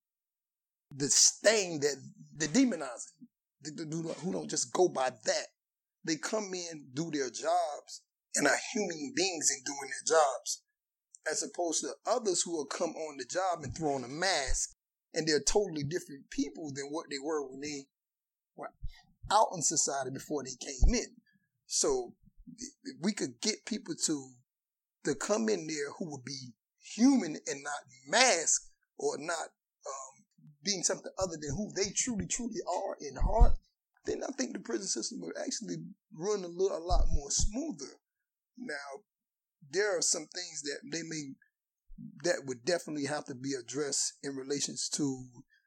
the 0.96 1.08
stain 1.10 1.80
that 1.80 1.96
the 2.38 2.48
demonizing 2.48 3.28
the 3.64 4.16
who 4.24 4.32
don't 4.32 4.50
just 4.50 4.74
go 4.74 4.88
by 4.88 5.12
that. 5.26 5.48
They 6.04 6.16
come 6.16 6.52
in, 6.54 6.88
do 6.94 7.12
their 7.12 7.30
jobs, 7.30 8.02
and 8.36 8.48
are 8.48 8.58
human 8.74 9.14
beings 9.16 9.52
in 9.52 9.64
doing 9.64 9.90
their 9.92 10.18
jobs, 10.18 10.64
as 11.30 11.44
opposed 11.44 11.82
to 11.82 11.92
others 12.08 12.42
who 12.42 12.54
will 12.54 12.66
come 12.66 12.92
on 12.92 13.18
the 13.18 13.26
job 13.26 13.64
and 13.64 13.76
throw 13.76 13.94
on 13.94 14.04
a 14.04 14.08
mask, 14.08 14.76
and 15.14 15.28
they're 15.28 15.42
totally 15.42 15.84
different 15.84 16.30
people 16.30 16.72
than 16.74 16.86
what 16.90 17.06
they 17.10 17.20
were 17.24 17.46
when 17.48 17.62
they 17.62 17.86
were 18.56 18.70
out 19.32 19.48
in 19.54 19.62
society 19.62 20.12
before 20.12 20.44
they 20.44 20.56
came 20.60 20.94
in. 20.94 21.16
So 21.68 22.14
if 22.58 22.96
we 23.02 23.14
could 23.14 23.40
get 23.42 23.66
people 23.66 23.96
to 24.06 24.32
to 25.06 25.16
come 25.16 25.50
in 25.50 25.66
there 25.68 25.92
who 25.98 26.12
would 26.12 26.24
be 26.24 26.54
human 26.96 27.36
and 27.48 27.64
not 27.64 27.82
masked 28.08 28.70
or 28.98 29.18
not 29.18 29.50
um, 29.88 30.24
being 30.64 30.84
something 30.84 31.12
other 31.18 31.38
than 31.42 31.56
who 31.56 31.72
they 31.76 31.90
truly, 31.96 32.28
truly 32.28 32.60
are 32.68 32.98
in 33.02 33.16
heart, 33.16 33.54
then 34.06 34.22
I 34.24 34.32
think 34.34 34.54
the 34.54 34.60
prison 34.60 34.88
system 34.88 35.22
would 35.22 35.36
actually 35.40 35.78
run 36.14 36.44
a 36.44 36.48
little, 36.48 36.78
a 36.78 36.80
lot 36.80 37.06
more 37.12 37.32
smoother. 37.32 37.98
Now, 38.58 39.02
there 39.72 39.98
are 39.98 40.02
some 40.02 40.28
things 40.34 40.62
that 40.64 40.80
they 40.92 41.02
may 41.04 41.34
that 42.24 42.44
would 42.46 42.66
definitely 42.66 43.06
have 43.06 43.26
to 43.26 43.36
be 43.36 43.54
addressed 43.60 44.14
in 44.24 44.36
relations 44.36 44.90
to 44.90 45.26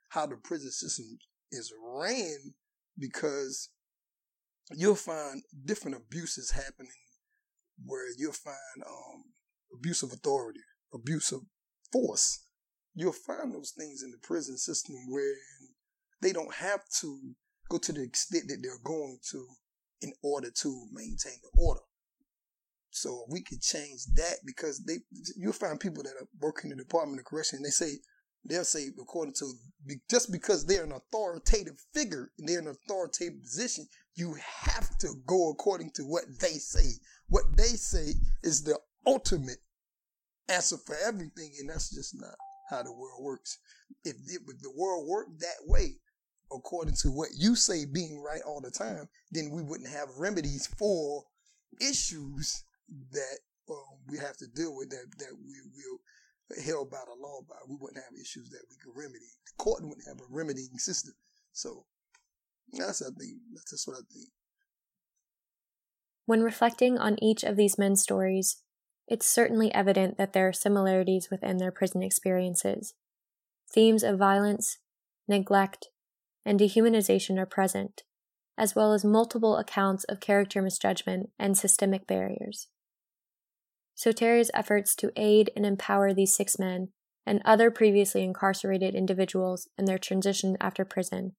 how 0.08 0.26
the 0.26 0.36
prison 0.36 0.70
system 0.70 1.18
is 1.50 1.72
ran 1.82 2.54
because 2.98 3.70
you'll 4.72 4.94
find 4.94 5.42
different 5.64 5.96
abuses 5.96 6.52
happening 6.52 6.90
where 7.84 8.06
you'll 8.16 8.32
find 8.32 8.56
um, 8.86 9.24
abuse 9.76 10.02
of 10.02 10.12
authority, 10.12 10.60
abuse 10.92 11.32
of 11.32 11.40
force. 11.92 12.44
You'll 12.94 13.12
find 13.12 13.52
those 13.52 13.72
things 13.76 14.02
in 14.02 14.12
the 14.12 14.18
prison 14.18 14.56
system 14.56 14.94
where 15.08 15.34
they 16.22 16.32
don't 16.32 16.54
have 16.54 16.80
to 17.00 17.34
go 17.68 17.78
to 17.78 17.92
the 17.92 18.02
extent 18.02 18.44
that 18.48 18.58
they're 18.62 18.78
going 18.84 19.18
to 19.32 19.46
in 20.00 20.12
order 20.22 20.50
to 20.62 20.86
maintain 20.92 21.38
the 21.42 21.60
order. 21.60 21.80
So 22.94 23.26
we 23.28 23.42
could 23.42 23.60
change 23.60 24.04
that 24.14 24.36
because 24.46 24.84
they 24.84 24.98
you'll 25.36 25.52
find 25.52 25.80
people 25.80 26.04
that 26.04 26.14
are 26.20 26.28
working 26.40 26.70
in 26.70 26.78
the 26.78 26.84
Department 26.84 27.18
of 27.18 27.26
Correction 27.26 27.56
and 27.56 27.64
they 27.64 27.70
say 27.70 27.94
they'll 28.44 28.64
say 28.64 28.86
according 29.00 29.34
to 29.34 29.52
just 30.08 30.30
because 30.30 30.64
they're 30.64 30.84
an 30.84 30.92
authoritative 30.92 31.74
figure 31.92 32.30
and 32.38 32.48
they're 32.48 32.60
in 32.60 32.68
an 32.68 32.76
authoritative 32.86 33.42
position, 33.42 33.88
you 34.14 34.36
have 34.46 34.96
to 34.98 35.08
go 35.26 35.50
according 35.50 35.90
to 35.96 36.02
what 36.04 36.22
they 36.40 36.52
say. 36.52 36.92
What 37.28 37.56
they 37.56 37.74
say 37.74 38.12
is 38.44 38.62
the 38.62 38.78
ultimate 39.04 39.58
answer 40.48 40.76
for 40.86 40.94
everything, 41.04 41.52
and 41.58 41.70
that's 41.70 41.92
just 41.92 42.14
not 42.14 42.36
how 42.70 42.84
the 42.84 42.92
world 42.92 43.24
works. 43.24 43.58
If, 44.04 44.14
if 44.28 44.46
the 44.62 44.72
world 44.76 45.08
worked 45.08 45.40
that 45.40 45.66
way, 45.66 45.96
according 46.52 46.94
to 47.02 47.08
what 47.08 47.30
you 47.36 47.56
say 47.56 47.86
being 47.86 48.22
right 48.22 48.42
all 48.46 48.60
the 48.60 48.70
time, 48.70 49.08
then 49.32 49.50
we 49.50 49.62
wouldn't 49.62 49.90
have 49.90 50.08
remedies 50.16 50.68
for 50.78 51.24
issues 51.80 52.62
that 53.12 53.38
um, 53.70 53.98
we 54.08 54.18
have 54.18 54.36
to 54.38 54.46
deal 54.46 54.76
with 54.76 54.90
that 54.90 55.06
that 55.18 55.32
we 55.32 55.54
will 55.72 55.98
held 56.62 56.90
by 56.90 57.00
the 57.06 57.20
law 57.20 57.40
by. 57.48 57.56
We 57.68 57.76
wouldn't 57.80 58.02
have 58.02 58.20
issues 58.20 58.50
that 58.50 58.64
we 58.68 58.76
could 58.76 58.98
remedy. 58.98 59.32
The 59.46 59.62
court 59.62 59.82
wouldn't 59.82 60.06
have 60.06 60.20
a 60.20 60.30
remedying 60.30 60.78
system. 60.78 61.14
So 61.52 61.86
that's 62.72 63.02
I 63.02 63.06
think 63.18 63.38
that's 63.54 63.70
just 63.70 63.88
what 63.88 63.96
I 63.96 64.04
think. 64.12 64.28
When 66.26 66.42
reflecting 66.42 66.98
on 66.98 67.22
each 67.22 67.44
of 67.44 67.56
these 67.56 67.78
men's 67.78 68.02
stories, 68.02 68.62
it's 69.06 69.26
certainly 69.26 69.72
evident 69.74 70.16
that 70.16 70.32
there 70.32 70.48
are 70.48 70.52
similarities 70.52 71.28
within 71.30 71.58
their 71.58 71.72
prison 71.72 72.02
experiences. 72.02 72.94
Themes 73.70 74.02
of 74.02 74.18
violence, 74.18 74.78
neglect, 75.28 75.88
and 76.44 76.58
dehumanization 76.58 77.38
are 77.38 77.46
present, 77.46 78.02
as 78.56 78.74
well 78.74 78.94
as 78.94 79.04
multiple 79.04 79.56
accounts 79.56 80.04
of 80.04 80.20
character 80.20 80.62
misjudgment 80.62 81.30
and 81.38 81.58
systemic 81.58 82.06
barriers. 82.06 82.68
Soteria's 83.96 84.50
efforts 84.54 84.94
to 84.96 85.12
aid 85.16 85.50
and 85.56 85.64
empower 85.64 86.12
these 86.12 86.34
six 86.34 86.58
men 86.58 86.88
and 87.26 87.40
other 87.44 87.70
previously 87.70 88.22
incarcerated 88.22 88.94
individuals 88.94 89.68
in 89.78 89.84
their 89.84 89.98
transition 89.98 90.56
after 90.60 90.84
prison 90.84 91.34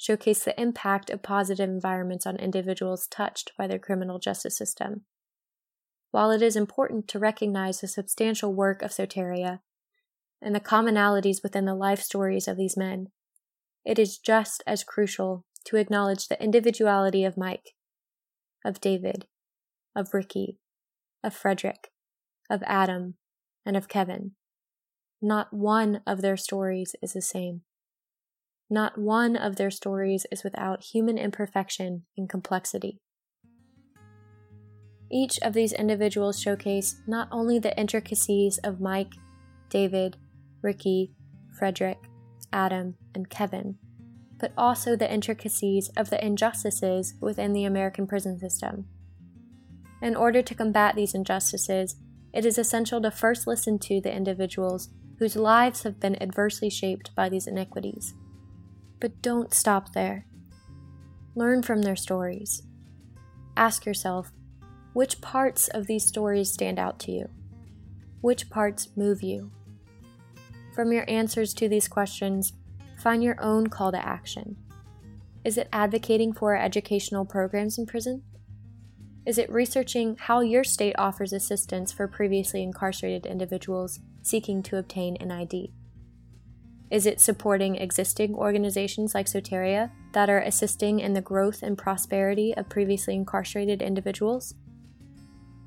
showcase 0.00 0.44
the 0.44 0.58
impact 0.58 1.10
of 1.10 1.22
positive 1.22 1.68
environments 1.68 2.24
on 2.24 2.36
individuals 2.36 3.06
touched 3.06 3.52
by 3.58 3.66
the 3.66 3.78
criminal 3.78 4.18
justice 4.18 4.56
system. 4.56 5.02
While 6.10 6.30
it 6.30 6.40
is 6.40 6.56
important 6.56 7.06
to 7.08 7.18
recognize 7.18 7.80
the 7.80 7.86
substantial 7.86 8.54
work 8.54 8.80
of 8.80 8.92
Soteria 8.92 9.60
and 10.40 10.54
the 10.54 10.60
commonalities 10.60 11.42
within 11.42 11.66
the 11.66 11.74
life 11.74 12.00
stories 12.00 12.48
of 12.48 12.56
these 12.56 12.78
men, 12.78 13.08
it 13.84 13.98
is 13.98 14.16
just 14.16 14.62
as 14.66 14.84
crucial 14.84 15.44
to 15.64 15.76
acknowledge 15.76 16.28
the 16.28 16.42
individuality 16.42 17.22
of 17.22 17.36
Mike, 17.36 17.74
of 18.64 18.80
David, 18.80 19.26
of 19.94 20.14
Ricky, 20.14 20.56
of 21.22 21.34
Frederick, 21.34 21.90
of 22.48 22.62
Adam, 22.66 23.14
and 23.64 23.76
of 23.76 23.88
Kevin. 23.88 24.32
Not 25.22 25.52
one 25.52 26.00
of 26.06 26.22
their 26.22 26.36
stories 26.36 26.94
is 27.02 27.12
the 27.12 27.22
same. 27.22 27.62
Not 28.70 28.96
one 28.96 29.36
of 29.36 29.56
their 29.56 29.70
stories 29.70 30.26
is 30.30 30.44
without 30.44 30.84
human 30.84 31.18
imperfection 31.18 32.04
and 32.16 32.28
complexity. 32.28 33.00
Each 35.12 35.38
of 35.42 35.54
these 35.54 35.72
individuals 35.72 36.40
showcase 36.40 37.00
not 37.06 37.28
only 37.32 37.58
the 37.58 37.76
intricacies 37.78 38.58
of 38.58 38.80
Mike, 38.80 39.14
David, 39.68 40.16
Ricky, 40.62 41.12
Frederick, 41.58 41.98
Adam, 42.52 42.94
and 43.14 43.28
Kevin, 43.28 43.76
but 44.38 44.52
also 44.56 44.96
the 44.96 45.12
intricacies 45.12 45.90
of 45.96 46.10
the 46.10 46.24
injustices 46.24 47.14
within 47.20 47.52
the 47.52 47.64
American 47.64 48.06
prison 48.06 48.38
system. 48.38 48.86
In 50.02 50.16
order 50.16 50.42
to 50.42 50.54
combat 50.54 50.96
these 50.96 51.14
injustices, 51.14 51.96
it 52.32 52.46
is 52.46 52.58
essential 52.58 53.00
to 53.02 53.10
first 53.10 53.46
listen 53.46 53.78
to 53.80 54.00
the 54.00 54.14
individuals 54.14 54.88
whose 55.18 55.36
lives 55.36 55.82
have 55.82 56.00
been 56.00 56.20
adversely 56.22 56.70
shaped 56.70 57.14
by 57.14 57.28
these 57.28 57.46
iniquities. 57.46 58.14
But 59.00 59.20
don't 59.20 59.52
stop 59.52 59.92
there. 59.92 60.26
Learn 61.34 61.62
from 61.62 61.82
their 61.82 61.96
stories. 61.96 62.62
Ask 63.56 63.84
yourself 63.84 64.32
which 64.92 65.20
parts 65.20 65.68
of 65.68 65.86
these 65.86 66.04
stories 66.04 66.50
stand 66.50 66.78
out 66.78 66.98
to 67.00 67.12
you? 67.12 67.28
Which 68.20 68.50
parts 68.50 68.88
move 68.96 69.22
you? 69.22 69.52
From 70.74 70.92
your 70.92 71.04
answers 71.08 71.54
to 71.54 71.68
these 71.68 71.86
questions, 71.86 72.54
find 72.98 73.22
your 73.22 73.40
own 73.40 73.68
call 73.68 73.92
to 73.92 74.04
action. 74.04 74.56
Is 75.44 75.56
it 75.56 75.68
advocating 75.72 76.32
for 76.32 76.56
educational 76.56 77.24
programs 77.24 77.78
in 77.78 77.86
prison? 77.86 78.22
Is 79.26 79.36
it 79.36 79.52
researching 79.52 80.16
how 80.18 80.40
your 80.40 80.64
state 80.64 80.94
offers 80.96 81.32
assistance 81.32 81.92
for 81.92 82.08
previously 82.08 82.62
incarcerated 82.62 83.26
individuals 83.26 84.00
seeking 84.22 84.62
to 84.64 84.78
obtain 84.78 85.16
an 85.20 85.30
ID? 85.30 85.72
Is 86.90 87.06
it 87.06 87.20
supporting 87.20 87.76
existing 87.76 88.34
organizations 88.34 89.14
like 89.14 89.26
Soteria 89.26 89.90
that 90.12 90.30
are 90.30 90.40
assisting 90.40 90.98
in 91.00 91.12
the 91.12 91.20
growth 91.20 91.62
and 91.62 91.78
prosperity 91.78 92.54
of 92.56 92.68
previously 92.68 93.14
incarcerated 93.14 93.82
individuals? 93.82 94.54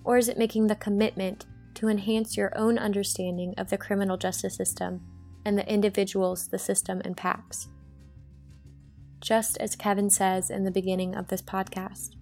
Or 0.04 0.18
is 0.18 0.28
it 0.28 0.38
making 0.38 0.68
the 0.68 0.76
commitment 0.76 1.46
to 1.76 1.88
enhance 1.88 2.36
your 2.36 2.52
own 2.58 2.78
understanding 2.78 3.54
of 3.58 3.70
the 3.70 3.78
criminal 3.78 4.18
justice 4.18 4.56
system 4.56 5.02
and 5.46 5.58
the 5.58 5.72
individuals 5.72 6.50
the 6.50 6.60
system 6.60 7.02
impacts? 7.06 7.70
Just 9.22 9.58
as 9.60 9.78
Kevin 9.78 10.10
says 10.10 10.50
in 10.50 10.66
the 10.66 10.72
beginning 10.72 11.16
of 11.16 11.30
this 11.30 11.42
podcast, 11.42 12.16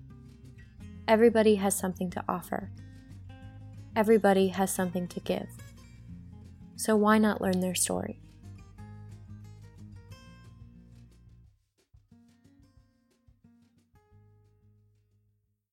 Everybody 1.12 1.56
has 1.56 1.76
something 1.76 2.10
to 2.12 2.24
offer. 2.30 2.72
Everybody 3.98 4.48
has 4.48 4.74
something 4.74 5.10
to 5.10 5.20
give. 5.20 5.50
So 6.78 6.96
why 6.96 7.18
not 7.18 7.42
learn 7.42 7.60
their 7.60 7.76
story? 7.76 8.22